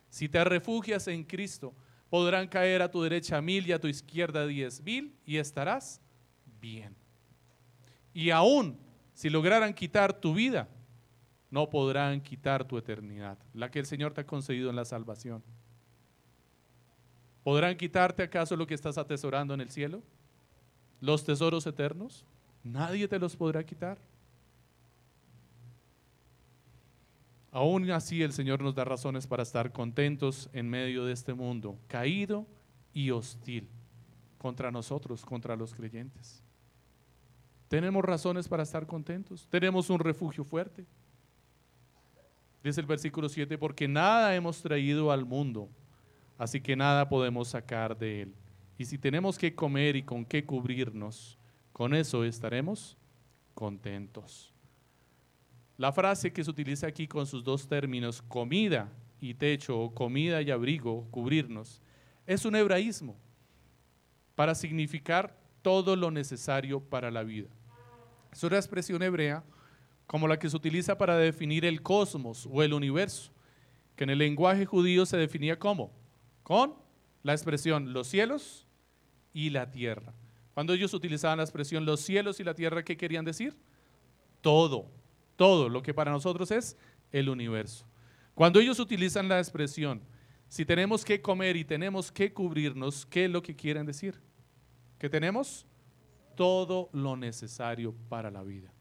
Si 0.08 0.28
te 0.28 0.44
refugias 0.44 1.08
en 1.08 1.24
Cristo, 1.24 1.74
podrán 2.10 2.46
caer 2.46 2.82
a 2.82 2.90
tu 2.90 3.02
derecha 3.02 3.40
mil 3.40 3.66
y 3.66 3.72
a 3.72 3.80
tu 3.80 3.88
izquierda 3.88 4.46
diez 4.46 4.80
mil 4.82 5.14
y 5.24 5.38
estarás 5.38 6.00
bien. 6.60 7.01
Y 8.14 8.30
aún 8.30 8.78
si 9.14 9.30
lograran 9.30 9.74
quitar 9.74 10.12
tu 10.12 10.34
vida, 10.34 10.68
no 11.50 11.68
podrán 11.68 12.20
quitar 12.20 12.64
tu 12.64 12.78
eternidad, 12.78 13.38
la 13.52 13.70
que 13.70 13.78
el 13.78 13.86
Señor 13.86 14.14
te 14.14 14.22
ha 14.22 14.26
concedido 14.26 14.70
en 14.70 14.76
la 14.76 14.84
salvación. 14.84 15.42
¿Podrán 17.42 17.76
quitarte 17.76 18.22
acaso 18.22 18.56
lo 18.56 18.66
que 18.66 18.74
estás 18.74 18.96
atesorando 18.96 19.52
en 19.52 19.60
el 19.60 19.70
cielo? 19.70 20.02
¿Los 21.00 21.24
tesoros 21.24 21.66
eternos? 21.66 22.24
Nadie 22.62 23.08
te 23.08 23.18
los 23.18 23.36
podrá 23.36 23.64
quitar. 23.64 23.98
Aún 27.50 27.90
así 27.90 28.22
el 28.22 28.32
Señor 28.32 28.62
nos 28.62 28.74
da 28.74 28.84
razones 28.84 29.26
para 29.26 29.42
estar 29.42 29.72
contentos 29.72 30.48
en 30.54 30.70
medio 30.70 31.04
de 31.04 31.12
este 31.12 31.34
mundo 31.34 31.78
caído 31.86 32.46
y 32.94 33.10
hostil 33.10 33.68
contra 34.38 34.70
nosotros, 34.70 35.24
contra 35.24 35.54
los 35.54 35.74
creyentes. 35.74 36.42
Tenemos 37.72 38.04
razones 38.04 38.48
para 38.48 38.64
estar 38.64 38.86
contentos. 38.86 39.48
Tenemos 39.48 39.88
un 39.88 39.98
refugio 39.98 40.44
fuerte. 40.44 40.84
Dice 42.62 42.82
el 42.82 42.86
versículo 42.86 43.30
7, 43.30 43.56
porque 43.56 43.88
nada 43.88 44.34
hemos 44.34 44.60
traído 44.60 45.10
al 45.10 45.24
mundo, 45.24 45.70
así 46.36 46.60
que 46.60 46.76
nada 46.76 47.08
podemos 47.08 47.48
sacar 47.48 47.96
de 47.96 48.20
él. 48.20 48.34
Y 48.76 48.84
si 48.84 48.98
tenemos 48.98 49.38
que 49.38 49.54
comer 49.54 49.96
y 49.96 50.02
con 50.02 50.26
qué 50.26 50.44
cubrirnos, 50.44 51.38
con 51.72 51.94
eso 51.94 52.24
estaremos 52.24 52.98
contentos. 53.54 54.52
La 55.78 55.92
frase 55.92 56.30
que 56.30 56.44
se 56.44 56.50
utiliza 56.50 56.88
aquí 56.88 57.08
con 57.08 57.26
sus 57.26 57.42
dos 57.42 57.66
términos, 57.66 58.20
comida 58.20 58.92
y 59.18 59.32
techo, 59.32 59.80
o 59.80 59.94
comida 59.94 60.42
y 60.42 60.50
abrigo, 60.50 61.06
cubrirnos, 61.10 61.80
es 62.26 62.44
un 62.44 62.54
hebraísmo 62.54 63.16
para 64.34 64.54
significar 64.54 65.34
todo 65.62 65.96
lo 65.96 66.10
necesario 66.10 66.78
para 66.78 67.10
la 67.10 67.22
vida. 67.22 67.48
Es 68.32 68.42
una 68.42 68.56
expresión 68.56 69.02
hebrea 69.02 69.44
como 70.06 70.26
la 70.26 70.38
que 70.38 70.50
se 70.50 70.56
utiliza 70.56 70.98
para 70.98 71.16
definir 71.16 71.64
el 71.64 71.82
cosmos 71.82 72.48
o 72.50 72.62
el 72.62 72.72
universo, 72.72 73.32
que 73.96 74.04
en 74.04 74.10
el 74.10 74.18
lenguaje 74.18 74.66
judío 74.66 75.06
se 75.06 75.16
definía 75.16 75.58
como, 75.58 75.92
con 76.42 76.74
la 77.22 77.32
expresión 77.32 77.92
los 77.92 78.08
cielos 78.08 78.66
y 79.32 79.50
la 79.50 79.70
tierra. 79.70 80.12
Cuando 80.54 80.74
ellos 80.74 80.92
utilizaban 80.92 81.38
la 81.38 81.44
expresión 81.44 81.86
los 81.86 82.00
cielos 82.00 82.40
y 82.40 82.44
la 82.44 82.54
tierra, 82.54 82.84
¿qué 82.84 82.96
querían 82.96 83.24
decir? 83.24 83.56
Todo, 84.40 84.90
todo, 85.36 85.68
lo 85.68 85.82
que 85.82 85.94
para 85.94 86.10
nosotros 86.10 86.50
es 86.50 86.76
el 87.10 87.28
universo. 87.28 87.86
Cuando 88.34 88.60
ellos 88.60 88.78
utilizan 88.80 89.28
la 89.28 89.38
expresión, 89.38 90.02
si 90.48 90.64
tenemos 90.66 91.04
que 91.04 91.22
comer 91.22 91.56
y 91.56 91.64
tenemos 91.64 92.12
que 92.12 92.32
cubrirnos, 92.32 93.06
¿qué 93.06 93.26
es 93.26 93.30
lo 93.30 93.42
que 93.42 93.56
quieren 93.56 93.86
decir? 93.86 94.20
Que 94.98 95.08
tenemos 95.08 95.66
todo 96.34 96.90
lo 96.92 97.16
necesario 97.16 97.94
para 98.08 98.30
la 98.30 98.42
vida. 98.42 98.72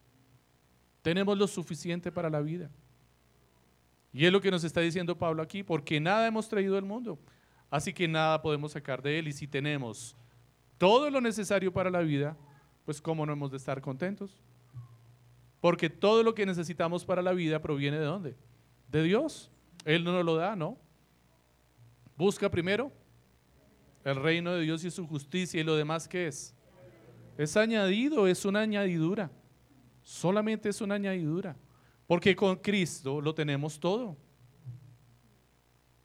Tenemos 1.02 1.38
lo 1.38 1.48
suficiente 1.48 2.12
para 2.12 2.30
la 2.30 2.42
vida. 2.42 2.70
Y 4.14 4.26
es 4.26 4.32
lo 4.32 4.42
que 4.42 4.52
nos 4.52 4.64
está 4.64 4.82
diciendo 4.82 5.18
Pablo 5.18 5.42
aquí, 5.42 5.64
porque 5.64 6.00
nada 6.00 6.28
hemos 6.28 6.50
traído 6.50 6.76
del 6.76 6.84
mundo, 6.84 7.18
así 7.70 7.94
que 7.94 8.08
nada 8.08 8.42
podemos 8.42 8.74
sacar 8.74 9.02
de 9.02 9.20
él. 9.20 9.28
Y 9.28 9.34
si 9.34 9.48
tenemos 9.48 10.16
todo 10.78 11.10
lo 11.10 11.22
necesario 11.22 11.72
para 11.72 11.90
la 11.90 12.02
vida, 12.02 12.38
pues 12.86 13.02
cómo 13.02 13.26
no 13.26 13.34
hemos 13.34 13.52
de 13.52 13.58
estar 13.58 13.82
contentos. 13.82 14.42
Porque 15.60 15.90
todo 15.90 16.24
lo 16.24 16.34
que 16.34 16.46
necesitamos 16.46 17.06
para 17.06 17.22
la 17.22 17.34
vida 17.34 17.62
proviene 17.62 18.00
de 18.00 18.06
dónde? 18.06 18.36
De 18.90 19.04
Dios. 19.04 19.52
Él 19.86 20.04
no 20.04 20.12
nos 20.12 20.26
lo 20.26 20.36
da, 20.36 20.56
¿no? 20.56 20.78
Busca 22.18 22.50
primero 22.50 22.92
el 24.04 24.16
reino 24.16 24.54
de 24.54 24.62
Dios 24.62 24.84
y 24.84 24.92
su 24.92 25.08
justicia 25.08 25.62
y 25.62 25.64
lo 25.64 25.76
demás 25.76 26.08
que 26.08 26.28
es. 26.28 26.56
Es 27.42 27.58
añadido, 27.58 28.28
es 28.28 28.46
una 28.46 28.60
añadidura. 28.60 29.32
Solamente 30.04 30.70
es 30.70 30.80
una 30.80 30.94
añadidura. 30.94 31.56
Porque 32.06 32.36
con 32.36 32.56
Cristo 32.58 33.20
lo 33.20 33.34
tenemos 33.34 33.80
todo. 33.80 34.16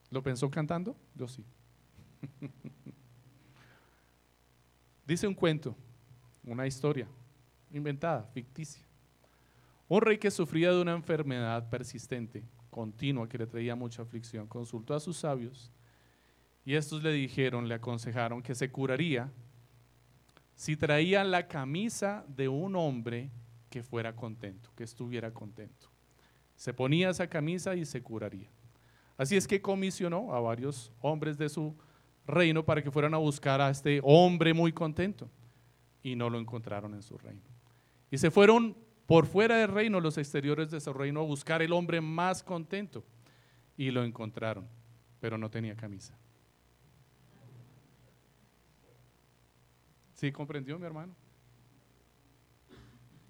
¿Lo 0.08 0.22
pensó 0.22 0.50
cantando? 0.50 0.96
Yo 1.14 1.28
sí. 1.28 1.44
Dice 5.06 5.26
un 5.26 5.34
cuento, 5.34 5.76
una 6.42 6.66
historia 6.66 7.06
inventada, 7.70 8.22
ficticia. 8.32 8.86
Un 9.88 10.00
rey 10.00 10.16
que 10.16 10.30
sufría 10.30 10.72
de 10.72 10.80
una 10.80 10.94
enfermedad 10.94 11.68
persistente, 11.68 12.44
continua, 12.70 13.28
que 13.28 13.36
le 13.36 13.46
traía 13.46 13.76
mucha 13.76 14.00
aflicción, 14.00 14.46
consultó 14.46 14.94
a 14.94 15.00
sus 15.00 15.18
sabios 15.18 15.70
y 16.64 16.76
estos 16.76 17.02
le 17.02 17.12
dijeron, 17.12 17.68
le 17.68 17.74
aconsejaron 17.74 18.42
que 18.42 18.54
se 18.54 18.70
curaría 18.70 19.30
si 20.56 20.76
traía 20.76 21.22
la 21.22 21.46
camisa 21.46 22.24
de 22.28 22.48
un 22.48 22.74
hombre 22.74 23.30
que 23.70 23.82
fuera 23.82 24.16
contento, 24.16 24.70
que 24.74 24.84
estuviera 24.84 25.30
contento. 25.32 25.88
Se 26.56 26.72
ponía 26.72 27.10
esa 27.10 27.28
camisa 27.28 27.76
y 27.76 27.84
se 27.84 28.02
curaría. 28.02 28.48
Así 29.18 29.36
es 29.36 29.46
que 29.46 29.60
comisionó 29.60 30.34
a 30.34 30.40
varios 30.40 30.90
hombres 31.02 31.36
de 31.36 31.50
su 31.50 31.76
reino 32.26 32.64
para 32.64 32.82
que 32.82 32.90
fueran 32.90 33.12
a 33.12 33.18
buscar 33.18 33.60
a 33.60 33.68
este 33.68 34.00
hombre 34.02 34.54
muy 34.54 34.72
contento 34.72 35.30
y 36.02 36.16
no 36.16 36.30
lo 36.30 36.38
encontraron 36.38 36.94
en 36.94 37.02
su 37.02 37.18
reino. 37.18 37.42
Y 38.10 38.16
se 38.16 38.30
fueron 38.30 38.76
por 39.04 39.26
fuera 39.26 39.58
del 39.58 39.68
reino, 39.68 40.00
los 40.00 40.16
exteriores 40.16 40.70
de 40.70 40.80
su 40.80 40.92
reino, 40.94 41.20
a 41.20 41.24
buscar 41.24 41.60
el 41.60 41.72
hombre 41.72 42.00
más 42.00 42.42
contento 42.42 43.04
y 43.76 43.90
lo 43.90 44.04
encontraron, 44.04 44.66
pero 45.20 45.36
no 45.36 45.50
tenía 45.50 45.76
camisa. 45.76 46.16
¿Sí 50.16 50.32
comprendió 50.32 50.78
mi 50.78 50.86
hermano? 50.86 51.14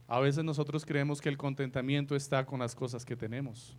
A 0.07 0.21
veces 0.21 0.45
nosotros 0.45 0.87
creemos 0.87 1.21
que 1.21 1.29
el 1.29 1.37
contentamiento 1.37 2.15
está 2.15 2.47
con 2.47 2.61
las 2.61 2.77
cosas 2.77 3.05
que 3.05 3.17
tenemos, 3.17 3.77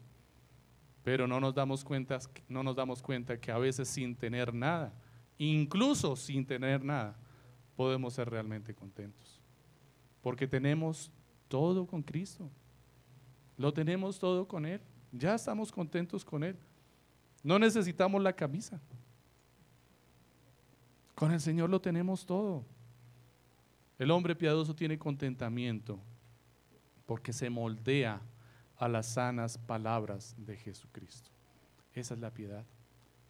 pero 1.03 1.26
no 1.26 1.39
nos 1.39 1.55
damos 1.55 1.86
cuenta, 1.86 2.20
no 2.49 2.64
nos 2.64 2.76
damos 2.76 3.01
cuenta 3.01 3.39
que 3.39 3.49
a 3.49 3.58
veces 3.58 3.88
sin 3.88 4.14
tener 4.14 4.53
nada, 4.53 4.93
incluso 5.38 6.18
sin 6.18 6.45
tener 6.45 6.84
nada, 6.84 7.18
podemos 7.78 8.14
ser 8.14 8.30
realmente 8.30 8.76
contentos. 8.76 9.41
Porque 10.22 10.45
tenemos 10.45 11.10
todo 11.47 11.88
con 11.88 12.03
Cristo. 12.03 12.49
Lo 13.55 13.72
tenemos 13.72 14.20
todo 14.20 14.45
con 14.45 14.66
Él. 14.66 14.82
Ya 15.14 15.34
estamos 15.34 15.72
contentos 15.72 16.26
con 16.26 16.43
Él. 16.43 16.58
No 17.41 17.58
necesitamos 17.58 18.22
la 18.22 18.34
camisa. 18.34 18.82
Con 21.16 21.32
el 21.32 21.39
Señor 21.39 21.70
lo 21.70 21.80
tenemos 21.80 22.26
todo. 22.26 22.66
El 23.98 24.12
hombre 24.12 24.36
piadoso 24.36 24.76
tiene 24.76 24.98
contentamiento 25.00 26.00
porque 27.06 27.34
se 27.34 27.50
moldea 27.50 28.22
a 28.78 28.88
las 28.88 29.08
sanas 29.08 29.58
palabras 29.58 30.36
de 30.38 30.56
Jesucristo. 30.56 31.32
Esa 31.93 32.14
es 32.14 32.20
la 32.20 32.32
piedad. 32.32 32.64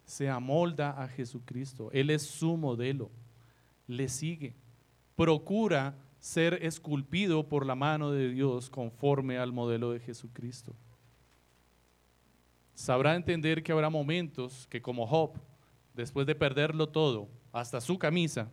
Se 0.03 0.30
amolda 0.30 1.01
a 1.01 1.07
Jesucristo. 1.07 1.89
Él 1.93 2.09
es 2.09 2.24
su 2.24 2.57
modelo. 2.57 3.09
Le 3.88 4.09
sigue. 4.09 4.53
Procura 5.15 5.95
ser 6.20 6.55
esculpido 6.65 7.47
por 7.47 7.65
la 7.65 7.76
mano 7.76 8.11
de 8.11 8.30
Dios 8.30 8.70
conforme 8.70 9.38
al 9.38 9.53
modelo 9.53 9.91
de 9.91 9.99
Jesucristo. 9.99 10.76
Sabrá 12.74 13.15
entender 13.15 13.63
que 13.63 13.72
habrá 13.72 13.89
momentos 13.89 14.68
que 14.70 14.82
como 14.82 15.07
Job, 15.07 15.32
después 15.93 16.28
de 16.28 16.36
perderlo 16.36 16.89
todo, 16.89 17.30
hasta 17.51 17.82
su 17.82 17.97
camisa, 17.97 18.51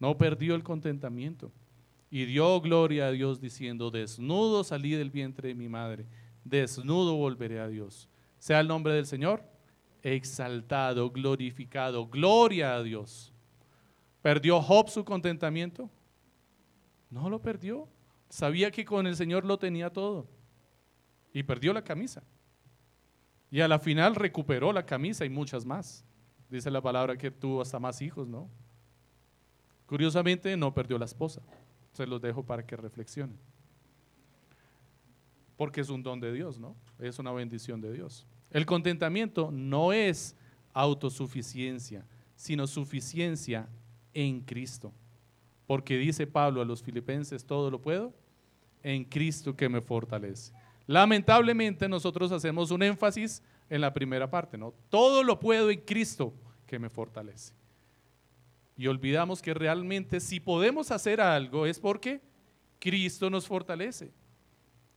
no 0.00 0.18
perdió 0.18 0.56
el 0.56 0.64
contentamiento 0.64 1.52
y 2.10 2.24
dio 2.24 2.60
gloria 2.60 3.06
a 3.06 3.12
Dios 3.12 3.40
diciendo, 3.40 3.92
desnudo 3.92 4.64
salí 4.64 4.92
del 4.92 5.10
vientre 5.10 5.48
de 5.48 5.54
mi 5.54 5.68
madre, 5.68 6.06
desnudo 6.44 7.14
volveré 7.14 7.60
a 7.60 7.68
Dios. 7.68 8.08
Sea 8.38 8.58
el 8.58 8.66
nombre 8.66 8.94
del 8.94 9.06
Señor 9.06 9.44
exaltado, 10.02 11.10
glorificado, 11.10 12.08
gloria 12.08 12.74
a 12.74 12.82
Dios. 12.82 13.32
¿Perdió 14.22 14.60
Job 14.60 14.88
su 14.88 15.04
contentamiento? 15.04 15.88
No 17.10 17.28
lo 17.30 17.40
perdió. 17.40 17.88
Sabía 18.28 18.70
que 18.70 18.84
con 18.84 19.06
el 19.06 19.16
Señor 19.16 19.44
lo 19.44 19.58
tenía 19.58 19.90
todo. 19.90 20.26
Y 21.32 21.42
perdió 21.42 21.72
la 21.72 21.82
camisa. 21.82 22.22
Y 23.50 23.60
a 23.60 23.68
la 23.68 23.78
final 23.78 24.14
recuperó 24.14 24.72
la 24.72 24.86
camisa 24.86 25.24
y 25.24 25.30
muchas 25.30 25.64
más. 25.64 26.04
Dice 26.48 26.70
la 26.70 26.80
palabra 26.80 27.16
que 27.16 27.30
tuvo 27.30 27.60
hasta 27.60 27.78
más 27.78 28.00
hijos, 28.00 28.28
¿no? 28.28 28.48
Curiosamente 29.90 30.56
no 30.56 30.72
perdió 30.72 30.98
la 30.98 31.04
esposa. 31.04 31.42
Se 31.94 32.06
los 32.06 32.20
dejo 32.22 32.44
para 32.44 32.64
que 32.64 32.76
reflexionen. 32.76 33.36
Porque 35.56 35.80
es 35.80 35.88
un 35.88 36.04
don 36.04 36.20
de 36.20 36.32
Dios, 36.32 36.60
¿no? 36.60 36.76
Es 37.00 37.18
una 37.18 37.32
bendición 37.32 37.80
de 37.80 37.92
Dios. 37.92 38.24
El 38.52 38.66
contentamiento 38.66 39.50
no 39.50 39.92
es 39.92 40.36
autosuficiencia, 40.74 42.06
sino 42.36 42.68
suficiencia 42.68 43.68
en 44.14 44.42
Cristo. 44.42 44.92
Porque 45.66 45.98
dice 45.98 46.24
Pablo 46.24 46.62
a 46.62 46.64
los 46.64 46.84
filipenses, 46.84 47.44
todo 47.44 47.68
lo 47.68 47.82
puedo 47.82 48.14
en 48.84 49.04
Cristo 49.04 49.56
que 49.56 49.68
me 49.68 49.80
fortalece. 49.80 50.52
Lamentablemente 50.86 51.88
nosotros 51.88 52.30
hacemos 52.30 52.70
un 52.70 52.84
énfasis 52.84 53.42
en 53.68 53.80
la 53.80 53.92
primera 53.92 54.30
parte, 54.30 54.56
¿no? 54.56 54.72
Todo 54.88 55.24
lo 55.24 55.40
puedo 55.40 55.68
en 55.68 55.80
Cristo 55.80 56.32
que 56.64 56.78
me 56.78 56.88
fortalece. 56.88 57.59
Y 58.80 58.86
olvidamos 58.86 59.42
que 59.42 59.52
realmente 59.52 60.20
si 60.20 60.40
podemos 60.40 60.90
hacer 60.90 61.20
algo 61.20 61.66
es 61.66 61.78
porque 61.78 62.22
Cristo 62.78 63.28
nos 63.28 63.46
fortalece. 63.46 64.10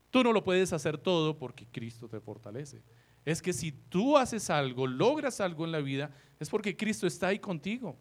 Tú 0.09 0.23
no 0.23 0.31
lo 0.31 0.41
puedes 0.41 0.71
hacer 0.71 0.97
todo 0.97 1.37
porque 1.37 1.67
Cristo 1.67 2.07
te 2.07 2.21
fortalece. 2.21 2.81
Es 3.25 3.41
que 3.41 3.51
si 3.51 3.73
tú 3.73 4.17
haces 4.17 4.49
algo, 4.49 4.87
logras 4.87 5.41
algo 5.41 5.65
en 5.65 5.73
la 5.73 5.81
vida, 5.81 6.15
es 6.39 6.49
porque 6.49 6.77
Cristo 6.77 7.05
está 7.07 7.27
ahí 7.27 7.39
contigo. 7.39 7.97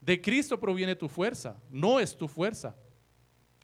De 0.00 0.18
Cristo 0.22 0.58
proviene 0.58 0.96
tu 0.96 1.10
fuerza, 1.10 1.62
no 1.68 2.00
es 2.00 2.16
tu 2.16 2.26
fuerza. 2.26 2.74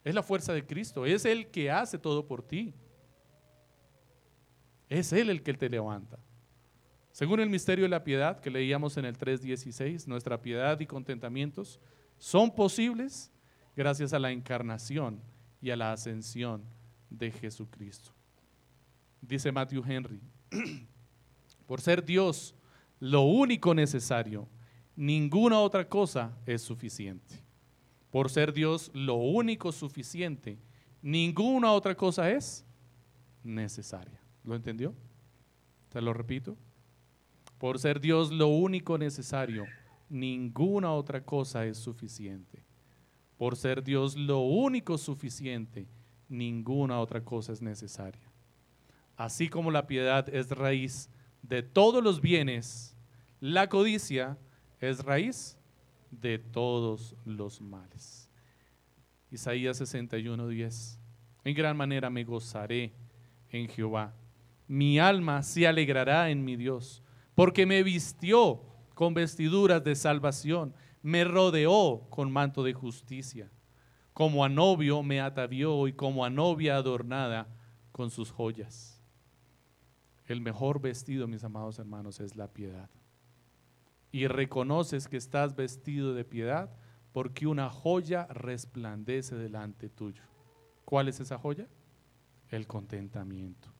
Es 0.05 0.15
la 0.15 0.23
fuerza 0.23 0.53
de 0.53 0.67
Cristo, 0.67 1.07
es 1.07 1.25
el 1.25 1.51
que 1.51 1.71
hace 1.71 1.97
todo 1.97 2.27
por 2.27 2.47
ti. 2.47 2.75
Es 4.91 5.11
Él 5.15 5.31
el 5.31 5.43
que 5.43 5.55
te 5.55 5.71
levanta. 5.71 6.19
Según 7.13 7.41
el 7.41 7.51
misterio 7.51 7.85
de 7.85 7.89
la 7.89 8.05
piedad 8.05 8.41
que 8.41 8.51
leíamos 8.51 8.97
en 8.97 9.05
el 9.05 9.19
3.16, 9.19 10.07
nuestra 10.07 10.41
piedad 10.41 10.79
y 10.79 10.87
contentamientos 10.87 11.81
son 12.19 12.55
posibles 12.55 13.33
gracias 13.77 14.13
a 14.13 14.19
la 14.19 14.31
encarnación 14.31 15.21
y 15.61 15.71
a 15.71 15.77
la 15.77 15.93
ascensión 15.93 16.63
de 17.09 17.31
Jesucristo. 17.33 18.13
Dice 19.21 19.51
Matthew 19.53 19.83
Henry, 19.87 20.21
por 21.67 21.81
ser 21.81 22.05
Dios 22.05 22.55
lo 23.01 23.23
único 23.23 23.75
necesario, 23.75 24.49
ninguna 24.95 25.59
otra 25.59 25.89
cosa 25.89 26.37
es 26.47 26.63
suficiente. 26.63 27.43
Por 28.11 28.31
ser 28.31 28.53
Dios 28.53 28.91
lo 28.93 29.15
único 29.15 29.73
suficiente, 29.73 30.59
ninguna 31.01 31.73
otra 31.73 31.95
cosa 31.95 32.31
es 32.31 32.65
necesaria. 33.43 34.21
¿Lo 34.45 34.55
entendió? 34.55 34.95
Te 35.91 36.01
lo 36.01 36.13
repito. 36.13 36.57
Por 37.61 37.79
ser 37.79 38.01
Dios 38.01 38.33
lo 38.33 38.49
único 38.49 38.97
necesario, 38.97 39.67
ninguna 40.09 40.95
otra 40.95 41.23
cosa 41.23 41.67
es 41.67 41.77
suficiente. 41.77 42.65
Por 43.37 43.55
ser 43.55 43.85
Dios 43.85 44.17
lo 44.17 44.39
único 44.39 44.97
suficiente, 44.97 45.87
ninguna 46.27 46.99
otra 46.99 47.23
cosa 47.23 47.53
es 47.53 47.61
necesaria. 47.61 48.33
Así 49.15 49.51
como 49.51 49.71
la 49.71 49.87
piedad 49.87 50.27
es 50.35 50.49
raíz 50.53 51.11
de 51.43 51.63
todos 51.63 52.03
los 52.03 52.23
bienes, 52.23 52.97
la 53.41 53.69
codicia 53.69 54.39
es 54.81 55.05
raíz 55.05 55.59
de 56.11 56.39
todos 56.39 57.15
los 57.27 57.61
males. 57.61 58.31
Isaías 59.31 59.77
61, 59.77 60.49
10. 60.49 60.99
En 61.45 61.55
gran 61.55 61.77
manera 61.77 62.09
me 62.09 62.25
gozaré 62.25 62.95
en 63.51 63.69
Jehová. 63.69 64.15
Mi 64.67 64.99
alma 64.99 65.43
se 65.43 65.67
alegrará 65.67 66.31
en 66.31 66.43
mi 66.43 66.57
Dios 66.57 67.03
porque 67.41 67.65
me 67.65 67.83
vistió 67.83 68.61
con 68.95 69.15
vestiduras 69.15 69.83
de 69.83 69.97
salvación, 69.97 70.75
me 71.01 71.25
rodeó 71.25 72.03
con 72.11 72.31
manto 72.31 72.63
de 72.63 72.75
justicia. 72.75 73.51
Como 74.13 74.45
a 74.45 74.51
novio 74.51 75.03
me 75.03 75.23
atavió 75.23 75.89
y 75.89 75.95
como 75.95 76.27
a 76.27 76.29
novia 76.29 76.77
adornada 76.77 77.49
con 77.93 78.11
sus 78.11 78.31
joyas. 78.31 79.03
El 80.27 80.43
mejor 80.43 80.83
vestido, 80.83 81.27
mis 81.27 81.43
amados 81.43 81.79
hermanos, 81.79 82.21
es 82.21 82.37
la 82.37 82.47
piedad. 82.47 82.91
Y 84.13 84.27
reconoces 84.27 85.09
que 85.09 85.17
estás 85.17 85.57
vestido 85.57 86.13
de 86.13 86.27
piedad 86.27 86.69
porque 87.11 87.47
una 87.47 87.71
joya 87.71 88.27
resplandece 88.27 89.35
delante 89.35 89.89
tuyo. 89.89 90.25
¿Cuál 90.85 91.09
es 91.09 91.21
esa 91.21 91.39
joya? 91.39 91.67
El 92.51 92.67
contentamiento. 92.67 93.73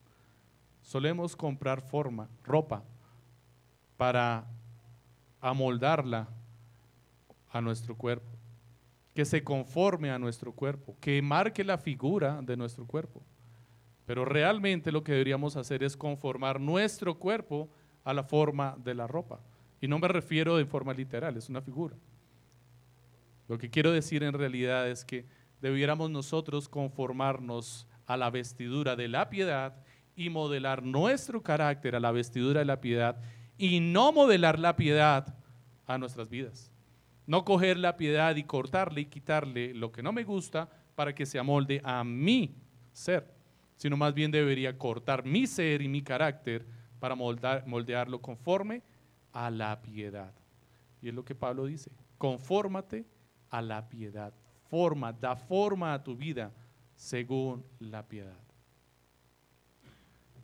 Solemos 0.81 1.37
comprar 1.37 1.83
forma, 1.83 2.31
ropa, 2.43 2.85
para 4.01 4.47
amoldarla 5.43 6.27
a 7.51 7.61
nuestro 7.61 7.95
cuerpo, 7.95 8.31
que 9.15 9.27
se 9.27 9.45
conforme 9.45 10.11
a 10.11 10.19
nuestro 10.19 10.53
cuerpo, 10.53 10.97
que 11.03 11.21
marque 11.21 11.63
la 11.63 11.77
figura 11.77 12.41
de 12.41 12.57
nuestro 12.57 12.87
cuerpo. 12.87 13.21
Pero 14.07 14.25
realmente 14.25 14.91
lo 14.91 15.05
que 15.05 15.13
deberíamos 15.13 15.55
hacer 15.57 15.83
es 15.83 15.99
conformar 15.99 16.59
nuestro 16.59 17.19
cuerpo 17.19 17.69
a 18.03 18.15
la 18.15 18.25
forma 18.25 18.75
de 18.83 18.95
la 18.95 19.07
ropa. 19.07 19.39
Y 19.83 19.87
no 19.87 19.99
me 19.99 20.09
refiero 20.09 20.57
de 20.57 20.65
forma 20.65 20.95
literal, 20.95 21.37
es 21.37 21.51
una 21.51 21.61
figura. 21.61 21.95
Lo 23.49 23.59
que 23.59 23.69
quiero 23.69 23.93
decir 23.93 24.23
en 24.23 24.33
realidad 24.33 24.89
es 24.89 25.05
que 25.05 25.27
debiéramos 25.61 26.09
nosotros 26.09 26.71
conformarnos 26.71 27.87
a 28.07 28.17
la 28.17 28.31
vestidura 28.31 28.97
de 28.97 29.09
la 29.09 29.29
piedad 29.29 29.75
y 30.17 30.31
modelar 30.31 30.83
nuestro 30.83 31.43
carácter 31.43 31.97
a 31.97 32.01
la 32.01 32.13
vestidura 32.13 32.61
de 32.61 32.65
la 32.65 32.81
piedad 32.81 33.21
y 33.61 33.79
no 33.79 34.11
modelar 34.11 34.59
la 34.59 34.75
piedad 34.75 35.35
a 35.87 35.99
nuestras 35.99 36.31
vidas. 36.31 36.73
No 37.27 37.45
coger 37.45 37.77
la 37.77 37.99
piedad 37.99 38.35
y 38.37 38.45
cortarle 38.45 39.03
y 39.03 39.05
quitarle 39.05 39.75
lo 39.75 39.93
que 39.93 40.03
no 40.03 40.13
me 40.13 40.25
gusta 40.25 40.71
para 40.95 41.15
que 41.15 41.27
se 41.27 41.39
amolde 41.39 41.79
a 41.85 42.03
mi 42.03 42.57
ser, 42.91 43.35
sino 43.77 43.99
más 43.99 44.15
bien 44.15 44.31
debería 44.31 44.79
cortar 44.79 45.27
mi 45.27 45.47
ser 45.47 45.83
y 45.83 45.89
mi 45.89 46.01
carácter 46.01 46.67
para 46.99 47.15
moldearlo 47.15 48.23
conforme 48.23 48.83
a 49.31 49.51
la 49.51 49.83
piedad. 49.83 50.33
Y 51.03 51.09
es 51.09 51.15
lo 51.15 51.23
que 51.23 51.35
Pablo 51.35 51.67
dice, 51.67 51.91
confórmate 52.17 53.05
a 53.51 53.61
la 53.61 53.91
piedad, 53.91 54.33
forma, 54.71 55.13
da 55.13 55.37
forma 55.37 55.93
a 55.93 56.03
tu 56.03 56.17
vida 56.17 56.51
según 56.95 57.63
la 57.79 58.09
piedad. 58.09 58.41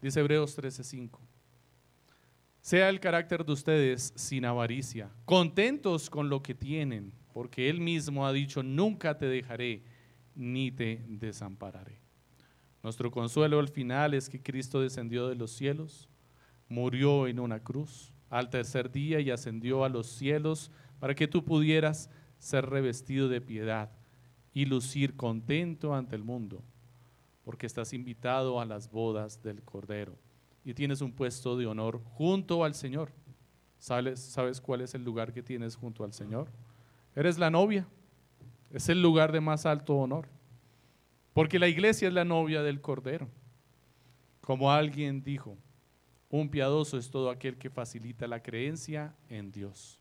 Dice 0.02 0.20
Hebreos 0.20 0.54
13:5 0.58 1.25
sea 2.66 2.88
el 2.88 2.98
carácter 2.98 3.44
de 3.44 3.52
ustedes 3.52 4.12
sin 4.16 4.44
avaricia, 4.44 5.08
contentos 5.24 6.10
con 6.10 6.28
lo 6.28 6.42
que 6.42 6.52
tienen, 6.52 7.12
porque 7.32 7.70
Él 7.70 7.80
mismo 7.80 8.26
ha 8.26 8.32
dicho, 8.32 8.60
nunca 8.60 9.16
te 9.16 9.26
dejaré 9.26 9.84
ni 10.34 10.72
te 10.72 11.00
desampararé. 11.06 12.00
Nuestro 12.82 13.12
consuelo 13.12 13.60
al 13.60 13.68
final 13.68 14.14
es 14.14 14.28
que 14.28 14.42
Cristo 14.42 14.80
descendió 14.80 15.28
de 15.28 15.36
los 15.36 15.52
cielos, 15.52 16.08
murió 16.68 17.28
en 17.28 17.38
una 17.38 17.60
cruz 17.60 18.12
al 18.30 18.50
tercer 18.50 18.90
día 18.90 19.20
y 19.20 19.30
ascendió 19.30 19.84
a 19.84 19.88
los 19.88 20.08
cielos 20.08 20.72
para 20.98 21.14
que 21.14 21.28
tú 21.28 21.44
pudieras 21.44 22.10
ser 22.40 22.66
revestido 22.66 23.28
de 23.28 23.40
piedad 23.40 23.92
y 24.52 24.64
lucir 24.64 25.14
contento 25.14 25.94
ante 25.94 26.16
el 26.16 26.24
mundo, 26.24 26.64
porque 27.44 27.66
estás 27.66 27.92
invitado 27.92 28.58
a 28.60 28.64
las 28.64 28.90
bodas 28.90 29.40
del 29.40 29.62
Cordero 29.62 30.25
y 30.66 30.74
tienes 30.74 31.00
un 31.00 31.12
puesto 31.12 31.56
de 31.56 31.64
honor 31.64 32.02
junto 32.02 32.64
al 32.64 32.74
Señor. 32.74 33.12
¿Sabes, 33.78 34.18
¿Sabes 34.18 34.60
cuál 34.60 34.80
es 34.80 34.96
el 34.96 35.04
lugar 35.04 35.32
que 35.32 35.40
tienes 35.40 35.76
junto 35.76 36.02
al 36.02 36.12
Señor? 36.12 36.48
Eres 37.14 37.38
la 37.38 37.50
novia. 37.50 37.86
Es 38.72 38.88
el 38.88 39.00
lugar 39.00 39.30
de 39.30 39.40
más 39.40 39.64
alto 39.64 39.94
honor. 39.94 40.26
Porque 41.32 41.60
la 41.60 41.68
iglesia 41.68 42.08
es 42.08 42.14
la 42.14 42.24
novia 42.24 42.64
del 42.64 42.80
Cordero. 42.80 43.28
Como 44.40 44.72
alguien 44.72 45.22
dijo, 45.22 45.56
un 46.30 46.48
piadoso 46.48 46.98
es 46.98 47.12
todo 47.12 47.30
aquel 47.30 47.58
que 47.58 47.70
facilita 47.70 48.26
la 48.26 48.42
creencia 48.42 49.14
en 49.28 49.52
Dios. 49.52 50.00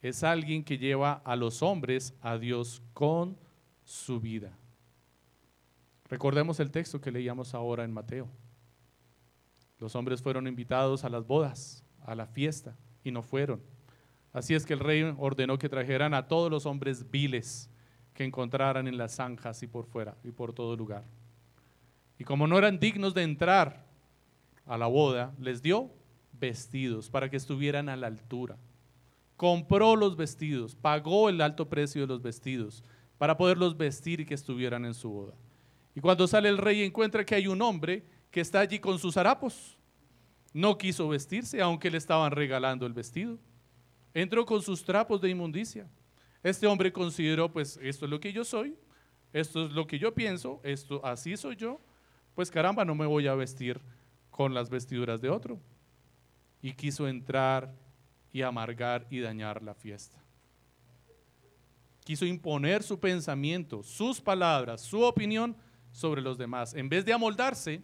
Es 0.00 0.24
alguien 0.24 0.64
que 0.64 0.78
lleva 0.78 1.20
a 1.26 1.36
los 1.36 1.62
hombres 1.62 2.14
a 2.22 2.38
Dios 2.38 2.80
con 2.94 3.36
su 3.84 4.18
vida. 4.18 4.56
Recordemos 6.08 6.58
el 6.58 6.70
texto 6.70 7.02
que 7.02 7.12
leíamos 7.12 7.52
ahora 7.52 7.84
en 7.84 7.92
Mateo. 7.92 8.28
Los 9.80 9.96
hombres 9.96 10.22
fueron 10.22 10.46
invitados 10.46 11.04
a 11.04 11.08
las 11.08 11.26
bodas, 11.26 11.82
a 12.04 12.14
la 12.14 12.26
fiesta, 12.26 12.76
y 13.02 13.10
no 13.10 13.22
fueron. 13.22 13.62
Así 14.32 14.54
es 14.54 14.64
que 14.64 14.74
el 14.74 14.80
rey 14.80 15.02
ordenó 15.18 15.58
que 15.58 15.68
trajeran 15.68 16.14
a 16.14 16.28
todos 16.28 16.50
los 16.50 16.66
hombres 16.66 17.10
viles 17.10 17.68
que 18.14 18.24
encontraran 18.24 18.86
en 18.86 18.98
las 18.98 19.16
zanjas 19.16 19.62
y 19.62 19.66
por 19.66 19.86
fuera 19.86 20.16
y 20.22 20.30
por 20.30 20.52
todo 20.52 20.76
lugar. 20.76 21.04
Y 22.18 22.24
como 22.24 22.46
no 22.46 22.58
eran 22.58 22.78
dignos 22.78 23.14
de 23.14 23.22
entrar 23.22 23.86
a 24.66 24.76
la 24.76 24.86
boda, 24.86 25.32
les 25.40 25.62
dio 25.62 25.90
vestidos 26.32 27.08
para 27.08 27.30
que 27.30 27.36
estuvieran 27.36 27.88
a 27.88 27.96
la 27.96 28.06
altura. 28.06 28.56
Compró 29.36 29.96
los 29.96 30.16
vestidos, 30.16 30.74
pagó 30.74 31.30
el 31.30 31.40
alto 31.40 31.68
precio 31.68 32.02
de 32.02 32.08
los 32.08 32.20
vestidos 32.20 32.84
para 33.16 33.36
poderlos 33.36 33.76
vestir 33.76 34.20
y 34.20 34.26
que 34.26 34.34
estuvieran 34.34 34.84
en 34.84 34.94
su 34.94 35.10
boda. 35.10 35.34
Y 35.94 36.00
cuando 36.00 36.26
sale 36.26 36.50
el 36.50 36.58
rey 36.58 36.82
encuentra 36.82 37.24
que 37.24 37.34
hay 37.34 37.46
un 37.46 37.62
hombre 37.62 38.04
que 38.30 38.40
está 38.40 38.60
allí 38.60 38.78
con 38.78 38.98
sus 38.98 39.16
harapos. 39.16 39.76
No 40.52 40.78
quiso 40.78 41.08
vestirse, 41.08 41.60
aunque 41.60 41.90
le 41.90 41.98
estaban 41.98 42.32
regalando 42.32 42.86
el 42.86 42.92
vestido. 42.92 43.38
Entró 44.14 44.44
con 44.44 44.62
sus 44.62 44.84
trapos 44.84 45.20
de 45.20 45.30
inmundicia. 45.30 45.88
Este 46.42 46.66
hombre 46.66 46.92
consideró, 46.92 47.52
pues 47.52 47.78
esto 47.82 48.06
es 48.06 48.10
lo 48.10 48.18
que 48.18 48.32
yo 48.32 48.44
soy, 48.44 48.76
esto 49.32 49.66
es 49.66 49.72
lo 49.72 49.86
que 49.86 49.98
yo 49.98 50.14
pienso, 50.14 50.60
esto 50.64 51.04
así 51.04 51.36
soy 51.36 51.56
yo, 51.56 51.80
pues 52.34 52.50
caramba, 52.50 52.84
no 52.84 52.94
me 52.94 53.06
voy 53.06 53.26
a 53.26 53.34
vestir 53.34 53.80
con 54.30 54.54
las 54.54 54.70
vestiduras 54.70 55.20
de 55.20 55.28
otro. 55.28 55.60
Y 56.62 56.72
quiso 56.72 57.06
entrar 57.06 57.74
y 58.32 58.42
amargar 58.42 59.06
y 59.10 59.20
dañar 59.20 59.62
la 59.62 59.74
fiesta. 59.74 60.18
Quiso 62.04 62.24
imponer 62.24 62.82
su 62.82 62.98
pensamiento, 62.98 63.82
sus 63.82 64.20
palabras, 64.20 64.80
su 64.80 65.02
opinión 65.02 65.56
sobre 65.92 66.22
los 66.22 66.38
demás. 66.38 66.74
En 66.74 66.88
vez 66.88 67.04
de 67.04 67.12
amoldarse, 67.12 67.82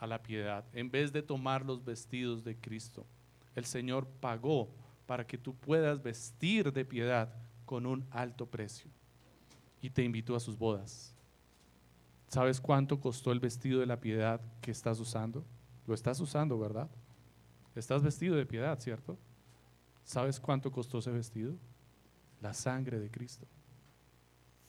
a 0.00 0.06
la 0.06 0.22
piedad, 0.22 0.64
en 0.72 0.90
vez 0.90 1.12
de 1.12 1.22
tomar 1.22 1.64
los 1.64 1.84
vestidos 1.84 2.42
de 2.42 2.56
Cristo. 2.56 3.06
El 3.54 3.66
Señor 3.66 4.06
pagó 4.06 4.70
para 5.06 5.26
que 5.26 5.36
tú 5.36 5.54
puedas 5.54 6.02
vestir 6.02 6.72
de 6.72 6.84
piedad 6.84 7.32
con 7.66 7.84
un 7.84 8.06
alto 8.10 8.46
precio. 8.46 8.90
Y 9.82 9.90
te 9.90 10.02
invitó 10.02 10.34
a 10.34 10.40
sus 10.40 10.58
bodas. 10.58 11.14
¿Sabes 12.28 12.60
cuánto 12.60 12.98
costó 12.98 13.30
el 13.32 13.40
vestido 13.40 13.80
de 13.80 13.86
la 13.86 14.00
piedad 14.00 14.40
que 14.60 14.70
estás 14.70 14.98
usando? 15.00 15.44
Lo 15.86 15.94
estás 15.94 16.20
usando, 16.20 16.58
¿verdad? 16.58 16.88
Estás 17.74 18.02
vestido 18.02 18.36
de 18.36 18.46
piedad, 18.46 18.78
¿cierto? 18.80 19.18
¿Sabes 20.04 20.40
cuánto 20.40 20.70
costó 20.72 20.98
ese 20.98 21.10
vestido? 21.10 21.54
La 22.40 22.54
sangre 22.54 22.98
de 22.98 23.10
Cristo. 23.10 23.46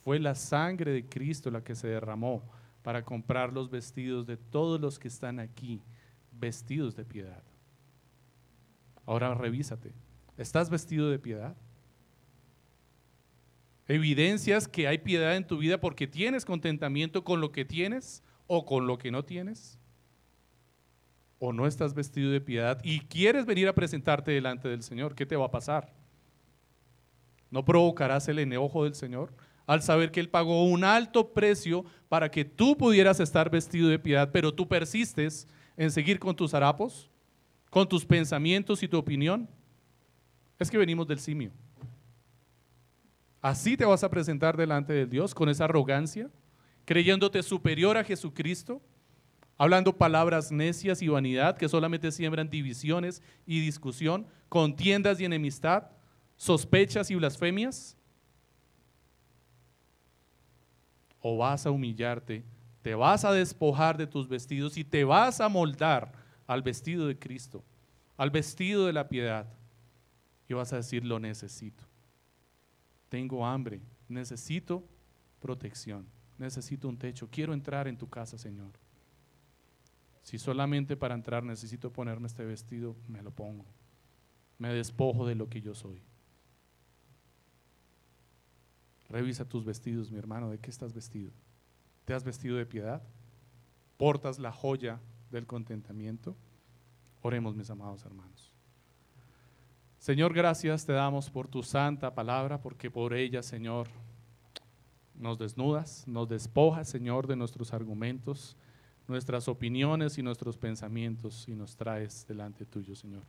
Fue 0.02 0.20
la 0.20 0.36
sangre 0.36 0.92
de 0.92 1.08
Cristo 1.08 1.52
la 1.52 1.64
que 1.64 1.76
se 1.76 1.88
derramó 1.88 2.44
para 2.84 3.04
comprar 3.04 3.54
los 3.54 3.70
vestidos 3.70 4.26
de 4.26 4.38
todos 4.38 4.80
los 4.80 4.98
que 4.98 5.08
están 5.08 5.40
aquí, 5.40 5.82
vestidos 6.32 6.96
de 6.96 7.06
piedad. 7.06 7.44
Ahora 9.06 9.34
revísate. 9.34 9.94
¿Estás 10.38 10.70
vestido 10.70 11.10
de 11.10 11.20
piedad? 11.20 11.56
¿Evidencias 13.88 14.68
que 14.68 14.88
hay 14.88 15.00
piedad 15.00 15.36
en 15.36 15.46
tu 15.46 15.58
vida 15.58 15.80
porque 15.80 16.08
tienes 16.08 16.46
contentamiento 16.46 17.24
con 17.24 17.42
lo 17.42 17.52
que 17.52 17.66
tienes 17.66 18.24
o 18.48 18.66
con 18.66 18.88
lo 18.88 18.98
que 18.98 19.12
no 19.12 19.26
tienes? 19.26 19.78
¿O 21.40 21.52
no 21.52 21.68
estás 21.68 21.94
vestido 21.94 22.32
de 22.32 22.42
piedad 22.42 22.80
y 22.84 23.02
quieres 23.02 23.46
venir 23.46 23.68
a 23.68 23.76
presentarte 23.76 24.32
delante 24.32 24.70
del 24.70 24.84
Señor? 24.84 25.14
¿Qué 25.14 25.26
te 25.26 25.36
va 25.36 25.48
a 25.48 25.52
pasar? 25.52 25.92
¿No 27.50 27.66
provocarás 27.66 28.28
el 28.30 28.40
enojo 28.40 28.86
del 28.86 28.96
Señor 28.96 29.34
al 29.72 29.82
saber 29.82 30.12
que 30.12 30.20
Él 30.20 30.28
pagó 30.28 30.66
un 30.66 30.84
alto 30.84 31.32
precio 31.32 31.86
para 32.10 32.30
que 32.30 32.44
tú 32.44 32.78
pudieras 32.78 33.22
estar 33.22 33.50
vestido 33.50 33.88
de 33.88 34.00
piedad, 34.00 34.30
pero 34.34 34.54
tú 34.54 34.68
persistes 34.68 35.48
en 35.78 35.92
seguir 35.92 36.20
con 36.20 36.36
tus 36.36 36.54
harapos, 36.54 37.10
con 37.70 37.88
tus 37.88 38.06
pensamientos 38.06 38.84
y 38.84 38.90
tu 38.90 38.98
opinión? 38.98 39.48
Es 40.60 40.70
que 40.70 40.78
venimos 40.78 41.08
del 41.08 41.20
simio. 41.20 41.54
Así 43.42 43.78
te 43.78 43.86
vas 43.86 44.04
a 44.04 44.10
presentar 44.10 44.58
delante 44.58 44.92
de 44.92 45.06
Dios 45.06 45.34
con 45.34 45.48
esa 45.48 45.64
arrogancia, 45.64 46.30
creyéndote 46.84 47.42
superior 47.42 47.96
a 47.96 48.04
Jesucristo, 48.04 48.82
hablando 49.58 49.98
palabras 49.98 50.52
necias 50.52 51.02
y 51.02 51.08
vanidad 51.08 51.56
que 51.56 51.70
solamente 51.70 52.12
siembran 52.12 52.50
divisiones 52.50 53.24
y 53.46 53.62
discusión, 53.62 54.28
contiendas 54.50 55.22
y 55.22 55.24
enemistad, 55.24 55.92
sospechas 56.36 57.10
y 57.10 57.16
blasfemias. 57.16 57.96
O 61.22 61.38
vas 61.38 61.66
a 61.66 61.72
humillarte, 61.72 62.44
te 62.82 62.96
vas 62.96 63.24
a 63.24 63.32
despojar 63.32 63.98
de 63.98 64.08
tus 64.08 64.28
vestidos 64.28 64.78
y 64.78 64.84
te 64.84 65.04
vas 65.04 65.40
a 65.40 65.50
moldar 65.50 66.12
al 66.48 66.62
vestido 66.62 67.08
de 67.08 67.18
Cristo, 67.18 67.64
al 68.18 68.32
vestido 68.32 68.88
de 68.88 68.94
la 68.94 69.08
piedad. 69.08 69.48
Y 70.50 70.54
vas 70.54 70.74
a 70.74 70.78
decir, 70.78 71.06
lo 71.06 71.20
necesito 71.20 71.92
tengo 73.12 73.46
hambre, 73.46 73.82
necesito 74.08 74.86
protección, 75.42 76.08
necesito 76.38 76.88
un 76.88 76.98
techo, 76.98 77.28
quiero 77.30 77.54
entrar 77.54 77.90
en 77.90 77.98
tu 77.98 78.10
casa, 78.10 78.38
Señor. 78.38 78.72
Si 80.24 80.38
solamente 80.38 80.96
para 80.96 81.14
entrar 81.14 81.44
necesito 81.44 81.92
ponerme 81.92 82.28
este 82.28 82.46
vestido, 82.46 82.96
me 83.10 83.22
lo 83.22 83.32
pongo. 83.32 83.66
Me 84.58 84.74
despojo 84.74 85.28
de 85.28 85.36
lo 85.36 85.50
que 85.50 85.60
yo 85.60 85.76
soy. 85.76 86.02
Revisa 89.12 89.44
tus 89.44 89.66
vestidos, 89.66 90.10
mi 90.10 90.18
hermano, 90.18 90.50
¿de 90.50 90.58
qué 90.58 90.70
estás 90.70 90.94
vestido? 90.94 91.32
¿Te 92.06 92.14
has 92.14 92.24
vestido 92.24 92.56
de 92.56 92.66
piedad? 92.66 93.02
¿Portas 93.98 94.40
la 94.40 94.54
joya 94.54 95.02
del 95.32 95.46
contentamiento? 95.46 96.34
Oremos, 97.22 97.54
mis 97.54 97.70
amados 97.70 98.06
hermanos. 98.06 98.54
Señor, 100.00 100.34
gracias 100.34 100.86
te 100.86 100.94
damos 100.94 101.30
por 101.30 101.50
tu 101.50 101.62
santa 101.62 102.16
palabra, 102.16 102.62
porque 102.62 102.90
por 102.90 103.14
ella, 103.14 103.44
Señor, 103.44 103.90
nos 105.14 105.38
desnudas, 105.38 106.08
nos 106.08 106.30
despojas, 106.30 106.88
Señor, 106.88 107.28
de 107.28 107.36
nuestros 107.36 107.74
argumentos, 107.74 108.56
nuestras 109.10 109.50
opiniones 109.50 110.18
y 110.18 110.24
nuestros 110.24 110.58
pensamientos 110.58 111.50
y 111.50 111.54
nos 111.54 111.76
traes 111.76 112.26
delante 112.28 112.66
tuyo, 112.66 112.96
Señor. 112.96 113.24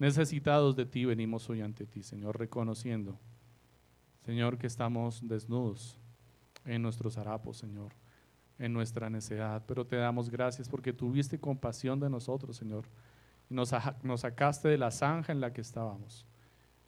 Necesitados 0.00 0.74
de 0.74 0.86
ti 0.86 1.04
venimos 1.04 1.48
hoy 1.48 1.60
ante 1.60 1.86
ti, 1.86 2.02
Señor, 2.02 2.36
reconociendo, 2.36 3.16
Señor, 4.24 4.58
que 4.58 4.66
estamos 4.66 5.26
desnudos 5.26 5.98
en 6.64 6.82
nuestros 6.82 7.18
harapos, 7.18 7.58
Señor, 7.58 7.92
en 8.58 8.72
nuestra 8.72 9.10
necedad, 9.10 9.62
pero 9.66 9.86
te 9.86 9.96
damos 9.96 10.30
gracias 10.30 10.68
porque 10.68 10.92
tuviste 10.92 11.38
compasión 11.38 12.00
de 12.00 12.08
nosotros, 12.08 12.56
Señor. 12.56 12.86
Nos, 13.50 13.72
nos 14.02 14.20
sacaste 14.22 14.68
de 14.68 14.78
la 14.78 14.90
zanja 14.90 15.32
en 15.32 15.40
la 15.40 15.52
que 15.52 15.60
estábamos. 15.60 16.26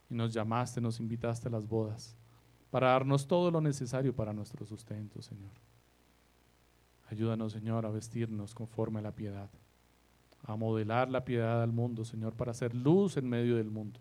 Y 0.08 0.14
nos 0.14 0.32
llamaste, 0.32 0.80
nos 0.80 1.00
invitaste 1.00 1.48
a 1.48 1.50
las 1.50 1.66
bodas 1.66 2.16
para 2.70 2.88
darnos 2.88 3.26
todo 3.26 3.50
lo 3.50 3.60
necesario 3.60 4.14
para 4.14 4.32
nuestro 4.32 4.64
sustento, 4.66 5.22
Señor. 5.22 5.52
Ayúdanos, 7.08 7.52
Señor, 7.52 7.86
a 7.86 7.90
vestirnos 7.90 8.54
conforme 8.54 8.98
a 8.98 9.02
la 9.02 9.12
piedad, 9.12 9.48
a 10.42 10.56
modelar 10.56 11.08
la 11.10 11.24
piedad 11.24 11.62
al 11.62 11.72
mundo, 11.72 12.04
Señor, 12.04 12.34
para 12.34 12.50
hacer 12.50 12.74
luz 12.74 13.16
en 13.16 13.28
medio 13.28 13.56
del 13.56 13.70
mundo, 13.70 14.00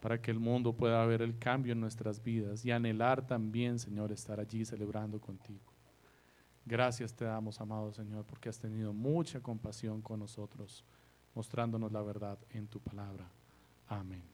para 0.00 0.20
que 0.20 0.30
el 0.30 0.38
mundo 0.38 0.72
pueda 0.72 1.04
ver 1.06 1.22
el 1.22 1.38
cambio 1.38 1.72
en 1.72 1.80
nuestras 1.80 2.22
vidas 2.22 2.64
y 2.64 2.70
anhelar 2.70 3.26
también, 3.26 3.78
Señor, 3.78 4.12
estar 4.12 4.38
allí 4.38 4.64
celebrando 4.64 5.20
contigo. 5.20 5.72
Gracias 6.64 7.14
te 7.14 7.24
damos, 7.24 7.60
amado 7.60 7.92
Señor, 7.92 8.24
porque 8.26 8.48
has 8.48 8.58
tenido 8.58 8.92
mucha 8.92 9.40
compasión 9.40 10.02
con 10.02 10.20
nosotros 10.20 10.84
mostrándonos 11.34 11.92
la 11.92 12.02
verdad 12.02 12.38
en 12.50 12.66
tu 12.66 12.80
palabra. 12.80 13.30
Amén. 13.86 14.28